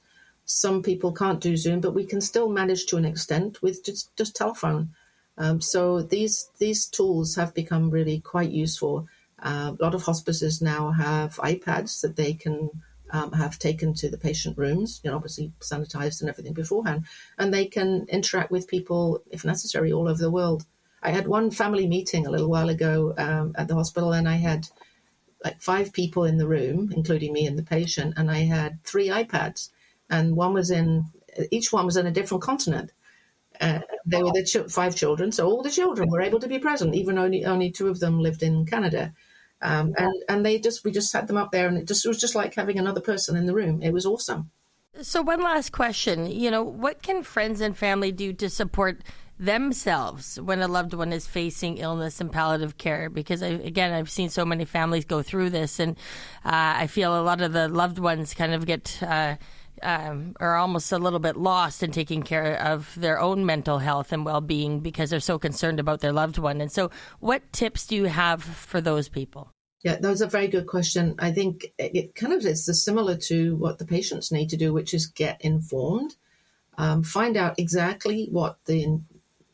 some 0.49 0.83
people 0.83 1.13
can't 1.13 1.43
do 1.43 1.59
Zoom, 1.59 1.81
but 1.81 1.95
we 1.95 2.07
can 2.07 2.23
still 2.23 2.49
manage 2.49 2.87
to 2.87 2.97
an 2.97 3.05
extent 3.05 3.63
with 3.63 3.85
just, 3.85 4.17
just 4.17 4.35
telephone. 4.35 4.95
Um, 5.37 5.61
so 5.61 6.01
these 6.01 6.49
these 6.59 6.87
tools 6.87 7.37
have 7.37 7.55
become 7.55 7.91
really 7.91 8.21
quite 8.21 8.51
useful. 8.51 9.07
Uh, 9.41 9.75
a 9.79 9.83
lot 9.83 9.95
of 9.95 10.03
hospices 10.03 10.61
now 10.63 10.91
have 10.91 11.37
iPads 11.37 12.01
that 12.01 12.17
they 12.17 12.33
can 12.33 12.71
um, 13.11 13.33
have 13.33 13.59
taken 13.59 13.93
to 13.95 14.11
the 14.11 14.17
patient 14.17 14.57
rooms, 14.57 15.01
you 15.05 15.11
know, 15.11 15.17
obviously 15.17 15.53
sanitized 15.61 16.23
and 16.23 16.31
everything 16.31 16.55
beforehand, 16.55 17.05
and 17.39 17.53
they 17.53 17.67
can 17.67 18.07
interact 18.09 18.51
with 18.51 18.69
people 18.69 19.23
if 19.31 19.45
necessary 19.45 19.93
all 19.93 20.09
over 20.09 20.21
the 20.21 20.31
world. 20.31 20.65
I 21.03 21.11
had 21.11 21.29
one 21.29 21.51
family 21.51 21.87
meeting 21.87 22.27
a 22.27 22.31
little 22.31 22.49
while 22.49 22.71
ago 22.71 23.15
um, 23.19 23.55
at 23.57 23.69
the 23.69 23.75
hospital, 23.75 24.13
and 24.13 24.27
I 24.27 24.37
had 24.37 24.67
like 25.45 25.61
five 25.61 25.93
people 25.93 26.25
in 26.25 26.39
the 26.39 26.49
room, 26.49 26.91
including 26.97 27.35
me 27.35 27.47
and 27.47 27.59
the 27.59 27.63
patient, 27.63 28.15
and 28.17 28.31
I 28.31 28.39
had 28.39 28.83
three 28.83 29.09
iPads 29.09 29.69
and 30.11 30.37
one 30.37 30.55
was 30.55 30.71
in 30.71 31.05
each 31.51 31.73
one 31.73 31.87
was 31.87 31.97
in 31.97 32.07
a 32.07 32.11
different 32.11 32.43
continent. 32.43 32.93
Uh, 33.61 33.81
they 34.07 34.23
were 34.23 34.33
the 34.33 34.45
ch- 34.45 34.71
five 34.73 34.95
children, 34.95 35.33
so 35.33 35.47
all 35.47 35.63
the 35.63 35.71
children 35.71 36.09
were 36.11 36.21
able 36.21 36.39
to 36.41 36.49
be 36.49 36.59
present, 36.59 36.95
even 36.95 37.19
only 37.19 37.45
only 37.45 37.71
two 37.71 37.89
of 37.89 38.01
them 38.01 38.21
lived 38.21 38.43
in 38.43 38.67
Canada. 38.67 39.13
Um, 39.61 39.95
and 39.99 40.15
and 40.29 40.47
they 40.47 40.59
just 40.59 40.85
we 40.85 40.93
just 40.93 41.13
had 41.13 41.27
them 41.27 41.37
up 41.37 41.51
there, 41.51 41.67
and 41.67 41.77
it 41.77 41.87
just 41.87 42.05
it 42.05 42.09
was 42.09 42.21
just 42.21 42.35
like 42.35 42.55
having 42.55 42.79
another 42.79 43.01
person 43.01 43.37
in 43.37 43.47
the 43.47 43.55
room. 43.55 43.83
It 43.83 43.93
was 43.93 44.07
awesome. 44.07 44.51
So 45.03 45.23
one 45.23 45.43
last 45.43 45.71
question, 45.71 46.27
you 46.27 46.51
know, 46.51 46.63
what 46.63 47.03
can 47.03 47.23
friends 47.23 47.61
and 47.61 47.77
family 47.77 48.11
do 48.11 48.33
to 48.35 48.51
support 48.51 49.03
themselves 49.39 50.41
when 50.41 50.61
a 50.61 50.67
loved 50.67 50.93
one 50.93 51.13
is 51.13 51.27
facing 51.27 51.79
illness 51.79 52.21
and 52.21 52.33
palliative 52.33 52.79
care? 52.79 53.09
Because 53.09 53.43
I, 53.43 53.49
again, 53.49 53.93
I've 53.93 54.11
seen 54.11 54.29
so 54.29 54.45
many 54.45 54.65
families 54.65 55.05
go 55.05 55.23
through 55.23 55.51
this, 55.51 55.81
and 55.81 55.97
uh, 56.45 56.79
I 56.79 56.87
feel 56.87 57.19
a 57.19 57.23
lot 57.23 57.41
of 57.41 57.53
the 57.53 57.69
loved 57.69 57.99
ones 57.99 58.35
kind 58.35 58.55
of 58.55 58.67
get. 58.67 59.03
Uh, 59.03 59.37
um, 59.83 60.35
are 60.41 60.57
almost 60.57 60.93
a 60.93 60.99
little 60.99 61.19
bit 61.19 61.37
lost 61.37 61.83
in 61.83 61.91
taking 61.91 62.23
care 62.23 62.61
of 62.61 62.95
their 62.97 63.21
own 63.21 63.47
mental 63.47 63.79
health 63.79 64.13
and 64.13 64.25
well 64.25 64.41
being 64.41 64.81
because 64.81 65.11
they're 65.11 65.21
so 65.21 65.39
concerned 65.39 65.81
about 65.81 66.01
their 66.01 66.13
loved 66.13 66.39
one. 66.39 66.61
And 66.61 66.71
so, 66.71 66.91
what 67.21 67.53
tips 67.53 67.87
do 67.87 67.97
you 67.97 68.05
have 68.05 68.43
for 68.43 68.81
those 68.81 69.09
people? 69.09 69.53
Yeah, 69.85 69.97
that 69.97 70.09
was 70.09 70.21
a 70.21 70.27
very 70.27 70.49
good 70.49 70.67
question. 70.67 71.15
I 71.19 71.31
think 71.31 71.73
it 71.79 72.15
kind 72.15 72.33
of 72.33 72.45
is 72.45 72.67
similar 72.85 73.17
to 73.29 73.55
what 73.57 73.79
the 73.79 73.87
patients 73.87 74.33
need 74.33 74.51
to 74.51 74.57
do, 74.57 74.73
which 74.73 74.93
is 74.93 75.07
get 75.07 75.41
informed, 75.41 76.17
um, 76.77 77.03
find 77.03 77.37
out 77.37 77.59
exactly 77.59 78.29
what 78.31 78.59
the 78.67 79.01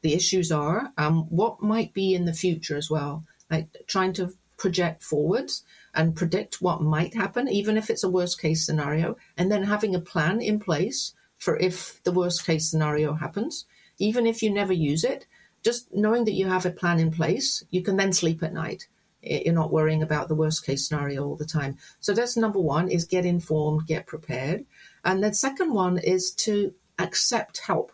the 0.01 0.15
issues 0.15 0.53
are, 0.53 0.93
um, 0.99 1.25
what 1.31 1.63
might 1.63 1.95
be 1.95 2.15
in 2.15 2.27
the 2.27 2.35
future 2.35 2.77
as 2.77 2.91
well, 2.91 3.25
like 3.51 3.69
trying 3.87 4.13
to 4.13 4.35
project 4.59 5.03
forwards 5.03 5.63
and 5.95 6.17
predict 6.17 6.61
what 6.61 6.83
might 6.83 7.15
happen, 7.15 7.49
even 7.49 7.77
if 7.77 7.89
it's 7.89 8.05
a 8.05 8.11
worst 8.11 8.41
case 8.41 8.67
scenario, 8.67 9.17
and 9.37 9.51
then 9.51 9.63
having 9.63 9.95
a 9.95 10.01
plan 10.01 10.41
in 10.41 10.59
place 10.59 11.15
for 11.39 11.57
if 11.59 12.03
the 12.05 12.13
worst 12.13 12.45
case 12.45 12.71
scenario 12.71 13.15
happens, 13.15 13.67
even 13.99 14.27
if 14.27 14.43
you 14.43 14.51
never 14.51 14.73
use 14.73 15.05
it, 15.05 15.27
just 15.63 15.93
knowing 15.95 16.25
that 16.25 16.35
you 16.35 16.47
have 16.47 16.67
a 16.67 16.71
plan 16.71 16.99
in 16.99 17.11
place, 17.11 17.65
you 17.71 17.83
can 17.83 17.97
then 17.97 18.13
sleep 18.13 18.43
at 18.43 18.53
night. 18.53 18.87
You're 19.23 19.55
not 19.55 19.73
worrying 19.73 20.03
about 20.03 20.29
the 20.29 20.35
worst 20.35 20.67
case 20.67 20.87
scenario 20.87 21.25
all 21.25 21.37
the 21.37 21.47
time. 21.47 21.79
So 22.01 22.13
that's 22.13 22.37
number 22.37 22.61
one 22.61 22.91
is 22.91 23.07
get 23.07 23.25
informed, 23.25 23.87
get 23.87 24.07
prepared. 24.07 24.67
And 25.05 25.25
the 25.25 25.33
second 25.33 25.73
one 25.73 25.97
is 25.97 26.33
to 26.33 26.75
accept 26.99 27.59
help. 27.59 27.93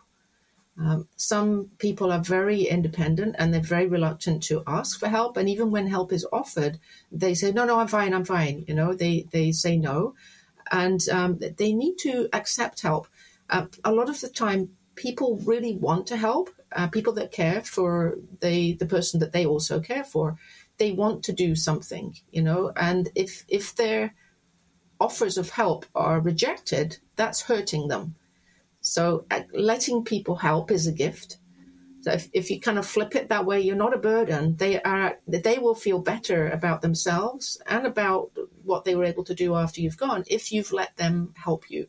Um, 0.79 1.07
some 1.15 1.69
people 1.77 2.11
are 2.11 2.21
very 2.21 2.63
independent 2.63 3.35
and 3.37 3.53
they're 3.53 3.61
very 3.61 3.87
reluctant 3.87 4.41
to 4.43 4.63
ask 4.65 4.99
for 4.99 5.09
help. 5.09 5.37
And 5.37 5.49
even 5.49 5.69
when 5.69 5.87
help 5.87 6.13
is 6.13 6.25
offered, 6.31 6.79
they 7.11 7.33
say, 7.33 7.51
no, 7.51 7.65
no, 7.65 7.79
I'm 7.79 7.87
fine, 7.87 8.13
I'm 8.13 8.25
fine. 8.25 8.65
You 8.67 8.73
know, 8.73 8.93
they, 8.93 9.27
they 9.31 9.51
say 9.51 9.77
no. 9.77 10.15
And 10.71 11.07
um, 11.09 11.39
they 11.39 11.73
need 11.73 11.97
to 11.99 12.29
accept 12.33 12.81
help. 12.81 13.07
Uh, 13.49 13.65
a 13.83 13.91
lot 13.91 14.09
of 14.09 14.21
the 14.21 14.29
time, 14.29 14.69
people 14.95 15.41
really 15.45 15.75
want 15.75 16.07
to 16.07 16.17
help. 16.17 16.49
Uh, 16.73 16.87
people 16.87 17.13
that 17.13 17.33
care 17.33 17.61
for 17.61 18.17
the, 18.39 18.73
the 18.73 18.85
person 18.85 19.19
that 19.19 19.33
they 19.33 19.45
also 19.45 19.81
care 19.81 20.05
for, 20.05 20.37
they 20.77 20.93
want 20.93 21.23
to 21.23 21.33
do 21.33 21.53
something, 21.53 22.15
you 22.31 22.41
know. 22.41 22.71
And 22.77 23.09
if, 23.13 23.43
if 23.49 23.75
their 23.75 24.13
offers 24.99 25.37
of 25.37 25.49
help 25.49 25.85
are 25.93 26.21
rejected, 26.21 26.97
that's 27.17 27.41
hurting 27.41 27.89
them 27.89 28.15
so 28.81 29.25
uh, 29.31 29.41
letting 29.53 30.03
people 30.03 30.35
help 30.35 30.71
is 30.71 30.87
a 30.87 30.91
gift. 30.91 31.37
So 32.01 32.11
if, 32.11 32.29
if 32.33 32.49
you 32.49 32.59
kind 32.59 32.79
of 32.79 32.85
flip 32.85 33.15
it 33.15 33.29
that 33.29 33.45
way, 33.45 33.61
you're 33.61 33.75
not 33.75 33.93
a 33.93 33.99
burden. 33.99 34.55
They 34.57 34.81
are 34.81 35.19
they 35.27 35.59
will 35.59 35.75
feel 35.75 35.99
better 35.99 36.49
about 36.49 36.81
themselves 36.81 37.61
and 37.67 37.85
about 37.85 38.31
what 38.63 38.85
they 38.85 38.95
were 38.95 39.05
able 39.05 39.23
to 39.25 39.35
do 39.35 39.55
after 39.55 39.81
you've 39.81 39.97
gone 39.97 40.23
if 40.27 40.51
you've 40.51 40.73
let 40.73 40.97
them 40.97 41.33
help 41.35 41.69
you. 41.69 41.87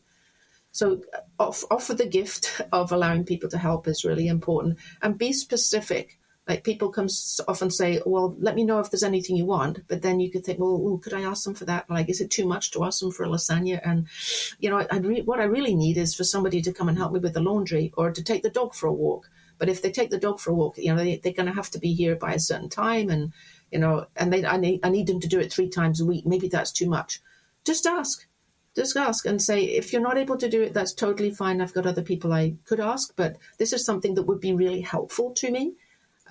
So 0.70 1.00
uh, 1.14 1.20
off, 1.38 1.64
offer 1.70 1.94
the 1.94 2.07
gift 2.07 2.61
of 2.72 2.92
allowing 2.92 3.24
people 3.24 3.48
to 3.50 3.59
help 3.59 3.88
is 3.88 4.05
really 4.05 4.28
important 4.28 4.78
and 5.00 5.16
be 5.16 5.33
specific. 5.33 6.18
Like 6.48 6.64
people 6.64 6.90
come 6.90 7.09
often 7.46 7.70
say, 7.70 8.02
"Well, 8.05 8.35
let 8.40 8.57
me 8.57 8.64
know 8.64 8.81
if 8.81 8.90
there's 8.90 9.05
anything 9.05 9.37
you 9.37 9.44
want," 9.44 9.87
but 9.87 10.02
then 10.02 10.18
you 10.18 10.28
could 10.28 10.44
think, 10.44 10.59
"Well, 10.59 10.70
ooh, 10.70 10.98
could 10.98 11.14
I 11.14 11.22
ask 11.22 11.44
them 11.44 11.55
for 11.55 11.64
that? 11.66 11.88
Like, 11.88 12.09
is 12.09 12.20
it 12.20 12.33
too 12.33 12.46
much 12.46 12.72
to 12.72 12.85
ask 12.85 13.00
them 13.00 13.12
for 13.12 13.24
a 13.24 13.28
lasagna?" 13.28 13.81
And 13.85 14.09
you 14.59 14.68
know, 14.68 14.85
I, 14.90 14.98
re- 14.98 15.22
what 15.22 15.38
I 15.38 15.44
really 15.44 15.76
need 15.76 15.96
is 15.96 16.16
for 16.16 16.24
somebody 16.24 16.61
to 16.62 16.72
come 16.72 16.88
and 16.88 16.98
help 16.98 17.12
me 17.12 17.20
with 17.20 17.35
the 17.35 17.40
laundry 17.40 17.92
or 17.96 18.11
to 18.11 18.22
take 18.22 18.42
the 18.42 18.50
dog 18.50 18.74
for 18.74 18.88
a 18.88 18.92
walk. 18.92 19.31
But 19.59 19.68
if 19.68 19.83
they 19.83 19.92
take 19.92 20.11
the 20.11 20.18
dog 20.18 20.40
for 20.40 20.50
a 20.50 20.55
walk, 20.55 20.78
you 20.78 20.92
know, 20.92 20.96
they, 20.96 21.20
are 21.24 21.33
going 21.33 21.46
to 21.46 21.52
have 21.52 21.70
to 21.70 21.78
be 21.78 21.94
here 21.94 22.16
by 22.16 22.35
a 22.35 22.40
certain 22.40 22.68
time, 22.68 23.09
and 23.09 23.33
you 23.70 23.78
know, 23.78 24.07
and 24.16 24.33
they, 24.33 24.44
I 24.44 24.57
need, 24.57 24.81
I 24.83 24.88
need 24.88 25.07
them 25.07 25.20
to 25.20 25.28
do 25.28 25.38
it 25.38 25.52
three 25.52 25.68
times 25.68 26.00
a 26.00 26.07
week. 26.07 26.26
Maybe 26.26 26.48
that's 26.48 26.72
too 26.72 26.88
much. 26.88 27.20
Just 27.64 27.87
ask 27.87 28.26
just 28.74 28.96
ask 28.96 29.26
and 29.26 29.42
say 29.42 29.64
if 29.64 29.92
you're 29.92 30.00
not 30.00 30.16
able 30.16 30.37
to 30.38 30.48
do 30.48 30.62
it 30.62 30.72
that's 30.72 30.94
totally 30.94 31.31
fine 31.31 31.61
i've 31.61 31.74
got 31.74 31.87
other 31.87 32.00
people 32.02 32.33
i 32.33 32.55
could 32.64 32.81
ask 32.81 33.14
but 33.16 33.37
this 33.59 33.72
is 33.74 33.85
something 33.85 34.14
that 34.14 34.22
would 34.22 34.40
be 34.40 34.55
really 34.55 34.81
helpful 34.81 35.31
to 35.33 35.50
me 35.50 35.74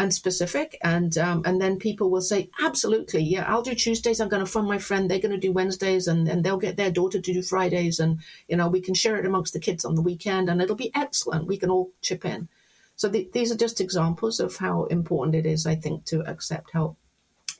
and 0.01 0.11
specific 0.11 0.79
and 0.81 1.15
um, 1.19 1.43
and 1.45 1.61
then 1.61 1.77
people 1.77 2.09
will 2.09 2.23
say 2.23 2.49
absolutely 2.63 3.21
yeah 3.21 3.45
i'll 3.47 3.61
do 3.61 3.75
tuesdays 3.75 4.19
i'm 4.19 4.29
going 4.29 4.43
to 4.43 4.51
fund 4.51 4.67
my 4.67 4.79
friend 4.79 5.09
they're 5.09 5.19
going 5.19 5.39
to 5.39 5.47
do 5.47 5.51
wednesdays 5.51 6.07
and, 6.07 6.27
and 6.27 6.43
they'll 6.43 6.57
get 6.57 6.75
their 6.75 6.89
daughter 6.89 7.21
to 7.21 7.33
do 7.33 7.43
fridays 7.43 7.99
and 7.99 8.19
you 8.47 8.57
know 8.57 8.67
we 8.67 8.81
can 8.81 8.95
share 8.95 9.17
it 9.17 9.27
amongst 9.27 9.53
the 9.53 9.59
kids 9.59 9.85
on 9.85 9.93
the 9.93 10.01
weekend 10.01 10.49
and 10.49 10.59
it'll 10.59 10.75
be 10.75 10.91
excellent 10.95 11.45
we 11.45 11.57
can 11.57 11.69
all 11.69 11.91
chip 12.01 12.25
in. 12.25 12.49
So 12.95 13.09
the, 13.09 13.29
these 13.31 13.51
are 13.51 13.57
just 13.65 13.79
examples 13.79 14.39
of 14.39 14.55
how 14.55 14.85
important 14.85 15.35
it 15.35 15.45
is 15.45 15.67
i 15.67 15.75
think 15.75 16.05
to 16.05 16.21
accept 16.21 16.71
help. 16.71 16.97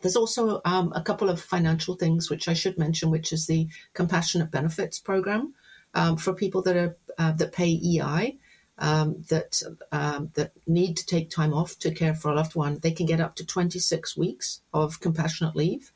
There's 0.01 0.15
also 0.15 0.61
um, 0.65 0.91
a 0.95 1.03
couple 1.03 1.29
of 1.29 1.39
financial 1.39 1.93
things 1.93 2.31
which 2.31 2.47
i 2.47 2.55
should 2.55 2.79
mention 2.79 3.11
which 3.11 3.31
is 3.31 3.45
the 3.45 3.67
compassionate 3.93 4.49
benefits 4.49 4.97
program 4.97 5.53
um, 5.93 6.17
for 6.17 6.33
people 6.33 6.63
that 6.63 6.75
are 6.75 6.97
uh, 7.19 7.33
that 7.33 7.51
pay 7.51 7.79
ei 7.83 8.39
um, 8.81 9.23
that 9.29 9.61
um, 9.91 10.31
that 10.33 10.51
need 10.65 10.97
to 10.97 11.05
take 11.05 11.29
time 11.29 11.53
off 11.53 11.77
to 11.79 11.91
care 11.91 12.15
for 12.15 12.31
a 12.31 12.35
loved 12.35 12.55
one, 12.55 12.79
they 12.79 12.91
can 12.91 13.05
get 13.05 13.21
up 13.21 13.35
to 13.35 13.45
26 13.45 14.17
weeks 14.17 14.61
of 14.73 14.99
compassionate 14.99 15.55
leave 15.55 15.91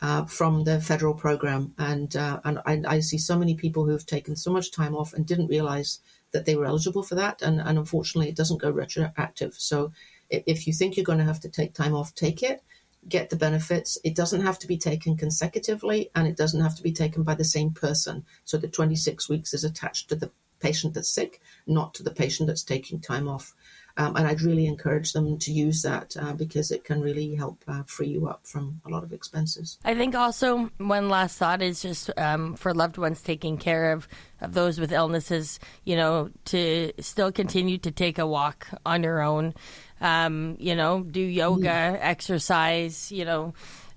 uh, 0.00 0.24
from 0.24 0.64
the 0.64 0.80
federal 0.80 1.14
program. 1.14 1.74
And 1.78 2.16
uh, 2.16 2.40
and 2.42 2.58
I, 2.64 2.82
I, 2.88 3.00
see 3.00 3.18
so 3.18 3.38
many 3.38 3.54
people 3.54 3.84
who 3.84 3.92
have 3.92 4.06
taken 4.06 4.34
so 4.34 4.50
much 4.50 4.72
time 4.72 4.96
off 4.96 5.12
and 5.12 5.26
didn't 5.26 5.48
realize 5.48 6.00
that 6.32 6.46
they 6.46 6.56
were 6.56 6.64
eligible 6.64 7.02
for 7.02 7.16
that. 7.16 7.42
And, 7.42 7.60
and 7.60 7.78
unfortunately, 7.78 8.30
it 8.30 8.36
doesn't 8.36 8.62
go 8.62 8.70
retroactive. 8.70 9.54
So 9.54 9.92
if 10.30 10.66
you 10.66 10.72
think 10.72 10.96
you're 10.96 11.04
going 11.04 11.18
to 11.18 11.24
have 11.24 11.40
to 11.40 11.50
take 11.50 11.74
time 11.74 11.94
off, 11.94 12.14
take 12.14 12.42
it. 12.42 12.62
Get 13.06 13.28
the 13.28 13.36
benefits. 13.36 13.98
It 14.04 14.16
doesn't 14.16 14.40
have 14.40 14.58
to 14.60 14.66
be 14.66 14.78
taken 14.78 15.16
consecutively, 15.16 16.10
and 16.14 16.26
it 16.26 16.36
doesn't 16.36 16.62
have 16.62 16.76
to 16.76 16.82
be 16.82 16.92
taken 16.92 17.24
by 17.24 17.34
the 17.34 17.44
same 17.44 17.72
person. 17.72 18.24
So 18.44 18.56
the 18.56 18.68
26 18.68 19.28
weeks 19.28 19.52
is 19.52 19.64
attached 19.64 20.08
to 20.08 20.16
the 20.16 20.30
patient 20.62 20.94
that's 20.94 21.08
sick, 21.10 21.40
not 21.66 21.94
to 21.94 22.02
the 22.02 22.10
patient 22.10 22.46
that's 22.46 22.62
taking 22.62 23.00
time 23.00 23.28
off. 23.28 23.54
Um, 23.98 24.16
and 24.16 24.26
I'd 24.26 24.40
really 24.40 24.66
encourage 24.66 25.12
them 25.12 25.38
to 25.38 25.52
use 25.52 25.82
that 25.82 26.16
uh, 26.18 26.32
because 26.32 26.70
it 26.70 26.82
can 26.82 27.02
really 27.02 27.34
help 27.34 27.62
uh, 27.68 27.82
free 27.82 28.08
you 28.08 28.26
up 28.26 28.46
from 28.46 28.80
a 28.86 28.88
lot 28.88 29.02
of 29.02 29.12
expenses. 29.12 29.78
I 29.84 29.94
think 29.94 30.14
also 30.14 30.70
one 30.78 31.10
last 31.10 31.36
thought 31.36 31.60
is 31.60 31.82
just 31.82 32.10
um, 32.16 32.54
for 32.54 32.72
loved 32.72 32.96
ones 32.96 33.20
taking 33.20 33.58
care 33.58 33.92
of, 33.92 34.08
of 34.40 34.54
those 34.54 34.80
with 34.80 34.92
illnesses, 34.92 35.60
you 35.84 35.96
know, 35.96 36.30
to 36.46 36.92
still 37.00 37.30
continue 37.32 37.76
to 37.78 37.90
take 37.90 38.18
a 38.18 38.26
walk 38.26 38.66
on 38.86 39.02
your 39.02 39.20
own, 39.20 39.52
um, 40.00 40.56
you 40.58 40.74
know, 40.74 41.02
do 41.02 41.20
yoga, 41.20 41.68
mm. 41.68 41.98
exercise, 42.00 43.12
you 43.12 43.26
know 43.26 43.52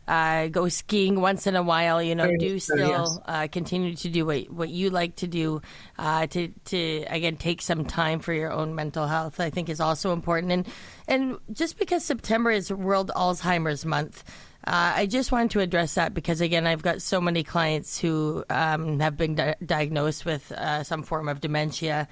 uh, 0.07 0.47
go 0.47 0.69
skiing 0.69 1.21
once 1.21 1.47
in 1.47 1.55
a 1.55 1.63
while. 1.63 2.01
You 2.01 2.15
know, 2.15 2.31
do 2.37 2.59
still 2.59 3.23
uh, 3.25 3.47
continue 3.51 3.95
to 3.95 4.09
do 4.09 4.25
what 4.25 4.49
what 4.49 4.69
you 4.69 4.89
like 4.89 5.15
to 5.17 5.27
do. 5.27 5.61
Uh, 5.97 6.27
to 6.27 6.49
to 6.65 7.05
again 7.09 7.37
take 7.37 7.61
some 7.61 7.85
time 7.85 8.19
for 8.19 8.33
your 8.33 8.51
own 8.51 8.75
mental 8.75 9.07
health. 9.07 9.39
I 9.39 9.49
think 9.49 9.69
is 9.69 9.81
also 9.81 10.13
important. 10.13 10.51
And 10.51 10.67
and 11.07 11.37
just 11.51 11.77
because 11.77 12.03
September 12.03 12.51
is 12.51 12.71
World 12.71 13.11
Alzheimer's 13.15 13.85
Month. 13.85 14.23
Uh, 14.67 14.93
I 14.95 15.05
just 15.05 15.31
wanted 15.31 15.51
to 15.51 15.59
address 15.59 15.93
that 15.93 16.15
because, 16.15 16.41
again, 16.41 16.65
I've 16.65 16.81
got 16.81 16.99
so 17.03 17.21
many 17.21 17.43
clients 17.43 17.99
who 17.99 18.43
um, 18.49 18.99
have 18.99 19.15
been 19.15 19.35
di- 19.35 19.53
diagnosed 19.63 20.25
with 20.25 20.51
uh, 20.51 20.81
some 20.83 21.03
form 21.03 21.29
of 21.29 21.39
dementia. 21.39 22.07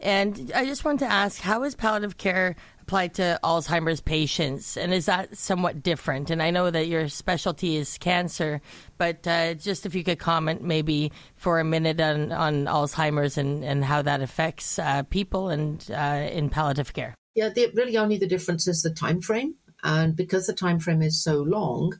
And 0.00 0.52
I 0.54 0.66
just 0.66 0.84
wanted 0.84 1.06
to 1.06 1.10
ask 1.10 1.40
how 1.40 1.62
is 1.62 1.74
palliative 1.74 2.18
care 2.18 2.56
applied 2.86 3.14
to 3.14 3.36
Alzheimer's 3.42 4.00
patients? 4.00 4.76
And 4.76 4.94
is 4.94 5.06
that 5.06 5.36
somewhat 5.36 5.82
different? 5.82 6.30
And 6.30 6.40
I 6.40 6.52
know 6.52 6.70
that 6.70 6.86
your 6.86 7.08
specialty 7.08 7.76
is 7.76 7.98
cancer, 7.98 8.60
but 8.96 9.26
uh, 9.26 9.54
just 9.54 9.86
if 9.86 9.94
you 9.96 10.04
could 10.04 10.20
comment 10.20 10.62
maybe 10.62 11.10
for 11.34 11.58
a 11.58 11.64
minute 11.64 12.00
on, 12.00 12.30
on 12.30 12.66
Alzheimer's 12.66 13.38
and, 13.38 13.64
and 13.64 13.84
how 13.84 14.02
that 14.02 14.22
affects 14.22 14.78
uh, 14.78 15.02
people 15.02 15.48
and 15.48 15.84
uh, 15.90 16.28
in 16.30 16.48
palliative 16.48 16.92
care. 16.92 17.16
Yeah, 17.34 17.48
the, 17.48 17.72
really 17.74 17.96
only 17.96 18.18
the 18.18 18.28
difference 18.28 18.68
is 18.68 18.82
the 18.82 18.90
time 18.90 19.20
frame. 19.20 19.56
And 19.82 20.14
because 20.14 20.46
the 20.46 20.52
time 20.52 20.78
frame 20.78 21.02
is 21.02 21.20
so 21.20 21.42
long, 21.42 21.98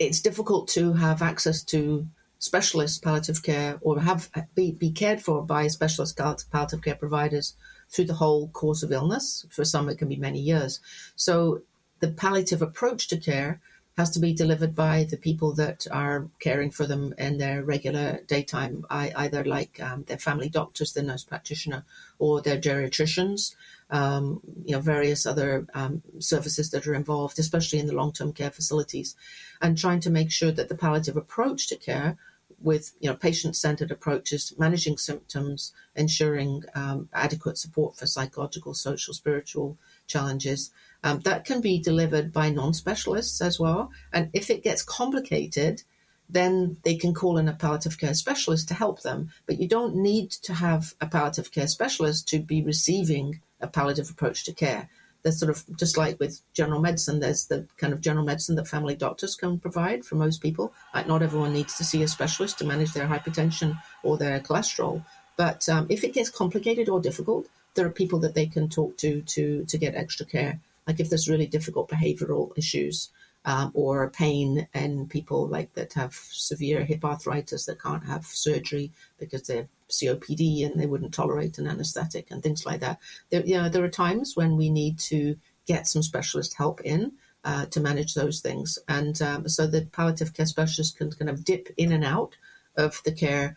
it's 0.00 0.20
difficult 0.20 0.66
to 0.70 0.92
have 0.94 1.22
access 1.22 1.62
to 1.64 2.04
specialist 2.40 3.00
palliative 3.04 3.44
care 3.44 3.78
or 3.80 4.00
have 4.00 4.28
be, 4.56 4.72
be 4.72 4.90
cared 4.90 5.22
for 5.22 5.46
by 5.46 5.68
specialist 5.68 6.18
palliative 6.18 6.82
care 6.82 6.96
providers 6.96 7.54
through 7.90 8.06
the 8.06 8.14
whole 8.14 8.48
course 8.48 8.82
of 8.82 8.92
illness. 8.92 9.46
For 9.50 9.64
some, 9.64 9.88
it 9.88 9.98
can 9.98 10.08
be 10.08 10.16
many 10.16 10.40
years. 10.40 10.80
So 11.14 11.62
the 12.00 12.08
palliative 12.08 12.62
approach 12.62 13.08
to 13.08 13.16
care 13.16 13.60
has 13.96 14.10
to 14.10 14.20
be 14.20 14.34
delivered 14.34 14.74
by 14.74 15.04
the 15.04 15.16
people 15.16 15.54
that 15.54 15.86
are 15.90 16.28
caring 16.38 16.70
for 16.70 16.86
them 16.86 17.14
in 17.16 17.38
their 17.38 17.62
regular 17.62 18.20
daytime, 18.26 18.84
either 18.90 19.42
like 19.44 19.80
um, 19.80 20.04
their 20.04 20.18
family 20.18 20.50
doctors, 20.50 20.92
the 20.92 21.02
nurse 21.02 21.24
practitioner, 21.24 21.82
or 22.18 22.42
their 22.42 22.58
geriatricians, 22.58 23.54
um, 23.88 24.40
you 24.66 24.72
know, 24.72 24.80
various 24.80 25.24
other 25.24 25.66
um, 25.72 26.02
services 26.18 26.70
that 26.70 26.86
are 26.86 26.94
involved, 26.94 27.38
especially 27.38 27.78
in 27.78 27.86
the 27.86 27.94
long-term 27.94 28.34
care 28.34 28.50
facilities, 28.50 29.16
and 29.62 29.78
trying 29.78 30.00
to 30.00 30.10
make 30.10 30.30
sure 30.30 30.52
that 30.52 30.68
the 30.68 30.74
palliative 30.74 31.16
approach 31.16 31.66
to 31.68 31.76
care 31.76 32.18
with 32.60 32.92
you 33.00 33.10
know 33.10 33.16
patient-centered 33.16 33.90
approaches, 33.90 34.52
managing 34.58 34.96
symptoms, 34.96 35.72
ensuring 35.94 36.62
um, 36.74 37.08
adequate 37.12 37.58
support 37.58 37.96
for 37.96 38.06
psychological, 38.06 38.74
social, 38.74 39.14
spiritual 39.14 39.76
challenges. 40.06 40.70
Um, 41.04 41.20
that 41.20 41.44
can 41.44 41.60
be 41.60 41.78
delivered 41.78 42.32
by 42.32 42.50
non-specialists 42.50 43.40
as 43.40 43.60
well. 43.60 43.90
And 44.12 44.30
if 44.32 44.50
it 44.50 44.64
gets 44.64 44.82
complicated, 44.82 45.82
then 46.28 46.78
they 46.82 46.96
can 46.96 47.14
call 47.14 47.38
in 47.38 47.48
a 47.48 47.54
palliative 47.54 47.98
care 47.98 48.14
specialist 48.14 48.68
to 48.68 48.74
help 48.74 49.02
them. 49.02 49.30
But 49.46 49.60
you 49.60 49.68
don't 49.68 49.94
need 49.94 50.30
to 50.32 50.54
have 50.54 50.94
a 51.00 51.06
palliative 51.06 51.52
care 51.52 51.68
specialist 51.68 52.28
to 52.28 52.40
be 52.40 52.62
receiving 52.62 53.40
a 53.60 53.68
palliative 53.68 54.10
approach 54.10 54.44
to 54.44 54.52
care. 54.52 54.88
Sort 55.32 55.50
of 55.50 55.64
just 55.76 55.96
like 55.96 56.18
with 56.20 56.40
general 56.52 56.80
medicine, 56.80 57.20
there's 57.20 57.46
the 57.46 57.66
kind 57.78 57.92
of 57.92 58.00
general 58.00 58.24
medicine 58.24 58.56
that 58.56 58.68
family 58.68 58.94
doctors 58.94 59.34
can 59.34 59.58
provide 59.58 60.04
for 60.04 60.14
most 60.14 60.40
people. 60.40 60.72
Like 60.94 61.08
not 61.08 61.22
everyone 61.22 61.52
needs 61.52 61.76
to 61.78 61.84
see 61.84 62.02
a 62.02 62.08
specialist 62.08 62.58
to 62.58 62.64
manage 62.64 62.92
their 62.92 63.06
hypertension 63.06 63.78
or 64.02 64.16
their 64.16 64.40
cholesterol. 64.40 65.04
But 65.36 65.68
um, 65.68 65.86
if 65.90 66.04
it 66.04 66.14
gets 66.14 66.30
complicated 66.30 66.88
or 66.88 67.00
difficult, 67.00 67.46
there 67.74 67.86
are 67.86 67.90
people 67.90 68.18
that 68.20 68.34
they 68.34 68.46
can 68.46 68.68
talk 68.68 68.96
to 68.98 69.20
to 69.22 69.64
to 69.64 69.78
get 69.78 69.94
extra 69.94 70.26
care. 70.26 70.60
Like 70.86 71.00
if 71.00 71.10
there's 71.10 71.28
really 71.28 71.46
difficult 71.46 71.90
behavioral 71.90 72.56
issues, 72.56 73.10
um, 73.46 73.70
or 73.74 74.10
pain 74.10 74.66
in 74.74 75.06
people 75.06 75.46
like 75.46 75.72
that 75.74 75.92
have 75.92 76.12
severe 76.12 76.84
hip 76.84 77.04
arthritis 77.04 77.64
that 77.66 77.80
can't 77.80 78.04
have 78.04 78.26
surgery 78.26 78.90
because 79.18 79.42
they're 79.42 79.68
COPD 79.88 80.66
and 80.66 80.80
they 80.80 80.86
wouldn't 80.86 81.14
tolerate 81.14 81.56
an 81.58 81.68
anesthetic 81.68 82.26
and 82.30 82.42
things 82.42 82.66
like 82.66 82.80
that. 82.80 82.98
There, 83.30 83.46
you 83.46 83.56
know, 83.56 83.68
there 83.68 83.84
are 83.84 83.88
times 83.88 84.36
when 84.36 84.56
we 84.56 84.68
need 84.68 84.98
to 84.98 85.36
get 85.64 85.86
some 85.86 86.02
specialist 86.02 86.54
help 86.54 86.80
in 86.80 87.12
uh, 87.44 87.66
to 87.66 87.80
manage 87.80 88.14
those 88.14 88.40
things, 88.40 88.80
and 88.88 89.22
um, 89.22 89.48
so 89.48 89.68
the 89.68 89.86
palliative 89.92 90.34
care 90.34 90.46
specialist 90.46 90.98
can 90.98 91.12
kind 91.12 91.30
of 91.30 91.44
dip 91.44 91.68
in 91.76 91.92
and 91.92 92.04
out 92.04 92.36
of 92.76 93.00
the 93.04 93.12
care 93.12 93.56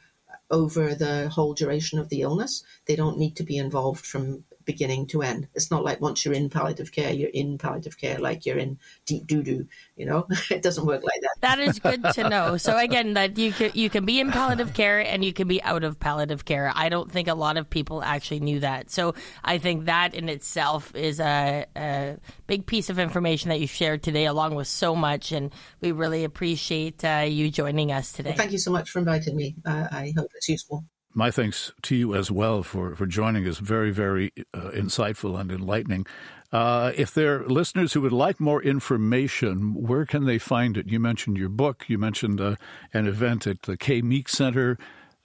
over 0.51 0.93
the 0.93 1.29
whole 1.29 1.55
duration 1.55 1.97
of 1.97 2.09
the 2.09 2.21
illness. 2.21 2.63
They 2.85 2.95
don't 2.95 3.17
need 3.17 3.35
to 3.37 3.43
be 3.43 3.57
involved 3.57 4.05
from 4.05 4.43
beginning 4.69 5.07
to 5.07 5.23
end. 5.23 5.47
It's 5.55 5.71
not 5.71 5.83
like 5.83 5.99
once 5.99 6.23
you're 6.23 6.35
in 6.35 6.47
palliative 6.47 6.91
care, 6.91 7.11
you're 7.11 7.31
in 7.33 7.57
palliative 7.57 7.97
care 7.97 8.19
like 8.19 8.45
you're 8.45 8.59
in 8.59 8.77
deep 9.07 9.25
doo 9.25 9.41
doo. 9.41 9.65
You 9.95 10.05
know, 10.05 10.27
it 10.51 10.61
doesn't 10.61 10.85
work 10.85 11.01
like 11.03 11.19
that. 11.21 11.35
That 11.41 11.59
is 11.59 11.79
good 11.79 12.03
to 12.13 12.29
know. 12.29 12.57
So 12.57 12.77
again, 12.77 13.15
that 13.15 13.35
you 13.39 13.51
can 13.51 13.71
you 13.73 13.89
can 13.89 14.05
be 14.05 14.19
in 14.19 14.31
palliative 14.31 14.75
care 14.75 14.99
and 14.99 15.25
you 15.25 15.33
can 15.33 15.47
be 15.47 15.59
out 15.63 15.83
of 15.83 15.99
palliative 15.99 16.45
care. 16.45 16.71
I 16.75 16.89
don't 16.89 17.11
think 17.11 17.27
a 17.27 17.33
lot 17.33 17.57
of 17.57 17.67
people 17.67 18.03
actually 18.03 18.41
knew 18.41 18.59
that. 18.59 18.91
So 18.91 19.15
I 19.43 19.57
think 19.57 19.85
that 19.85 20.13
in 20.13 20.29
itself 20.29 20.93
is 20.93 21.19
a, 21.19 21.65
a 21.75 22.17
big 22.45 22.67
piece 22.67 22.91
of 22.91 22.99
information 22.99 23.49
that 23.49 23.59
you 23.59 23.65
shared 23.65 24.03
today, 24.03 24.25
along 24.25 24.53
with 24.53 24.67
so 24.67 24.95
much. 24.95 25.31
And 25.31 25.51
we 25.81 25.91
really 25.91 26.25
appreciate 26.25 27.03
uh, 27.03 27.25
you 27.27 27.49
joining 27.49 27.91
us 27.91 28.11
today. 28.11 28.29
Well, 28.29 28.37
thank 28.37 28.51
you 28.51 28.59
so 28.59 28.71
much 28.71 28.91
for 28.91 28.99
inviting 28.99 29.35
me. 29.35 29.55
Uh, 29.65 29.87
I 29.91 30.13
hope 30.15 30.29
it's 30.35 30.47
useful 30.47 30.85
my 31.19 31.29
thanks 31.29 31.73
to 31.81 31.95
you 31.97 32.15
as 32.15 32.31
well 32.31 32.63
for, 32.63 32.95
for 32.95 33.05
joining 33.05 33.45
us. 33.45 33.57
Very, 33.57 33.91
very 33.91 34.31
uh, 34.53 34.71
insightful 34.71 35.37
and 35.37 35.51
enlightening. 35.51 36.07
Uh, 36.51 36.93
if 36.95 37.13
there 37.13 37.41
are 37.41 37.47
listeners 37.47 37.91
who 37.91 38.01
would 38.01 38.13
like 38.13 38.39
more 38.39 38.63
information, 38.63 39.73
where 39.73 40.05
can 40.05 40.23
they 40.25 40.39
find 40.39 40.77
it? 40.77 40.87
You 40.87 40.99
mentioned 40.99 41.37
your 41.37 41.49
book, 41.49 41.85
you 41.89 41.97
mentioned 41.97 42.39
uh, 42.39 42.55
an 42.93 43.05
event 43.05 43.45
at 43.45 43.63
the 43.63 43.75
Kay 43.75 44.01
Meek 44.01 44.29
Center. 44.29 44.77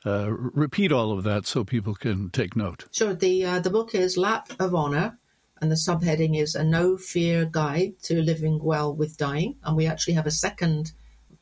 Uh, 0.04 0.32
repeat 0.32 0.90
all 0.90 1.12
of 1.12 1.22
that 1.22 1.46
so 1.46 1.64
people 1.64 1.94
can 1.94 2.28
take 2.28 2.56
note. 2.56 2.86
Sure. 2.90 3.14
The, 3.14 3.44
uh, 3.44 3.60
the 3.60 3.70
book 3.70 3.94
is 3.94 4.18
Lap 4.18 4.50
of 4.58 4.74
Honor, 4.74 5.16
and 5.62 5.70
the 5.70 5.76
subheading 5.76 6.36
is 6.38 6.56
A 6.56 6.64
No 6.64 6.96
Fear 6.96 7.46
Guide 7.46 7.94
to 8.02 8.20
Living 8.20 8.58
Well 8.62 8.92
with 8.92 9.16
Dying. 9.16 9.56
And 9.62 9.76
we 9.76 9.86
actually 9.86 10.14
have 10.14 10.26
a 10.26 10.32
second 10.32 10.92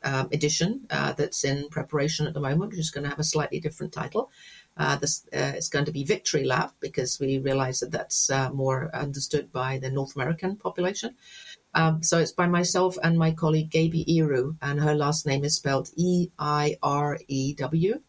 um, 0.04 0.28
edition 0.32 0.86
uh, 0.90 1.12
that's 1.12 1.44
in 1.44 1.68
preparation 1.68 2.26
at 2.26 2.34
the 2.34 2.40
moment, 2.40 2.70
which 2.70 2.80
is 2.80 2.90
going 2.90 3.04
to 3.04 3.10
have 3.10 3.18
a 3.18 3.24
slightly 3.24 3.60
different 3.60 3.92
title. 3.92 4.30
Uh, 4.76 4.96
this, 4.96 5.26
uh, 5.34 5.52
it's 5.54 5.68
going 5.68 5.84
to 5.84 5.92
be 5.92 6.04
Victory 6.04 6.44
Lap 6.44 6.72
because 6.80 7.20
we 7.20 7.38
realize 7.38 7.80
that 7.80 7.90
that's 7.90 8.30
uh, 8.30 8.50
more 8.50 8.90
understood 8.94 9.52
by 9.52 9.78
the 9.78 9.90
North 9.90 10.16
American 10.16 10.56
population. 10.56 11.14
Um, 11.74 12.02
so 12.02 12.18
it's 12.18 12.32
by 12.32 12.46
myself 12.46 12.96
and 13.02 13.18
my 13.18 13.32
colleague 13.32 13.70
Gaby 13.70 14.04
Eirew, 14.06 14.56
and 14.62 14.80
her 14.80 14.94
last 14.94 15.26
name 15.26 15.44
is 15.44 15.56
spelled 15.56 15.90
E 15.96 16.28
I 16.38 16.76
R 16.82 17.18
E 17.28 17.54
W. 17.54 18.00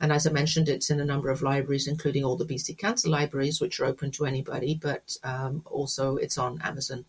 And 0.00 0.12
as 0.12 0.26
I 0.26 0.32
mentioned, 0.32 0.68
it's 0.68 0.90
in 0.90 0.98
a 0.98 1.04
number 1.04 1.30
of 1.30 1.42
libraries, 1.42 1.86
including 1.86 2.24
all 2.24 2.36
the 2.36 2.44
BC 2.44 2.76
Cancer 2.76 3.08
libraries, 3.08 3.60
which 3.60 3.78
are 3.78 3.84
open 3.84 4.10
to 4.12 4.26
anybody, 4.26 4.74
but 4.74 5.16
um, 5.22 5.62
also 5.66 6.16
it's 6.16 6.38
on 6.38 6.60
Amazon. 6.62 7.04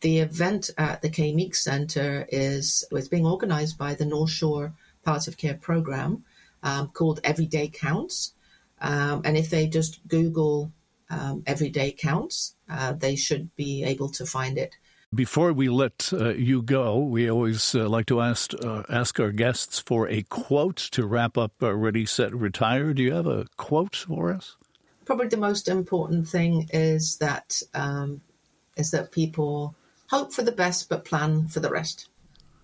The 0.00 0.20
event 0.20 0.70
at 0.78 1.02
the 1.02 1.10
Kay 1.10 1.34
Meek 1.34 1.54
Center 1.54 2.26
is 2.30 2.84
was 2.90 3.08
being 3.08 3.26
organized 3.26 3.76
by 3.76 3.94
the 3.94 4.06
North 4.06 4.30
Shore 4.30 4.72
Palliative 5.04 5.36
Care 5.36 5.54
Program 5.54 6.24
um, 6.62 6.88
called 6.88 7.20
Everyday 7.22 7.68
Counts. 7.68 8.32
Um, 8.80 9.22
and 9.24 9.36
if 9.36 9.50
they 9.50 9.66
just 9.66 10.06
Google 10.08 10.72
um, 11.10 11.42
Everyday 11.46 11.92
Counts, 11.92 12.54
uh, 12.68 12.92
they 12.92 13.14
should 13.14 13.54
be 13.56 13.84
able 13.84 14.08
to 14.10 14.24
find 14.24 14.56
it. 14.56 14.74
Before 15.12 15.52
we 15.52 15.68
let 15.68 16.10
uh, 16.12 16.30
you 16.30 16.62
go, 16.62 16.98
we 16.98 17.28
always 17.28 17.74
uh, 17.74 17.88
like 17.88 18.06
to 18.06 18.20
ask 18.20 18.54
uh, 18.54 18.84
ask 18.88 19.18
our 19.18 19.32
guests 19.32 19.80
for 19.80 20.08
a 20.08 20.22
quote 20.22 20.76
to 20.92 21.04
wrap 21.04 21.36
up 21.36 21.52
uh, 21.62 21.74
Ready, 21.74 22.06
Set, 22.06 22.32
Retire. 22.34 22.94
Do 22.94 23.02
you 23.02 23.12
have 23.12 23.26
a 23.26 23.46
quote 23.56 23.96
for 23.96 24.32
us? 24.32 24.56
Probably 25.04 25.26
the 25.26 25.36
most 25.36 25.68
important 25.68 26.28
thing 26.28 26.68
is 26.72 27.16
that 27.16 27.60
um, 27.74 28.20
is 28.76 28.92
that 28.92 29.10
people 29.10 29.74
hope 30.10 30.32
for 30.32 30.42
the 30.42 30.52
best, 30.52 30.88
but 30.88 31.04
plan 31.04 31.46
for 31.46 31.60
the 31.60 31.70
rest. 31.70 32.08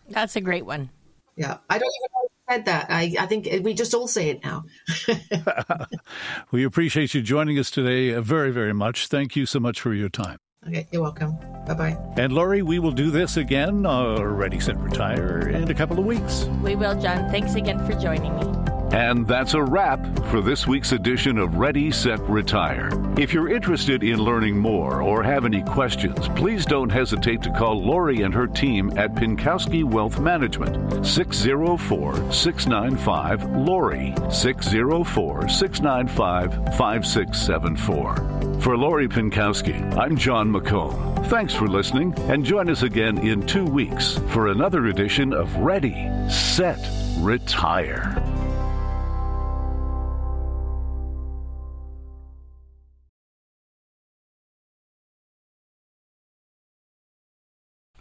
That's 0.08 0.36
a 0.36 0.40
great 0.40 0.66
one. 0.66 0.90
Yeah, 1.36 1.58
I 1.68 1.78
don't 1.78 1.92
even 2.00 2.08
know 2.14 2.22
who 2.22 2.54
said 2.54 2.64
that. 2.64 2.86
I, 2.90 3.14
I 3.20 3.26
think 3.26 3.48
we 3.62 3.74
just 3.74 3.94
all 3.94 4.08
say 4.08 4.30
it 4.30 4.42
now. 4.44 4.64
we 6.50 6.64
appreciate 6.64 7.14
you 7.14 7.22
joining 7.22 7.58
us 7.58 7.70
today 7.70 8.14
uh, 8.14 8.20
very, 8.20 8.50
very 8.50 8.72
much. 8.72 9.08
Thank 9.08 9.36
you 9.36 9.46
so 9.46 9.60
much 9.60 9.80
for 9.80 9.94
your 9.94 10.08
time. 10.08 10.38
Okay, 10.66 10.86
you're 10.90 11.02
welcome. 11.02 11.36
Bye 11.66 11.74
bye. 11.74 11.98
And 12.16 12.32
Lori, 12.32 12.62
we 12.62 12.78
will 12.78 12.90
do 12.90 13.10
this 13.10 13.36
again, 13.36 13.86
uh, 13.86 14.20
Ready, 14.20 14.58
Set, 14.58 14.76
Retire, 14.78 15.48
in 15.48 15.70
a 15.70 15.74
couple 15.74 15.98
of 15.98 16.04
weeks. 16.04 16.44
We 16.62 16.74
will, 16.74 17.00
Jon. 17.00 17.30
Thanks 17.30 17.54
again 17.54 17.84
for 17.86 17.92
joining 18.00 18.34
me. 18.36 18.65
And 18.92 19.26
that's 19.26 19.54
a 19.54 19.62
wrap 19.62 20.00
for 20.26 20.40
this 20.40 20.66
week's 20.66 20.92
edition 20.92 21.38
of 21.38 21.56
Ready, 21.56 21.90
Set, 21.90 22.20
Retire. 22.28 22.88
If 23.18 23.32
you're 23.32 23.50
interested 23.50 24.02
in 24.04 24.18
learning 24.18 24.58
more 24.58 25.02
or 25.02 25.22
have 25.22 25.44
any 25.44 25.62
questions, 25.62 26.28
please 26.36 26.64
don't 26.64 26.90
hesitate 26.90 27.42
to 27.42 27.52
call 27.52 27.82
Lori 27.84 28.22
and 28.22 28.32
her 28.32 28.46
team 28.46 28.96
at 28.96 29.14
Pinkowski 29.14 29.84
Wealth 29.84 30.20
Management, 30.20 31.04
604 31.04 32.32
695 32.32 33.44
Lori, 33.56 34.14
604 34.30 35.48
695 35.48 36.54
5674. 36.76 38.60
For 38.60 38.76
Lori 38.76 39.08
Pinkowski, 39.08 39.96
I'm 39.96 40.16
Jon 40.16 40.50
McComb. 40.52 41.26
Thanks 41.26 41.52
for 41.52 41.66
listening, 41.66 42.14
and 42.30 42.44
join 42.44 42.70
us 42.70 42.82
again 42.82 43.18
in 43.18 43.46
two 43.46 43.64
weeks 43.64 44.18
for 44.28 44.48
another 44.48 44.86
edition 44.86 45.32
of 45.32 45.54
Ready, 45.56 46.08
Set, 46.28 46.80
Retire. 47.18 48.22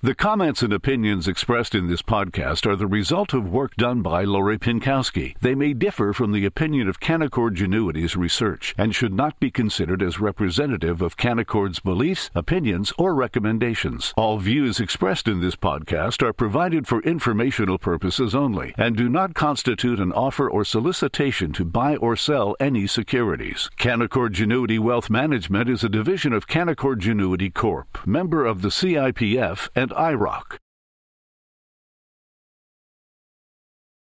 The 0.06 0.14
comments 0.14 0.62
and 0.62 0.72
opinions 0.72 1.28
expressed 1.28 1.74
in 1.74 1.88
this 1.88 2.04
podcast 2.04 2.68
are 2.68 2.76
the 2.76 2.86
result 2.86 3.34
of 3.34 3.50
work 3.50 3.76
done 3.76 4.04
by 4.04 4.24
Lori 4.24 4.60
Pinkowski. 4.60 5.36
They 5.42 5.56
may 5.56 5.74
differ 5.74 6.14
from 6.14 6.32
the 6.32 6.46
opinion 6.46 6.88
of 6.88 7.00
Canaccord 7.00 7.56
Genuity's 7.56 8.16
research 8.16 8.76
and 8.78 8.94
should 8.94 9.16
not 9.16 9.40
be 9.40 9.50
considered 9.50 10.04
as 10.04 10.20
representative 10.20 11.02
of 11.02 11.18
Canaccord's 11.18 11.80
beliefs, 11.80 12.30
opinions, 12.36 12.94
or 13.00 13.16
recommendations. 13.16 14.14
All 14.16 14.38
views 14.38 14.80
expressed 14.80 15.28
in 15.28 15.42
this 15.42 15.56
podcast 15.56 16.22
are 16.22 16.34
provided 16.34 16.86
for 16.86 17.02
informational 17.02 17.80
purposes 17.80 18.36
only 18.36 18.76
and 18.78 18.96
do 18.96 19.10
not 19.10 19.34
constitute 19.34 20.00
an 20.00 20.12
offer 20.12 20.48
or 20.48 20.64
solicitation 20.64 21.52
to 21.54 21.66
buy 21.66 21.96
or 21.96 22.16
sell 22.16 22.56
any 22.60 22.86
securities. 22.86 23.72
Canaccord 23.80 24.36
Genuity 24.36 24.78
Wealth 24.78 25.10
Management 25.10 25.68
is 25.68 25.84
a 25.84 25.90
division 25.90 26.32
of 26.32 26.46
Canaccord 26.46 27.00
Genuity 27.00 27.52
Corp., 27.52 28.06
member 28.06 28.46
of 28.46 28.62
the 28.62 28.70
CIPF 28.70 29.68
and 29.74 29.95
IIROC. 29.96 30.60